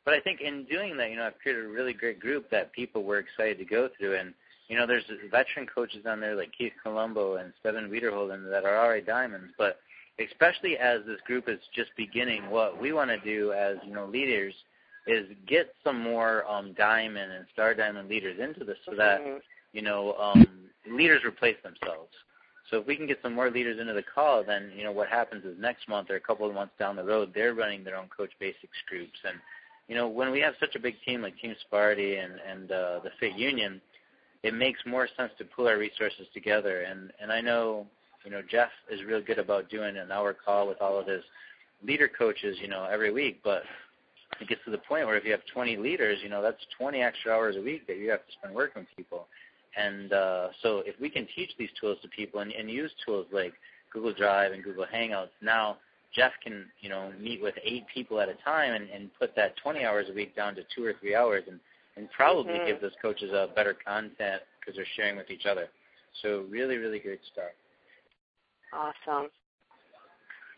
But 0.04 0.14
I 0.14 0.20
think 0.20 0.40
in 0.40 0.64
doing 0.64 0.96
that, 0.98 1.10
you 1.10 1.16
know, 1.16 1.26
I've 1.26 1.38
created 1.40 1.64
a 1.64 1.68
really 1.68 1.92
great 1.92 2.20
group 2.20 2.48
that 2.50 2.72
people 2.72 3.02
were 3.02 3.18
excited 3.18 3.58
to 3.58 3.64
go 3.64 3.88
through. 3.98 4.16
And 4.16 4.32
you 4.68 4.76
know, 4.76 4.86
there's 4.86 5.04
veteran 5.30 5.66
coaches 5.66 6.04
on 6.08 6.20
there 6.20 6.34
like 6.34 6.52
Keith 6.56 6.72
Colombo 6.82 7.36
and 7.36 7.52
Steven 7.60 7.90
Wiederholden 7.90 8.48
that 8.50 8.64
are 8.64 8.78
already 8.78 9.04
diamonds, 9.04 9.52
but 9.58 9.78
especially 10.18 10.78
as 10.78 11.00
this 11.06 11.20
group 11.26 11.48
is 11.48 11.58
just 11.74 11.90
beginning, 11.96 12.48
what 12.50 12.80
we 12.80 12.92
want 12.92 13.10
to 13.10 13.18
do 13.20 13.52
as 13.52 13.76
you 13.84 13.92
know 13.92 14.06
leaders 14.06 14.54
is 15.06 15.26
get 15.46 15.72
some 15.84 16.00
more 16.00 16.44
um, 16.50 16.74
diamond 16.76 17.32
and 17.32 17.46
star 17.52 17.74
diamond 17.74 18.08
leaders 18.08 18.38
into 18.40 18.64
this, 18.64 18.78
so 18.84 18.94
that 18.96 19.20
mm-hmm. 19.20 19.38
you 19.72 19.82
know 19.82 20.14
um, 20.14 20.46
leaders 20.90 21.22
replace 21.24 21.56
themselves. 21.62 22.12
So 22.70 22.78
if 22.78 22.86
we 22.86 22.96
can 22.96 23.06
get 23.06 23.18
some 23.22 23.34
more 23.34 23.50
leaders 23.50 23.78
into 23.78 23.92
the 23.92 24.02
call, 24.02 24.42
then 24.42 24.72
you 24.74 24.84
know 24.84 24.92
what 24.92 25.08
happens 25.08 25.44
is 25.44 25.56
next 25.58 25.88
month 25.88 26.10
or 26.10 26.16
a 26.16 26.20
couple 26.20 26.48
of 26.48 26.54
months 26.54 26.74
down 26.78 26.96
the 26.96 27.04
road, 27.04 27.32
they're 27.34 27.54
running 27.54 27.84
their 27.84 27.96
own 27.96 28.08
Coach 28.14 28.32
Basics 28.40 28.78
groups. 28.88 29.18
And 29.24 29.38
you 29.88 29.94
know 29.94 30.08
when 30.08 30.30
we 30.30 30.40
have 30.40 30.54
such 30.58 30.74
a 30.74 30.80
big 30.80 30.96
team 31.04 31.22
like 31.22 31.38
Team 31.38 31.54
Sparty 31.70 32.24
and 32.24 32.34
and 32.48 32.72
uh, 32.72 33.00
the 33.04 33.10
Fit 33.20 33.36
Union, 33.36 33.80
it 34.42 34.54
makes 34.54 34.80
more 34.86 35.08
sense 35.16 35.32
to 35.38 35.44
pull 35.44 35.68
our 35.68 35.78
resources 35.78 36.26
together. 36.32 36.80
And 36.82 37.12
and 37.20 37.30
I 37.30 37.40
know 37.40 37.86
you 38.26 38.32
know, 38.32 38.42
Jeff 38.50 38.70
is 38.90 39.04
real 39.04 39.22
good 39.22 39.38
about 39.38 39.70
doing 39.70 39.96
an 39.96 40.10
hour 40.10 40.34
call 40.34 40.66
with 40.66 40.82
all 40.82 40.98
of 40.98 41.06
his 41.06 41.22
leader 41.86 42.08
coaches, 42.08 42.58
you 42.60 42.66
know, 42.66 42.84
every 42.84 43.12
week. 43.12 43.38
But 43.44 43.62
it 44.40 44.48
gets 44.48 44.60
to 44.64 44.72
the 44.72 44.78
point 44.78 45.06
where 45.06 45.16
if 45.16 45.24
you 45.24 45.30
have 45.30 45.46
20 45.54 45.76
leaders, 45.76 46.18
you 46.22 46.28
know, 46.28 46.42
that's 46.42 46.60
20 46.76 47.00
extra 47.00 47.32
hours 47.32 47.54
a 47.56 47.62
week 47.62 47.86
that 47.86 47.98
you 47.98 48.10
have 48.10 48.26
to 48.26 48.32
spend 48.32 48.52
working 48.52 48.82
with 48.82 48.96
people. 48.96 49.28
And 49.76 50.12
uh, 50.12 50.48
so 50.60 50.82
if 50.86 50.98
we 51.00 51.08
can 51.08 51.28
teach 51.36 51.50
these 51.56 51.68
tools 51.80 51.98
to 52.02 52.08
people 52.08 52.40
and, 52.40 52.50
and 52.50 52.68
use 52.68 52.90
tools 53.04 53.26
like 53.32 53.52
Google 53.92 54.12
Drive 54.12 54.52
and 54.52 54.64
Google 54.64 54.86
Hangouts, 54.92 55.28
now 55.40 55.76
Jeff 56.12 56.32
can, 56.42 56.66
you 56.80 56.88
know, 56.88 57.12
meet 57.20 57.40
with 57.40 57.54
eight 57.62 57.84
people 57.94 58.20
at 58.20 58.28
a 58.28 58.34
time 58.44 58.72
and, 58.72 58.90
and 58.90 59.08
put 59.20 59.36
that 59.36 59.56
20 59.62 59.84
hours 59.84 60.06
a 60.10 60.14
week 60.14 60.34
down 60.34 60.56
to 60.56 60.62
two 60.74 60.84
or 60.84 60.94
three 61.00 61.14
hours 61.14 61.44
and, 61.46 61.60
and 61.96 62.10
probably 62.10 62.54
mm-hmm. 62.54 62.66
give 62.66 62.80
those 62.80 62.96
coaches 63.00 63.30
a 63.32 63.48
better 63.54 63.76
content 63.86 64.42
because 64.58 64.74
they're 64.74 64.86
sharing 64.96 65.16
with 65.16 65.30
each 65.30 65.46
other. 65.46 65.68
So 66.22 66.44
really, 66.50 66.78
really 66.78 66.98
great 66.98 67.20
stuff. 67.32 67.52
Awesome. 68.76 69.30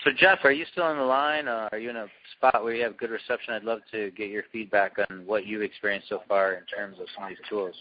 So 0.04 0.10
Jeff, 0.16 0.38
are 0.44 0.52
you 0.52 0.64
still 0.70 0.84
on 0.84 0.96
the 0.96 1.02
line? 1.02 1.48
Uh, 1.48 1.68
are 1.72 1.78
you 1.78 1.90
in 1.90 1.96
a 1.96 2.06
spot 2.36 2.62
where 2.62 2.74
you 2.74 2.84
have 2.84 2.96
good 2.96 3.10
reception? 3.10 3.54
I'd 3.54 3.64
love 3.64 3.80
to 3.90 4.10
get 4.12 4.30
your 4.30 4.44
feedback 4.52 4.96
on 5.10 5.26
what 5.26 5.44
you've 5.44 5.62
experienced 5.62 6.08
so 6.08 6.22
far 6.28 6.54
in 6.54 6.64
terms 6.66 6.98
of 7.00 7.06
some 7.14 7.24
of 7.24 7.30
these 7.30 7.38
tools. 7.48 7.74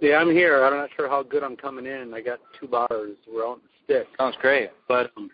Yeah, 0.00 0.16
I'm 0.16 0.30
here. 0.30 0.64
I'm 0.64 0.74
not 0.74 0.90
sure 0.96 1.08
how 1.08 1.22
good 1.22 1.42
I'm 1.42 1.56
coming 1.56 1.86
in. 1.86 2.12
I 2.14 2.20
got 2.20 2.40
two 2.60 2.66
bars. 2.66 3.16
We're 3.32 3.46
out 3.46 3.58
in 3.58 3.62
the 3.62 3.94
stick. 3.94 4.08
Sounds 4.18 4.36
great. 4.40 4.70
But 4.88 5.10
um, 5.16 5.30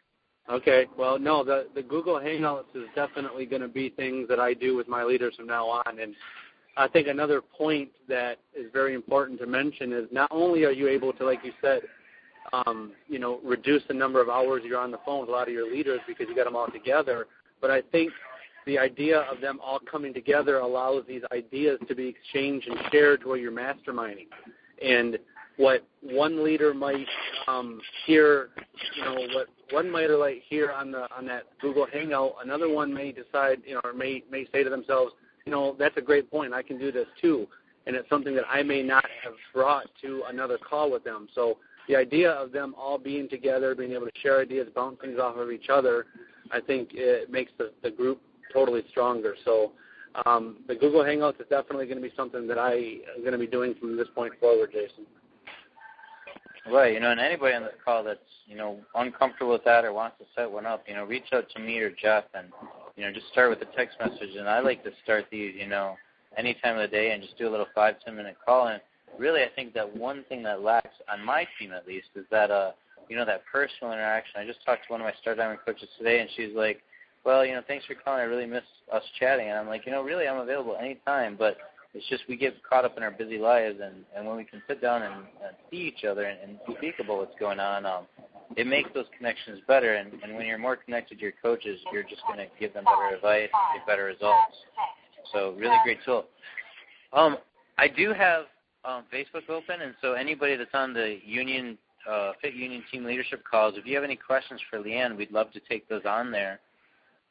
okay, 0.51 0.87
well, 0.99 1.19
no, 1.19 1.43
the 1.43 1.69
the 1.75 1.83
Google 1.83 2.17
Hangouts 2.17 2.75
is 2.75 2.85
definitely 2.95 3.47
going 3.47 3.63
to 3.63 3.69
be 3.69 3.91
things 3.91 4.29
that 4.29 4.41
I 4.41 4.55
do 4.55 4.77
with 4.77 4.89
my 4.89 5.03
leaders 5.03 5.35
from 5.37 5.47
now 5.47 5.67
on. 5.67 5.99
And 5.99 6.15
I 6.77 6.89
think 6.89 7.09
another 7.09 7.41
point 7.41 7.91
that 8.09 8.39
is 8.55 8.67
very 8.73 8.95
important 8.95 9.39
to 9.41 9.47
mention 9.47 9.93
is 9.93 10.07
not 10.13 10.29
only 10.31 10.65
are 10.65 10.73
you 10.73 10.89
able 10.89 11.13
to, 11.15 11.25
like 11.25 11.41
you 11.45 11.53
said, 11.63 11.83
um, 12.53 12.93
you 13.09 13.19
know, 13.19 13.41
reduce 13.43 13.83
the 13.89 13.95
number 13.95 14.21
of 14.21 14.29
hours 14.29 14.63
you're 14.65 14.79
on 14.79 14.91
the 14.91 14.99
phone 15.05 15.21
with 15.21 15.29
a 15.29 15.33
lot 15.33 15.49
of 15.49 15.55
your 15.55 15.71
leaders 15.71 16.01
because 16.07 16.27
you 16.29 16.37
got 16.37 16.45
them 16.45 16.57
all 16.57 16.69
together, 16.71 17.27
but 17.61 17.71
I 17.71 17.81
think 17.81 18.13
the 18.67 18.79
idea 18.79 19.21
of 19.21 19.41
them 19.41 19.59
all 19.63 19.79
coming 19.79 20.15
together 20.15 20.59
allows 20.59 21.05
these 21.07 21.23
ideas 21.33 21.79
to 21.89 21.95
be 21.95 22.07
exchanged 22.09 22.69
and 22.69 22.79
shared 22.91 23.23
to 23.23 23.29
where 23.29 23.37
you're 23.37 23.53
masterminding. 23.53 24.29
And 24.83 25.19
what 25.57 25.87
one 26.03 26.43
leader 26.43 26.75
might 26.75 27.07
um, 27.47 27.81
hear, 28.07 28.51
you 28.97 29.05
know, 29.05 29.15
what 29.35 29.47
one 29.71 29.91
might 29.91 30.11
like 30.11 30.43
hear 30.49 30.73
on 30.73 30.91
the 30.91 31.07
on 31.17 31.27
that 31.27 31.45
Google 31.61 31.87
Hangout, 31.93 32.37
another 32.43 32.69
one 32.69 32.93
may 32.93 33.13
decide, 33.13 33.63
you 33.65 33.75
know, 33.75 33.81
or 33.85 33.93
may 33.93 34.25
may 34.31 34.47
say 34.53 34.65
to 34.65 34.71
themselves, 34.71 35.13
you 35.45 35.53
know, 35.53 35.77
that's 35.79 35.97
a 35.97 36.03
great 36.03 36.31
point. 36.31 36.53
I 36.53 36.63
can 36.63 36.79
do 36.79 36.91
this 36.91 37.07
too, 37.21 37.47
and 37.87 37.95
it's 37.95 38.09
something 38.09 38.35
that 38.35 38.45
I 38.51 38.63
may 38.63 38.83
not 38.83 39.05
have 39.23 39.35
brought 39.53 39.87
to 40.03 40.23
another 40.29 40.59
call 40.59 40.91
with 40.91 41.05
them. 41.05 41.29
So 41.35 41.59
the 41.89 41.97
idea 41.97 42.31
of 42.31 42.53
them 42.53 42.75
all 42.79 42.99
being 42.99 43.29
together, 43.29 43.75
being 43.75 43.93
able 43.93 44.07
to 44.07 44.19
share 44.23 44.41
ideas, 44.41 44.69
bounce 44.75 45.01
things 45.01 45.19
off 45.19 45.37
of 45.37 45.51
each 45.51 45.69
other, 45.71 46.07
I 46.51 46.61
think 46.61 46.91
it 46.93 47.31
makes 47.31 47.53
the, 47.59 47.73
the 47.83 47.91
group 47.91 48.21
totally 48.53 48.83
stronger. 48.91 49.35
So 49.45 49.73
um, 50.27 50.59
the 50.69 50.75
Google 50.75 51.03
Hangouts 51.03 51.41
is 51.41 51.47
definitely 51.51 51.87
going 51.87 52.01
to 52.01 52.03
be 52.03 52.13
something 52.17 52.47
that 52.47 52.59
I 52.59 52.75
am 53.17 53.21
going 53.21 53.33
to 53.33 53.39
be 53.39 53.47
doing 53.47 53.75
from 53.75 53.97
this 53.97 54.09
point 54.15 54.33
forward, 54.41 54.71
Jason. 54.73 55.05
Right, 56.71 56.95
you 56.95 57.01
know, 57.01 57.11
and 57.11 57.21
anybody 57.21 57.55
on 57.55 57.63
this 57.63 57.75
call 57.85 58.03
that's 58.03 58.21
you 58.47 58.57
know 58.57 58.79
uncomfortable 58.95 59.53
with 59.53 59.65
that 59.65 59.85
or 59.85 59.93
wants 59.93 60.17
to 60.19 60.25
set 60.35 60.51
one 60.51 60.65
up, 60.65 60.85
you 60.89 60.95
know, 60.95 61.05
reach 61.05 61.25
out 61.35 61.45
to 61.51 61.61
me 61.61 61.79
or 61.79 61.91
Jeff, 61.91 62.25
and 62.33 62.49
you 62.97 63.05
know, 63.05 63.13
just 63.13 63.29
start 63.29 63.51
with 63.51 63.61
a 63.61 63.77
text 63.77 63.99
message. 64.01 64.37
And 64.39 64.49
I 64.49 64.61
like 64.61 64.83
to 64.85 64.91
start 65.03 65.27
these, 65.31 65.55
you 65.59 65.67
know, 65.67 65.95
any 66.39 66.55
time 66.55 66.77
of 66.77 66.83
the 66.83 66.89
day 66.89 67.13
and 67.13 67.23
just 67.23 67.37
do 67.37 67.49
a 67.49 67.51
little 67.51 67.67
five 67.75 67.97
ten 68.03 68.17
minute 68.17 68.37
call. 68.45 68.69
And 68.69 68.81
really, 69.19 69.43
I 69.43 69.49
think 69.55 69.75
that 69.75 69.97
one 69.97 70.25
thing 70.29 70.43
that 70.45 70.63
lacks 70.63 70.97
on 71.11 71.25
my 71.25 71.47
team 71.59 71.73
at 71.73 71.87
least 71.87 72.09
is 72.15 72.25
that 72.31 72.51
uh, 72.51 72.73
you 73.09 73.17
know, 73.17 73.25
that 73.25 73.43
personal 73.51 73.93
interaction. 73.93 74.41
I 74.41 74.47
just 74.47 74.65
talked 74.65 74.87
to 74.87 74.93
one 74.93 75.01
of 75.01 75.05
my 75.05 75.13
Star 75.21 75.35
Diamond 75.35 75.61
coaches 75.65 75.89
today, 75.99 76.21
and 76.21 76.31
she's 76.37 76.55
like, 76.55 76.81
well, 77.25 77.45
you 77.45 77.55
know, 77.55 77.63
thanks 77.67 77.87
for 77.87 77.95
calling. 77.95 78.21
I 78.21 78.25
really 78.25 78.47
miss 78.47 78.65
us 78.93 79.03
chatting. 79.19 79.49
And 79.49 79.59
I'm 79.59 79.67
like, 79.67 79.87
you 79.87 79.93
know, 79.93 80.03
really, 80.03 80.29
I'm 80.29 80.39
available 80.39 80.77
anytime, 80.77 81.37
but 81.39 81.57
it's 81.95 82.07
just 82.09 82.25
we 82.29 82.37
get 82.37 82.55
caught 82.63 82.85
up 82.85 82.97
in 82.97 83.03
our 83.03 83.11
busy 83.11 83.39
lives, 83.39 83.79
and 83.83 83.95
and 84.17 84.27
when 84.27 84.37
we 84.37 84.45
can 84.45 84.63
sit 84.69 84.83
down 84.83 85.03
and, 85.03 85.15
and 85.15 85.57
see 85.71 85.77
each 85.77 86.05
other 86.05 86.25
and, 86.25 86.39
and 86.41 86.59
speak 86.77 86.95
about 87.01 87.19
what's 87.19 87.39
going 87.39 87.61
on, 87.61 87.87
um, 87.87 88.07
it 88.57 88.67
makes 88.67 88.91
those 88.95 89.07
connections 89.17 89.61
better. 89.69 89.95
And 89.95 90.13
and 90.23 90.35
when 90.35 90.47
you're 90.47 90.59
more 90.59 90.77
connected 90.77 91.19
to 91.19 91.23
your 91.23 91.35
coaches, 91.41 91.81
you're 91.93 92.03
just 92.03 92.23
going 92.27 92.39
to 92.39 92.47
give 92.59 92.75
them 92.75 92.85
better 92.85 93.15
advice, 93.15 93.49
get 93.75 93.87
better 93.87 94.05
results. 94.05 94.57
So 95.33 95.55
really 95.57 95.77
great 95.85 95.99
tool. 96.05 96.27
Um, 97.13 97.39
I 97.79 97.89
do 97.89 98.13
have 98.13 98.47
um, 98.85 99.05
Facebook 99.13 99.49
open, 99.49 99.81
and 99.81 99.95
so 100.01 100.13
anybody 100.13 100.57
that's 100.57 100.75
on 100.75 100.93
the 100.93 101.19
Union 101.25 101.79
uh, 102.09 102.33
Fit 102.43 102.55
Union 102.55 102.83
Team 102.93 103.05
Leadership 103.05 103.43
calls, 103.51 103.75
if 103.77 103.87
you 103.87 103.95
have 103.95 104.05
any 104.05 104.17
questions 104.17 104.61
for 104.71 104.79
LeeAnne, 104.79 105.17
we'd 105.17 105.31
love 105.31 105.51
to 105.53 105.61
take 105.69 105.89
those 105.89 106.03
on 106.05 106.31
there. 106.31 106.61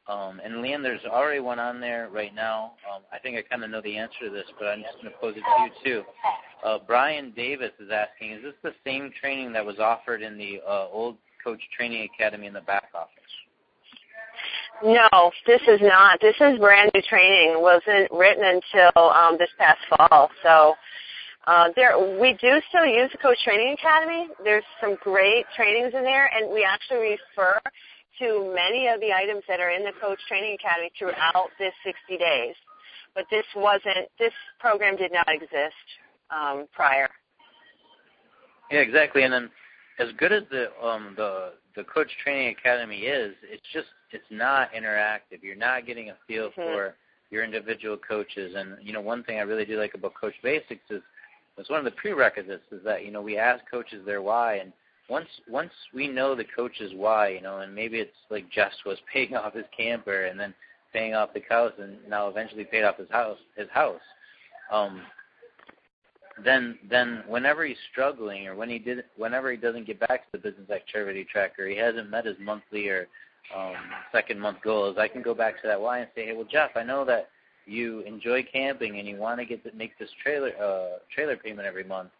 Um, 0.06 0.40
and 0.44 0.54
LeeAnne, 0.54 0.82
there's 0.82 1.04
already 1.04 1.40
one 1.40 1.58
on 1.58 1.80
there 1.80 2.08
right 2.12 2.34
now. 2.34 2.72
Um, 2.92 3.02
I 3.12 3.18
think 3.18 3.38
I 3.38 3.42
kind 3.42 3.64
of 3.64 3.70
know 3.70 3.80
the 3.80 3.96
answer 3.96 4.24
to 4.24 4.30
this, 4.30 4.44
but 4.58 4.66
I'm 4.66 4.82
just 4.82 4.94
going 5.00 5.12
to 5.12 5.18
pose 5.18 5.34
it 5.36 5.42
to 5.42 5.62
you 5.62 5.70
too. 5.84 6.02
Uh, 6.64 6.78
Brian 6.86 7.30
Davis 7.30 7.70
is 7.78 7.88
asking, 7.90 8.32
is 8.32 8.42
this 8.42 8.54
the 8.62 8.74
same 8.84 9.12
training 9.18 9.52
that 9.52 9.64
was 9.64 9.78
offered 9.78 10.22
in 10.22 10.36
the 10.36 10.60
uh, 10.66 10.88
old 10.92 11.16
Coach 11.42 11.60
Training 11.76 12.08
Academy 12.14 12.46
in 12.46 12.52
the 12.52 12.60
back 12.62 12.88
office? 12.94 13.10
No, 14.82 15.30
this 15.46 15.62
is 15.68 15.80
not. 15.80 16.20
This 16.20 16.34
is 16.40 16.58
brand 16.58 16.90
new 16.94 17.02
training. 17.08 17.52
It 17.52 17.60
wasn't 17.60 18.10
written 18.10 18.44
until 18.44 19.10
um, 19.10 19.36
this 19.38 19.50
past 19.56 19.78
fall. 19.88 20.30
So 20.42 20.74
uh, 21.46 21.68
there, 21.76 21.98
we 21.98 22.32
do 22.40 22.60
still 22.68 22.86
use 22.86 23.10
the 23.12 23.18
Coach 23.18 23.38
Training 23.44 23.74
Academy. 23.78 24.28
There's 24.42 24.64
some 24.80 24.96
great 25.02 25.44
trainings 25.54 25.92
in 25.94 26.02
there, 26.02 26.30
and 26.34 26.52
we 26.52 26.64
actually 26.64 27.18
refer 27.36 27.60
to 28.20 28.54
many 28.54 28.88
of 28.88 29.00
the 29.00 29.12
items 29.12 29.42
that 29.48 29.60
are 29.60 29.70
in 29.70 29.84
the 29.84 29.92
Coach 30.00 30.18
Training 30.26 30.56
Academy 30.58 30.90
throughout 30.98 31.50
this 31.58 31.72
60 31.84 32.16
days. 32.16 32.54
But 33.14 33.24
this 33.30 33.44
wasn't, 33.54 34.08
this 34.18 34.32
program 34.58 34.96
did 34.96 35.12
not 35.12 35.28
exist 35.28 35.84
um, 36.30 36.66
prior. 36.72 37.08
Yeah, 38.70 38.80
exactly. 38.80 39.22
And 39.22 39.32
then, 39.32 39.50
as 39.98 40.08
good 40.18 40.32
as 40.32 40.42
the 40.50 40.68
um, 40.84 41.14
the 41.16 41.52
the 41.76 41.84
Coach 41.84 42.08
Training 42.22 42.56
Academy 42.58 43.00
is, 43.00 43.34
it's 43.42 43.62
just 43.72 43.86
it's 44.10 44.24
not 44.30 44.72
interactive. 44.72 45.42
You're 45.42 45.54
not 45.54 45.86
getting 45.86 46.10
a 46.10 46.16
feel 46.26 46.48
mm-hmm. 46.48 46.62
for 46.62 46.94
your 47.30 47.44
individual 47.44 47.96
coaches. 47.96 48.54
And 48.56 48.76
you 48.82 48.92
know, 48.92 49.00
one 49.00 49.22
thing 49.22 49.38
I 49.38 49.42
really 49.42 49.64
do 49.64 49.78
like 49.78 49.94
about 49.94 50.14
Coach 50.14 50.34
Basics 50.42 50.82
is 50.90 51.02
it's 51.56 51.70
one 51.70 51.78
of 51.78 51.84
the 51.84 51.92
prerequisites 51.92 52.64
is 52.72 52.82
that 52.84 53.04
you 53.04 53.10
know 53.10 53.22
we 53.22 53.38
ask 53.38 53.64
coaches 53.70 54.04
their 54.04 54.22
why 54.22 54.56
and 54.56 54.72
once 55.08 55.28
once 55.48 55.72
we 55.92 56.08
know 56.08 56.34
the 56.34 56.44
coach's 56.44 56.92
why, 56.94 57.28
you 57.28 57.40
know, 57.40 57.58
and 57.58 57.74
maybe 57.74 57.98
it's 57.98 58.16
like 58.30 58.50
Jess 58.50 58.72
was 58.86 58.98
paying 59.12 59.34
off 59.34 59.54
his 59.54 59.66
camper 59.76 60.26
and 60.26 60.38
then 60.38 60.54
paying 60.92 61.14
off 61.14 61.34
the 61.34 61.42
house 61.48 61.72
and 61.78 61.96
now 62.08 62.28
eventually 62.28 62.64
paid 62.64 62.84
off 62.84 62.96
his 62.96 63.10
house 63.10 63.38
his 63.56 63.68
house. 63.70 64.00
Um 64.72 65.02
then 66.44 66.78
then 66.90 67.22
whenever 67.28 67.64
he's 67.64 67.76
struggling 67.92 68.46
or 68.48 68.56
when 68.56 68.68
he 68.68 68.78
did 68.78 69.04
whenever 69.16 69.50
he 69.50 69.56
doesn't 69.56 69.86
get 69.86 70.00
back 70.00 70.24
to 70.24 70.28
the 70.32 70.38
business 70.38 70.70
activity 70.70 71.26
tracker, 71.30 71.68
he 71.68 71.76
hasn't 71.76 72.10
met 72.10 72.26
his 72.26 72.36
monthly 72.40 72.88
or 72.88 73.06
um 73.54 73.76
second 74.10 74.40
month 74.40 74.58
goals, 74.62 74.96
I 74.98 75.08
can 75.08 75.22
go 75.22 75.34
back 75.34 75.60
to 75.60 75.68
that 75.68 75.80
why 75.80 75.98
and 75.98 76.08
say, 76.14 76.26
Hey 76.26 76.32
well 76.34 76.48
Jeff, 76.50 76.70
I 76.76 76.82
know 76.82 77.04
that 77.04 77.28
you 77.66 78.00
enjoy 78.00 78.42
camping 78.52 78.98
and 78.98 79.08
you 79.08 79.16
want 79.16 79.38
to 79.40 79.46
get 79.46 79.64
to 79.64 79.72
make 79.76 79.98
this 79.98 80.10
trailer 80.22 80.50
uh 80.62 80.98
trailer 81.14 81.36
payment 81.36 81.66
every 81.66 81.84
month 81.84 82.10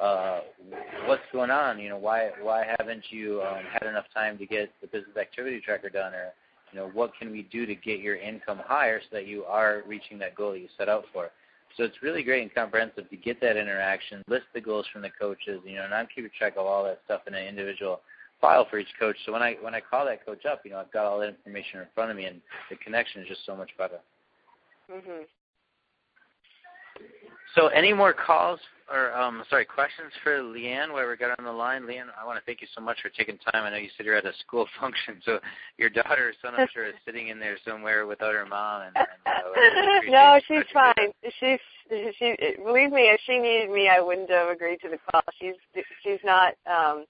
uh, 0.00 0.40
what's 1.06 1.22
going 1.32 1.50
on? 1.50 1.78
You 1.78 1.90
know, 1.90 1.96
why 1.96 2.30
why 2.40 2.64
haven't 2.78 3.04
you 3.10 3.42
um, 3.42 3.64
had 3.72 3.88
enough 3.88 4.06
time 4.14 4.38
to 4.38 4.46
get 4.46 4.70
the 4.80 4.86
business 4.86 5.16
activity 5.16 5.60
tracker 5.60 5.88
done, 5.88 6.14
or 6.14 6.32
you 6.72 6.78
know, 6.78 6.88
what 6.92 7.12
can 7.18 7.30
we 7.30 7.42
do 7.50 7.66
to 7.66 7.74
get 7.74 8.00
your 8.00 8.16
income 8.16 8.60
higher 8.64 9.00
so 9.00 9.08
that 9.12 9.26
you 9.26 9.44
are 9.44 9.82
reaching 9.86 10.18
that 10.18 10.34
goal 10.34 10.52
that 10.52 10.60
you 10.60 10.68
set 10.76 10.88
out 10.88 11.04
for? 11.12 11.30
So 11.76 11.84
it's 11.84 12.02
really 12.02 12.22
great 12.22 12.42
and 12.42 12.54
comprehensive 12.54 13.10
to 13.10 13.16
get 13.16 13.40
that 13.40 13.56
interaction, 13.56 14.22
list 14.28 14.44
the 14.54 14.60
goals 14.60 14.86
from 14.92 15.02
the 15.02 15.10
coaches, 15.10 15.60
you 15.64 15.76
know, 15.76 15.84
and 15.84 15.94
I'm 15.94 16.08
keeping 16.14 16.30
track 16.36 16.54
of 16.56 16.66
all 16.66 16.84
that 16.84 17.00
stuff 17.04 17.22
in 17.26 17.34
an 17.34 17.46
individual 17.46 18.00
file 18.40 18.66
for 18.70 18.78
each 18.78 18.88
coach. 18.98 19.16
So 19.26 19.32
when 19.32 19.42
I 19.42 19.56
when 19.60 19.74
I 19.74 19.80
call 19.80 20.06
that 20.06 20.24
coach 20.24 20.46
up, 20.46 20.60
you 20.64 20.70
know, 20.70 20.78
I've 20.78 20.92
got 20.92 21.06
all 21.06 21.18
that 21.18 21.28
information 21.28 21.80
in 21.80 21.86
front 21.94 22.10
of 22.10 22.16
me, 22.16 22.26
and 22.26 22.40
the 22.70 22.76
connection 22.76 23.22
is 23.22 23.28
just 23.28 23.44
so 23.44 23.56
much 23.56 23.70
better. 23.76 23.98
Mhm. 24.90 25.26
So 27.54 27.68
any 27.68 27.92
more 27.92 28.12
calls 28.12 28.60
or 28.90 29.12
um, 29.14 29.42
sorry, 29.50 29.64
questions 29.64 30.12
for 30.22 30.38
LeeAnne 30.38 30.92
while 30.92 31.08
we 31.08 31.16
got 31.16 31.38
on 31.38 31.44
the 31.44 31.52
line. 31.52 31.82
LeeAnne, 31.82 32.08
I 32.20 32.24
want 32.24 32.38
to 32.38 32.44
thank 32.44 32.60
you 32.60 32.66
so 32.74 32.80
much 32.80 33.00
for 33.02 33.10
taking 33.10 33.38
time. 33.38 33.64
I 33.64 33.70
know 33.70 33.76
you 33.76 33.88
said 33.96 34.06
you're 34.06 34.14
at 34.14 34.24
a 34.24 34.32
school 34.40 34.66
function, 34.80 35.20
so 35.24 35.40
your 35.76 35.90
daughter 35.90 36.28
or 36.28 36.32
son, 36.42 36.58
I'm 36.58 36.68
sure, 36.72 36.86
is 36.86 36.94
sitting 37.04 37.28
in 37.28 37.38
there 37.38 37.58
somewhere 37.66 38.06
without 38.06 38.34
her 38.34 38.46
mom. 38.46 38.82
And, 38.82 38.96
and 38.96 39.06
uh, 39.26 40.08
no, 40.08 40.40
she's 40.48 40.64
fine. 40.72 41.12
She's 41.38 41.58
she. 42.18 42.36
Believe 42.64 42.92
me, 42.92 43.02
if 43.12 43.20
she 43.26 43.38
needed 43.38 43.70
me, 43.70 43.88
I 43.88 44.00
wouldn't 44.00 44.30
have 44.30 44.48
agreed 44.48 44.80
to 44.82 44.88
the 44.88 44.98
call. 45.10 45.22
She's 45.40 45.54
she's 46.02 46.20
not 46.24 46.54
um, 46.66 47.04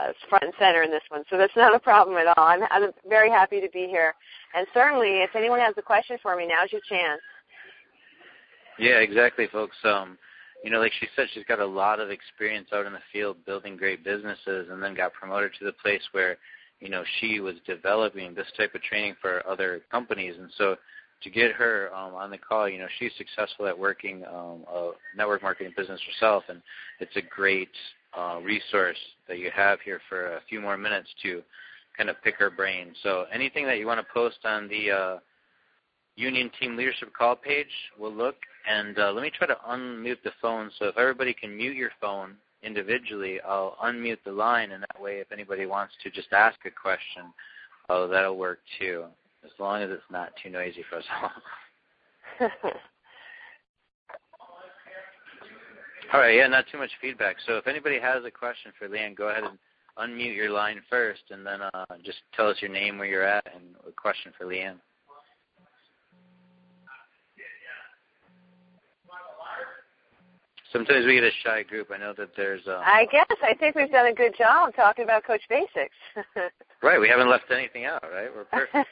uh, 0.00 0.12
front 0.28 0.44
and 0.44 0.52
center 0.58 0.82
in 0.82 0.90
this 0.90 1.02
one, 1.08 1.24
so 1.30 1.36
that's 1.36 1.56
not 1.56 1.74
a 1.74 1.78
problem 1.78 2.16
at 2.16 2.26
all. 2.26 2.44
I'm, 2.46 2.62
I'm 2.70 2.92
very 3.08 3.30
happy 3.30 3.60
to 3.60 3.68
be 3.70 3.86
here, 3.86 4.14
and 4.54 4.66
certainly, 4.72 5.22
if 5.22 5.30
anyone 5.34 5.60
has 5.60 5.74
a 5.76 5.82
question 5.82 6.18
for 6.22 6.36
me, 6.36 6.46
now's 6.46 6.72
your 6.72 6.80
chance. 6.88 7.20
Yeah, 8.78 8.98
exactly, 8.98 9.46
folks. 9.52 9.76
Um, 9.84 10.18
you 10.64 10.70
know, 10.70 10.78
like 10.78 10.92
she 11.00 11.06
said, 11.16 11.26
she's 11.34 11.44
got 11.44 11.60
a 11.60 11.66
lot 11.66 12.00
of 12.00 12.10
experience 12.10 12.68
out 12.72 12.86
in 12.86 12.92
the 12.92 13.00
field 13.12 13.44
building 13.44 13.76
great 13.76 14.04
businesses, 14.04 14.68
and 14.70 14.82
then 14.82 14.94
got 14.94 15.12
promoted 15.12 15.52
to 15.58 15.64
the 15.64 15.72
place 15.72 16.02
where, 16.12 16.38
you 16.80 16.88
know, 16.88 17.04
she 17.20 17.40
was 17.40 17.56
developing 17.66 18.34
this 18.34 18.46
type 18.56 18.74
of 18.74 18.82
training 18.82 19.16
for 19.20 19.46
other 19.46 19.82
companies, 19.90 20.34
and 20.38 20.50
so 20.56 20.76
to 21.22 21.30
get 21.30 21.52
her 21.52 21.94
um, 21.94 22.14
on 22.14 22.30
the 22.30 22.38
call, 22.38 22.68
you 22.68 22.78
know, 22.78 22.88
she's 22.98 23.12
successful 23.16 23.66
at 23.66 23.78
working 23.78 24.24
um, 24.24 24.64
a 24.72 24.90
network 25.16 25.42
marketing 25.42 25.72
business 25.76 26.00
herself, 26.06 26.44
and 26.48 26.60
it's 27.00 27.14
a 27.16 27.22
great 27.22 27.70
uh, 28.16 28.38
resource 28.42 28.98
that 29.28 29.38
you 29.38 29.50
have 29.54 29.80
here 29.80 30.00
for 30.08 30.36
a 30.36 30.40
few 30.48 30.60
more 30.60 30.76
minutes 30.76 31.08
to 31.22 31.42
kind 31.96 32.08
of 32.08 32.16
pick 32.22 32.36
her 32.36 32.50
brain. 32.50 32.94
So 33.02 33.26
anything 33.32 33.66
that 33.66 33.78
you 33.78 33.86
want 33.86 34.00
to 34.00 34.12
post 34.12 34.38
on 34.44 34.68
the 34.68 34.90
uh, 34.90 35.18
Union 36.16 36.50
Team 36.60 36.76
Leadership 36.76 37.12
Call 37.16 37.36
page. 37.36 37.70
We'll 37.98 38.12
look, 38.12 38.36
and 38.68 38.98
uh, 38.98 39.12
let 39.12 39.22
me 39.22 39.30
try 39.30 39.46
to 39.46 39.56
unmute 39.68 40.22
the 40.24 40.32
phone. 40.40 40.70
So 40.78 40.86
if 40.86 40.98
everybody 40.98 41.32
can 41.32 41.56
mute 41.56 41.76
your 41.76 41.90
phone 42.00 42.34
individually, 42.62 43.40
I'll 43.40 43.76
unmute 43.82 44.18
the 44.24 44.32
line, 44.32 44.72
and 44.72 44.82
that 44.82 45.00
way 45.00 45.18
if 45.18 45.32
anybody 45.32 45.66
wants 45.66 45.94
to 46.02 46.10
just 46.10 46.32
ask 46.32 46.58
a 46.66 46.70
question, 46.70 47.32
oh, 47.88 48.06
that'll 48.08 48.36
work 48.36 48.60
too, 48.78 49.04
as 49.44 49.50
long 49.58 49.82
as 49.82 49.90
it's 49.90 50.02
not 50.10 50.32
too 50.42 50.50
noisy 50.50 50.84
for 50.88 50.96
us 50.98 51.04
all. 52.40 52.50
All 56.12 56.20
right, 56.20 56.36
yeah, 56.36 56.46
not 56.46 56.66
too 56.70 56.76
much 56.76 56.90
feedback. 57.00 57.36
So 57.46 57.56
if 57.56 57.66
anybody 57.66 57.98
has 57.98 58.22
a 58.26 58.30
question 58.30 58.70
for 58.78 58.86
LeeAnne, 58.86 59.16
go 59.16 59.28
ahead 59.28 59.44
and 59.44 59.58
unmute 59.98 60.36
your 60.36 60.50
line 60.50 60.82
first, 60.90 61.22
and 61.30 61.46
then 61.46 61.62
uh, 61.62 61.86
just 62.04 62.18
tell 62.36 62.48
us 62.48 62.58
your 62.60 62.70
name, 62.70 62.98
where 62.98 63.08
you're 63.08 63.24
at, 63.24 63.46
and 63.54 63.64
a 63.88 63.92
question 63.92 64.30
for 64.36 64.44
LeeAnne. 64.44 64.76
Sometimes 70.72 71.04
we 71.04 71.14
get 71.14 71.24
a 71.24 71.30
shy 71.44 71.62
group. 71.64 71.90
I 71.94 71.98
know 71.98 72.14
that 72.16 72.30
there's. 72.34 72.66
Um, 72.66 72.80
I 72.82 73.06
guess 73.12 73.26
I 73.42 73.54
think 73.54 73.74
we've 73.74 73.90
done 73.90 74.06
a 74.06 74.14
good 74.14 74.34
job 74.36 74.74
talking 74.74 75.04
about 75.04 75.24
Coach 75.24 75.42
Basics. 75.48 75.94
right, 76.82 76.98
we 76.98 77.08
haven't 77.08 77.28
left 77.28 77.44
anything 77.50 77.84
out. 77.84 78.02
Right, 78.02 78.28
we're 78.34 78.44
perfect. 78.44 78.90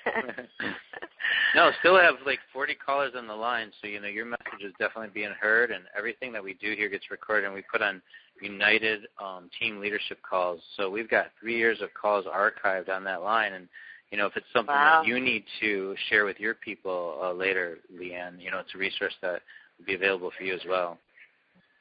no, 1.54 1.70
still 1.80 1.98
have 1.98 2.16
like 2.26 2.38
40 2.52 2.74
callers 2.74 3.12
on 3.16 3.26
the 3.26 3.34
line, 3.34 3.70
so 3.80 3.88
you 3.88 3.98
know 3.98 4.08
your 4.08 4.26
message 4.26 4.62
is 4.62 4.74
definitely 4.78 5.10
being 5.14 5.32
heard, 5.40 5.70
and 5.70 5.84
everything 5.96 6.32
that 6.32 6.44
we 6.44 6.54
do 6.54 6.74
here 6.76 6.90
gets 6.90 7.10
recorded, 7.10 7.46
and 7.46 7.54
we 7.54 7.62
put 7.62 7.80
on 7.80 8.02
United 8.42 9.06
um, 9.22 9.48
team 9.58 9.80
leadership 9.80 10.18
calls. 10.28 10.60
So 10.76 10.90
we've 10.90 11.10
got 11.10 11.26
three 11.40 11.56
years 11.56 11.80
of 11.80 11.88
calls 12.00 12.26
archived 12.26 12.90
on 12.90 13.04
that 13.04 13.22
line, 13.22 13.54
and 13.54 13.68
you 14.10 14.18
know 14.18 14.26
if 14.26 14.36
it's 14.36 14.46
something 14.52 14.74
wow. 14.74 15.00
that 15.02 15.08
you 15.08 15.18
need 15.18 15.44
to 15.60 15.94
share 16.10 16.26
with 16.26 16.38
your 16.38 16.54
people 16.54 17.18
uh, 17.22 17.32
later, 17.32 17.78
LeeAnne, 17.90 18.38
you 18.38 18.50
know 18.50 18.58
it's 18.58 18.74
a 18.74 18.78
resource 18.78 19.14
that 19.22 19.40
will 19.78 19.86
be 19.86 19.94
available 19.94 20.30
for 20.36 20.44
you 20.44 20.54
as 20.54 20.60
well. 20.68 20.98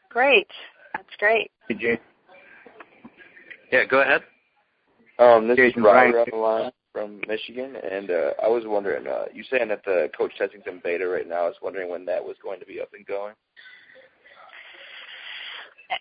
Great. 0.10 0.48
That's 0.94 1.16
great. 1.18 1.52
Hey, 1.68 1.76
Jason. 1.76 2.00
Yeah, 3.72 3.86
go 3.86 4.02
ahead. 4.02 4.24
Um, 5.20 5.48
this 5.48 5.58
Jason 5.58 5.82
is 5.82 5.86
Ryan. 5.86 6.16
on 6.16 6.26
the 6.32 6.38
line 6.38 6.72
from 6.92 7.22
Michigan, 7.28 7.76
and 7.76 8.10
uh, 8.10 8.32
I 8.44 8.48
was 8.48 8.64
wondering, 8.66 9.06
uh, 9.06 9.26
you 9.34 9.44
saying 9.52 9.68
that 9.68 9.84
the 9.86 10.10
coach 10.18 10.32
testing's 10.38 10.64
in 10.66 10.82
beta 10.84 11.08
right 11.08 11.28
now. 11.28 11.44
I 11.44 11.48
was 11.48 11.58
wondering 11.62 11.90
when 11.90 12.06
that 12.06 12.24
was 12.24 12.36
going 12.42 12.60
to 12.60 12.66
be 12.66 12.82
up 12.82 12.90
and 12.94 13.06
going. 13.06 13.36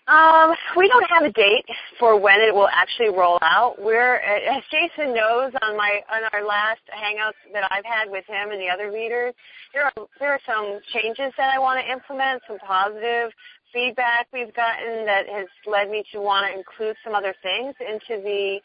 Um, 0.07 0.53
we 0.77 0.87
don't 0.87 1.05
have 1.09 1.23
a 1.23 1.31
date 1.31 1.65
for 1.97 2.19
when 2.19 2.41
it 2.41 2.53
will 2.53 2.69
actually 2.69 3.09
roll 3.09 3.39
out. 3.41 3.75
We're, 3.79 4.17
as 4.17 4.63
Jason 4.69 5.15
knows, 5.15 5.51
on 5.63 5.75
my 5.75 6.01
on 6.13 6.21
our 6.31 6.45
last 6.45 6.81
hangouts 6.93 7.41
that 7.53 7.67
I've 7.71 7.85
had 7.85 8.09
with 8.09 8.23
him 8.27 8.51
and 8.51 8.61
the 8.61 8.69
other 8.69 8.91
leaders, 8.91 9.33
there 9.73 9.85
are 9.85 9.93
there 10.19 10.31
are 10.31 10.39
some 10.45 10.79
changes 10.93 11.33
that 11.37 11.51
I 11.53 11.57
want 11.57 11.83
to 11.83 11.91
implement, 11.91 12.43
some 12.47 12.59
positive 12.59 13.31
feedback 13.73 14.27
we've 14.33 14.53
gotten 14.53 15.05
that 15.05 15.27
has 15.27 15.47
led 15.65 15.89
me 15.89 16.03
to 16.11 16.21
want 16.21 16.51
to 16.51 16.57
include 16.57 16.95
some 17.03 17.13
other 17.15 17.33
things 17.41 17.75
into 17.79 18.21
the 18.21 18.59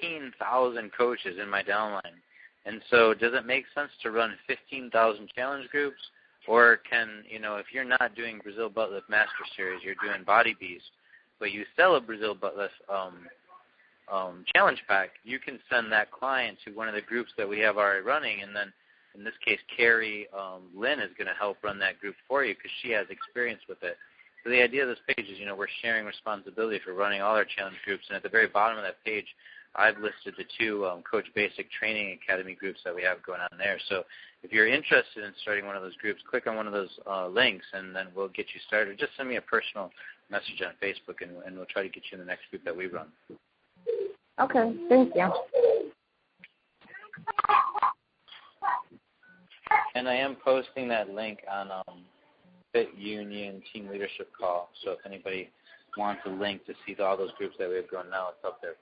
15,000 0.00 0.90
coaches 0.96 1.38
in 1.42 1.48
my 1.48 1.62
downline, 1.62 2.20
and 2.66 2.80
so 2.90 3.14
does 3.14 3.32
it 3.34 3.46
make 3.46 3.64
sense 3.74 3.90
to 4.02 4.10
run 4.10 4.34
15,000 4.46 5.28
challenge 5.34 5.68
groups, 5.70 6.00
or 6.46 6.78
can 6.88 7.24
you 7.28 7.38
know 7.38 7.56
if 7.56 7.66
you're 7.72 7.84
not 7.84 8.14
doing 8.14 8.40
Brazil 8.42 8.68
Butt 8.68 8.90
Master 9.08 9.44
Series, 9.56 9.82
you're 9.82 9.94
doing 10.02 10.24
Body 10.24 10.54
Beast, 10.58 10.90
but 11.40 11.52
you 11.52 11.64
sell 11.76 11.96
a 11.96 12.00
Brazil 12.00 12.34
Butt 12.34 12.54
um, 12.88 13.26
um, 14.10 14.44
challenge 14.54 14.82
pack, 14.88 15.10
you 15.24 15.38
can 15.38 15.58
send 15.70 15.92
that 15.92 16.10
client 16.10 16.58
to 16.64 16.72
one 16.72 16.88
of 16.88 16.94
the 16.94 17.02
groups 17.02 17.30
that 17.36 17.48
we 17.48 17.58
have 17.60 17.76
already 17.76 18.04
running, 18.04 18.42
and 18.42 18.54
then 18.54 18.72
in 19.14 19.24
this 19.24 19.34
case, 19.44 19.60
Carrie 19.76 20.26
um, 20.36 20.62
Lynn 20.74 20.98
is 20.98 21.10
going 21.18 21.28
to 21.28 21.34
help 21.38 21.58
run 21.62 21.78
that 21.80 22.00
group 22.00 22.14
for 22.26 22.44
you 22.44 22.54
because 22.54 22.70
she 22.82 22.90
has 22.92 23.06
experience 23.10 23.60
with 23.68 23.82
it. 23.82 23.96
So 24.42 24.50
the 24.50 24.62
idea 24.62 24.82
of 24.82 24.88
this 24.88 24.98
page 25.06 25.28
is, 25.28 25.38
you 25.38 25.46
know, 25.46 25.54
we're 25.54 25.66
sharing 25.82 26.04
responsibility 26.04 26.80
for 26.84 26.94
running 26.94 27.20
all 27.20 27.36
our 27.36 27.44
challenge 27.44 27.76
groups, 27.84 28.04
and 28.08 28.16
at 28.16 28.22
the 28.22 28.28
very 28.28 28.48
bottom 28.48 28.78
of 28.78 28.84
that 28.84 29.04
page, 29.04 29.26
I've 29.74 29.98
listed 29.98 30.34
the 30.36 30.44
two 30.58 30.84
um, 30.86 31.02
Coach 31.02 31.26
Basic 31.34 31.70
Training 31.70 32.18
Academy 32.22 32.54
groups 32.54 32.80
that 32.84 32.94
we 32.94 33.02
have 33.02 33.22
going 33.22 33.40
on 33.40 33.56
there. 33.56 33.78
So 33.88 34.04
if 34.42 34.52
you're 34.52 34.66
interested 34.66 35.24
in 35.24 35.32
starting 35.40 35.64
one 35.64 35.76
of 35.76 35.82
those 35.82 35.96
groups, 35.96 36.20
click 36.28 36.46
on 36.46 36.56
one 36.56 36.66
of 36.66 36.72
those 36.72 36.90
uh, 37.08 37.28
links, 37.28 37.64
and 37.72 37.94
then 37.94 38.08
we'll 38.14 38.28
get 38.28 38.46
you 38.52 38.60
started. 38.66 38.98
Just 38.98 39.12
send 39.16 39.28
me 39.28 39.36
a 39.36 39.40
personal 39.40 39.90
message 40.30 40.60
on 40.60 40.72
Facebook, 40.82 41.22
and, 41.22 41.30
and 41.46 41.56
we'll 41.56 41.66
try 41.66 41.82
to 41.82 41.88
get 41.88 42.02
you 42.10 42.18
in 42.18 42.20
the 42.20 42.26
next 42.26 42.50
group 42.50 42.64
that 42.64 42.76
we 42.76 42.86
run. 42.86 43.06
Okay, 44.40 44.74
thank 44.88 45.14
you. 45.14 45.32
And 49.94 50.08
I 50.08 50.14
am 50.14 50.36
posting 50.42 50.88
that 50.88 51.10
link 51.10 51.40
on 51.50 51.70
um, 51.70 52.00
Fit 52.72 52.88
Union 52.96 53.62
Team 53.72 53.88
Leadership 53.88 54.30
Call. 54.38 54.70
So 54.84 54.92
if 54.92 54.98
anybody 55.04 55.50
wants 55.96 56.22
a 56.26 56.30
link 56.30 56.64
to 56.66 56.74
see 56.86 57.00
all 57.02 57.16
those 57.16 57.32
groups 57.36 57.56
that 57.58 57.68
we 57.68 57.76
have 57.76 57.90
going 57.90 58.10
now, 58.10 58.28
it's 58.30 58.44
up 58.44 58.60
there. 58.62 58.74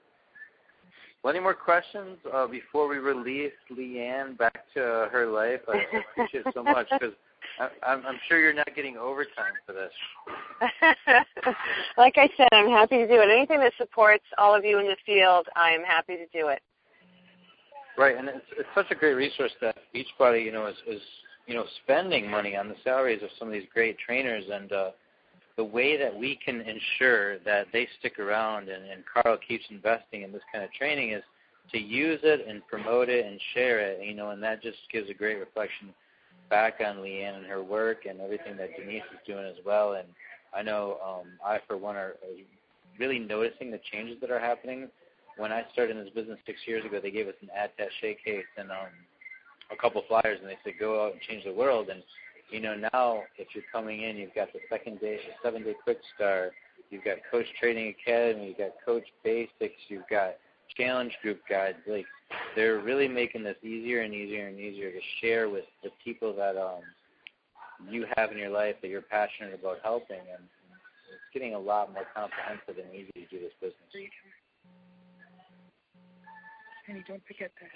Well, 1.23 1.33
any 1.33 1.41
more 1.41 1.53
questions 1.53 2.17
uh, 2.33 2.47
before 2.47 2.87
we 2.87 2.97
release 2.97 3.51
LeeAnne 3.71 4.37
back 4.37 4.65
to 4.73 5.09
her 5.11 5.27
life? 5.27 5.61
I 5.67 5.83
appreciate 6.11 6.45
it 6.47 6.53
so 6.53 6.63
much 6.63 6.87
because 6.91 7.13
I'm, 7.85 8.05
I'm 8.05 8.19
sure 8.27 8.39
you're 8.39 8.53
not 8.53 8.69
getting 8.75 8.97
overtime 8.97 9.53
for 9.65 9.73
this. 9.73 9.91
like 11.97 12.15
I 12.17 12.29
said, 12.37 12.47
I'm 12.51 12.69
happy 12.69 12.97
to 12.97 13.07
do 13.07 13.21
it. 13.21 13.29
Anything 13.29 13.59
that 13.59 13.73
supports 13.77 14.23
all 14.37 14.55
of 14.55 14.65
you 14.65 14.79
in 14.79 14.87
the 14.87 14.97
field, 15.05 15.47
I 15.55 15.71
am 15.71 15.83
happy 15.83 16.15
to 16.15 16.25
do 16.27 16.47
it. 16.47 16.61
Right, 17.97 18.17
and 18.17 18.29
it's 18.29 18.45
it's 18.57 18.69
such 18.73 18.89
a 18.89 18.95
great 18.95 19.13
resource 19.13 19.51
that 19.61 19.75
Beachbody, 19.93 20.45
you 20.45 20.51
know, 20.51 20.67
is 20.67 20.77
is 20.87 21.01
you 21.45 21.53
know 21.53 21.65
spending 21.83 22.29
money 22.29 22.55
on 22.55 22.69
the 22.69 22.75
salaries 22.83 23.21
of 23.21 23.29
some 23.37 23.49
of 23.49 23.53
these 23.53 23.67
great 23.73 23.97
trainers, 23.99 24.45
and 24.51 24.71
uh, 24.71 24.91
the 25.57 25.63
way 25.63 25.97
that 25.97 26.15
we 26.15 26.39
can 26.43 26.61
ensure 26.61 27.39
that 27.39 27.67
they 27.73 27.87
stick 27.99 28.17
around 28.19 28.69
and, 28.69 28.85
and 28.85 29.03
Carl 29.05 29.37
keeps 29.45 29.65
investing 29.69 30.21
in 30.23 30.31
this 30.31 30.41
kind 30.51 30.63
of 30.63 30.71
training 30.71 31.11
is 31.11 31.23
to 31.71 31.77
use 31.77 32.19
it 32.23 32.47
and 32.47 32.65
promote 32.67 33.09
it 33.09 33.25
and 33.25 33.39
share 33.53 33.79
it, 33.79 34.03
you 34.03 34.15
know, 34.15 34.31
and 34.31 34.41
that 34.41 34.61
just 34.63 34.77
gives 34.91 35.09
a 35.09 35.13
great 35.13 35.39
reflection 35.39 35.89
back 36.49 36.81
on 36.85 36.97
LeeAnne 36.97 37.37
and 37.37 37.45
her 37.45 37.63
work 37.63 38.05
and 38.07 38.19
everything 38.19 38.57
that 38.57 38.69
Denise 38.77 39.03
is 39.13 39.19
doing 39.25 39.45
as 39.45 39.55
well. 39.65 39.93
And 39.93 40.07
I 40.53 40.61
know 40.61 40.97
um, 41.05 41.27
I, 41.45 41.59
for 41.67 41.77
one, 41.77 41.95
are, 41.95 42.15
really 42.99 43.19
noticing 43.19 43.71
the 43.71 43.79
changes 43.91 44.17
that 44.21 44.29
are 44.29 44.39
happening. 44.39 44.89
When 45.37 45.51
I 45.51 45.63
started 45.71 45.97
in 45.97 46.03
this 46.03 46.13
business 46.13 46.37
six 46.45 46.59
years 46.67 46.85
ago, 46.85 46.99
they 47.01 47.09
gave 47.09 47.27
us 47.27 47.35
an 47.41 47.49
attaché 47.57 48.17
case 48.23 48.45
and 48.57 48.69
um, 48.69 48.91
a 49.71 49.75
couple 49.81 50.03
flyers, 50.07 50.39
and 50.41 50.49
they 50.49 50.57
said, 50.63 50.73
"Go 50.79 51.05
out 51.05 51.13
and 51.13 51.21
change 51.21 51.45
the 51.45 51.53
world." 51.53 51.89
And 51.89 52.03
you 52.51 52.59
know, 52.59 52.75
now 52.75 53.23
if 53.37 53.47
you're 53.55 53.63
coming 53.71 54.01
in, 54.01 54.17
you've 54.17 54.35
got 54.35 54.51
the 54.51 54.59
second 54.69 54.99
day, 54.99 55.19
seven 55.41 55.63
day 55.63 55.73
quick 55.83 55.99
start, 56.15 56.51
you've 56.89 57.03
got 57.03 57.17
Coach 57.31 57.45
Training 57.59 57.95
Academy, 58.01 58.49
you've 58.49 58.57
got 58.57 58.71
Coach 58.85 59.05
Basics, 59.23 59.79
you've 59.87 60.07
got 60.09 60.35
challenge 60.77 61.13
group 61.21 61.39
guides. 61.49 61.77
Like 61.87 62.05
they're 62.55 62.79
really 62.79 63.07
making 63.07 63.43
this 63.43 63.57
easier 63.63 64.01
and 64.01 64.13
easier 64.13 64.47
and 64.47 64.59
easier 64.59 64.91
to 64.91 64.99
share 65.21 65.49
with 65.49 65.65
the 65.83 65.89
people 66.03 66.33
that 66.35 66.57
um 66.57 66.81
you 67.89 68.05
have 68.15 68.31
in 68.31 68.37
your 68.37 68.49
life 68.49 68.75
that 68.81 68.89
you're 68.89 69.01
passionate 69.01 69.53
about 69.59 69.77
helping 69.83 70.19
and 70.19 70.43
it's 71.09 71.33
getting 71.33 71.55
a 71.55 71.59
lot 71.59 71.91
more 71.93 72.03
comprehensive 72.15 72.75
and 72.77 72.93
easy 72.93 73.11
to 73.13 73.25
do 73.29 73.39
this 73.39 73.53
business. 73.59 74.11
Penny, 76.85 77.03
don't 77.07 77.23
forget 77.25 77.51
that. 77.59 77.69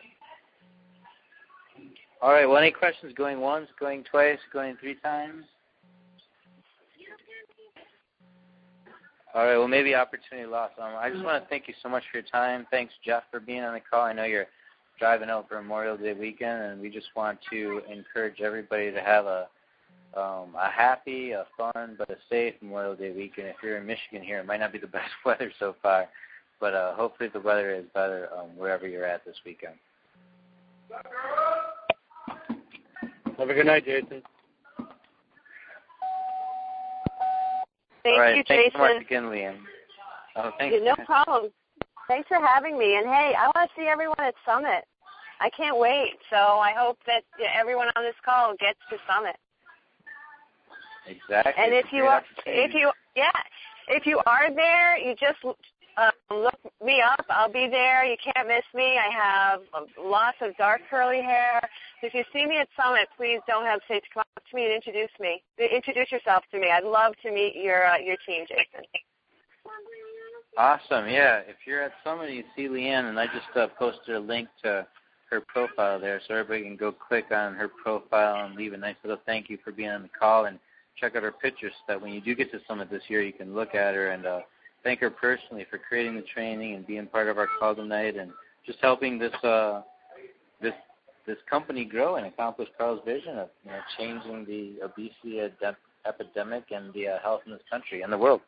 All 2.22 2.32
right. 2.32 2.46
Well, 2.46 2.58
any 2.58 2.72
questions 2.72 3.14
going 3.16 3.40
once, 3.40 3.68
going 3.80 4.04
twice, 4.04 4.40
going 4.52 4.78
three 4.80 4.96
times? 4.96 5.46
All 9.36 9.46
right. 9.46 9.58
Well, 9.58 9.68
maybe 9.68 9.94
opportunity 9.94 10.48
lost. 10.48 10.76
Um, 10.82 10.94
I 10.98 11.10
just 11.10 11.22
want 11.22 11.44
to 11.44 11.50
thank 11.50 11.68
you 11.68 11.74
so 11.84 11.90
much 11.90 12.04
for 12.10 12.20
your 12.20 12.28
time. 12.28 12.66
Thanks, 12.72 12.94
Jeff, 13.06 13.24
for 13.30 13.42
being 13.42 13.64
on 13.64 13.74
the 13.74 13.82
call. 13.82 14.04
I 14.04 14.14
know 14.14 14.24
you're 14.24 14.46
driving 14.98 15.30
out 15.30 15.50
for 15.50 15.62
Memorial 15.62 15.98
Day 15.98 16.14
weekend, 16.14 16.62
and 16.64 16.82
we 16.82 16.90
just 16.90 17.08
want 17.18 17.38
to 17.52 17.82
encourage 17.92 18.40
everybody 18.40 18.92
to 18.92 19.02
have 19.02 19.26
a 19.26 19.48
um, 20.16 20.56
a 20.58 20.70
happy, 20.72 21.32
a 21.32 21.46
fun, 21.58 21.96
but 21.98 22.10
a 22.10 22.16
safe 22.30 22.54
Memorial 22.62 22.96
Day 22.96 23.12
weekend. 23.12 23.50
If 23.50 23.58
you're 23.62 23.76
in 23.76 23.86
Michigan 23.86 24.24
here, 24.24 24.40
it 24.40 24.46
might 24.46 24.62
not 24.62 24.72
be 24.72 24.80
the 24.80 24.88
best 25.00 25.12
weather 25.26 25.52
so 25.60 25.76
far, 25.84 26.08
but 26.62 26.74
uh, 26.74 26.96
hopefully 26.96 27.28
the 27.34 27.42
weather 27.42 27.76
is 27.76 27.84
better 27.94 28.30
um, 28.40 28.56
wherever 28.56 28.88
you're 28.88 29.06
at 29.06 29.26
this 29.26 29.36
weekend. 29.46 29.76
Have 33.38 33.50
a 33.50 33.54
good 33.54 33.66
night, 33.66 33.84
Jason. 33.84 34.24
Thank 38.06 38.20
right. 38.20 38.38
you, 38.38 38.44
Thanks 38.48 38.76
Jason. 38.76 38.88
so 38.88 38.98
again, 39.02 39.24
Liam. 39.24 39.58
Oh, 40.36 40.52
thanks. 40.60 40.78
No 40.84 40.94
problem. 41.06 41.52
Thanks 42.08 42.28
for 42.28 42.38
having 42.38 42.78
me. 42.78 42.98
And 42.98 43.08
hey, 43.08 43.34
I 43.34 43.50
want 43.56 43.68
to 43.68 43.76
see 43.76 43.88
everyone 43.88 44.20
at 44.20 44.36
Summit. 44.46 44.86
I 45.42 45.50
can't 45.50 45.80
wait. 45.80 46.14
So 46.30 46.38
I 46.38 46.72
hope 46.78 47.00
that 47.08 47.24
everyone 47.60 47.88
on 47.96 48.04
this 48.04 48.14
call 48.24 48.54
gets 48.60 48.78
to 48.92 48.98
Summit. 49.10 49.36
Exactly. 51.08 51.54
And 51.58 51.74
if 51.74 51.92
you 51.92 52.04
are, 52.04 52.22
if 52.46 52.76
you, 52.76 52.92
yeah, 53.16 53.32
if 53.88 54.06
you 54.06 54.22
are 54.28 54.54
there, 54.54 55.00
you 55.00 55.16
just 55.16 55.42
uh, 55.98 56.12
look 56.32 56.60
me 56.84 57.02
up. 57.02 57.26
I'll 57.30 57.52
be 57.52 57.68
there. 57.70 58.06
You 58.06 58.18
can't 58.22 58.48
miss 58.48 58.64
me. 58.74 58.98
I 58.98 59.10
have 59.14 59.62
lots 60.02 60.38
of 60.42 60.56
dark 60.58 60.82
curly 60.90 61.22
hair. 61.22 61.62
If 62.02 62.14
you 62.14 62.24
see 62.34 62.46
me 62.46 62.58
at 62.58 62.68
Summit, 62.76 63.08
please 63.18 63.40
don't 63.48 63.66
hesitate 63.66 64.04
to 64.04 64.10
come 64.14 64.24
up 64.36 64.44
to 64.50 64.56
me 64.56 64.66
and 64.66 64.74
introduce 64.74 65.12
me. 65.20 65.42
Introduce 65.58 66.12
yourself 66.12 66.44
to 66.52 66.60
me. 66.60 66.70
I'd 66.70 66.84
love 66.84 67.14
to 67.24 67.32
meet 67.32 67.56
your 67.56 67.86
uh, 67.86 67.98
your 67.98 68.18
team, 68.26 68.46
Jason. 68.48 68.86
Awesome. 70.58 71.10
Yeah. 71.10 71.40
If 71.48 71.58
you're 71.66 71.84
at 71.84 71.94
Summit 72.04 72.32
you 72.32 72.44
see 72.56 72.68
LeeAnne, 72.68 73.10
and 73.10 73.20
I 73.20 73.26
just 73.26 73.56
uh, 73.56 73.68
posted 73.78 74.16
a 74.16 74.20
link 74.20 74.48
to 74.64 74.88
her 75.30 75.42
profile 75.48 76.00
there, 76.00 76.22
so 76.28 76.36
everybody 76.36 76.64
can 76.64 76.78
go 76.78 76.92
click 76.92 77.32
on 77.32 77.56
her 77.56 77.68
profile 77.68 78.46
and 78.46 78.56
leave 78.56 78.74
a 78.74 78.78
nice 78.78 78.96
little 79.04 79.20
thank 79.26 79.50
you 79.50 79.58
for 79.64 79.72
being 79.72 79.90
on 79.90 80.04
the 80.04 80.10
call 80.18 80.46
and 80.46 80.60
check 81.00 81.16
out 81.16 81.24
her 81.24 81.32
pictures 81.32 81.74
so 81.76 81.94
that 81.94 82.02
when 82.02 82.14
you 82.14 82.22
do 82.22 82.36
get 82.36 82.52
to 82.52 82.60
Summit 82.68 82.90
this 82.90 83.04
year, 83.08 83.22
you 83.22 83.34
can 83.34 83.54
look 83.54 83.76
at 83.76 83.96
her 83.96 84.12
and 84.12 84.26
uh, 84.26 84.42
thank 84.86 85.02
her 85.02 85.10
personally 85.10 85.66
for 85.70 85.78
creating 85.78 86.16
the 86.16 86.22
training 86.22 86.76
and 86.76 86.88
being 86.88 87.08
part 87.08 87.28
of 87.28 87.38
our 87.38 87.50
call 87.60 87.76
tonight 87.76 88.16
and 88.16 88.32
just 88.66 88.78
helping 88.82 89.20
this 89.20 89.34
uh, 89.44 89.82
this 90.62 90.74
this 91.28 91.38
company 91.50 91.84
grow 91.84 92.16
and 92.16 92.28
accomplish 92.28 92.70
Carl's 92.78 93.02
vision 93.04 93.38
of 93.38 93.50
you 93.66 93.72
know, 93.72 93.80
changing 93.98 94.46
the 94.46 94.86
obesity 94.86 95.42
epidemic 96.08 96.66
and 96.70 96.94
the 96.94 97.08
uh, 97.08 97.18
health 97.24 97.42
in 97.48 97.52
this 97.52 97.62
country 97.70 98.04
and 98.04 98.14
the 98.14 98.18
world. 98.18 98.42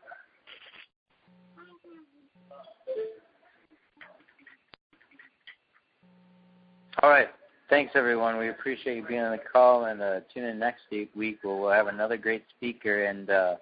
All 7.02 7.10
right. 7.10 7.30
Thanks, 7.70 7.94
everyone. 7.96 8.38
We 8.38 8.50
appreciate 8.50 8.96
you 8.96 9.06
being 9.06 9.22
on 9.22 9.32
the 9.32 9.44
call, 9.52 9.86
and 9.86 10.02
uh, 10.02 10.20
tune 10.34 10.46
in 10.46 10.58
next 10.58 10.82
week. 10.92 11.40
We'll, 11.44 11.60
we'll 11.60 11.72
have 11.72 11.88
another 11.88 12.16
great 12.16 12.44
speaker, 12.56 13.06
and 13.06 13.30
uh, 13.30 13.56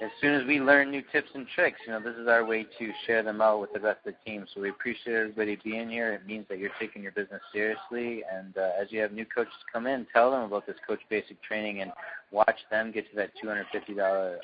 as 0.00 0.10
soon 0.20 0.34
as 0.34 0.46
we 0.46 0.60
learn 0.60 0.90
new 0.90 1.02
tips 1.12 1.28
and 1.34 1.46
tricks, 1.54 1.78
you 1.86 1.92
know, 1.92 2.00
this 2.00 2.16
is 2.16 2.26
our 2.26 2.44
way 2.44 2.64
to 2.78 2.92
share 3.06 3.22
them 3.22 3.42
out 3.42 3.60
with 3.60 3.72
the 3.74 3.80
rest 3.80 4.00
of 4.06 4.14
the 4.14 4.30
team. 4.30 4.46
So 4.54 4.60
we 4.62 4.70
appreciate 4.70 5.14
everybody 5.14 5.58
being 5.62 5.90
here. 5.90 6.14
It 6.14 6.26
means 6.26 6.46
that 6.48 6.58
you're 6.58 6.70
taking 6.80 7.02
your 7.02 7.12
business 7.12 7.42
seriously, 7.52 8.22
and 8.32 8.56
uh, 8.56 8.70
as 8.80 8.90
you 8.90 9.00
have 9.00 9.12
new 9.12 9.26
coaches 9.26 9.52
come 9.70 9.86
in, 9.86 10.06
tell 10.12 10.30
them 10.30 10.42
about 10.42 10.66
this 10.66 10.76
Coach 10.86 11.00
Basic 11.10 11.42
training 11.42 11.82
and 11.82 11.92
watch 12.30 12.58
them 12.70 12.92
get 12.92 13.10
to 13.10 13.16
that 13.16 13.30
$250 13.44 13.98
uh, 13.98 14.38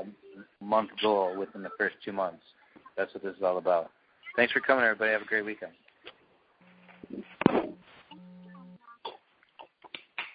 a 0.00 0.64
month 0.64 0.90
goal 1.02 1.36
within 1.38 1.62
the 1.62 1.70
first 1.76 1.96
two 2.04 2.12
months. 2.12 2.42
That's 2.96 3.12
what 3.12 3.22
this 3.22 3.36
is 3.36 3.42
all 3.42 3.58
about. 3.58 3.90
Thanks 4.36 4.52
for 4.52 4.60
coming, 4.60 4.84
everybody. 4.84 5.12
Have 5.12 5.22
a 5.22 5.26
great 5.26 5.44
weekend. 5.44 5.72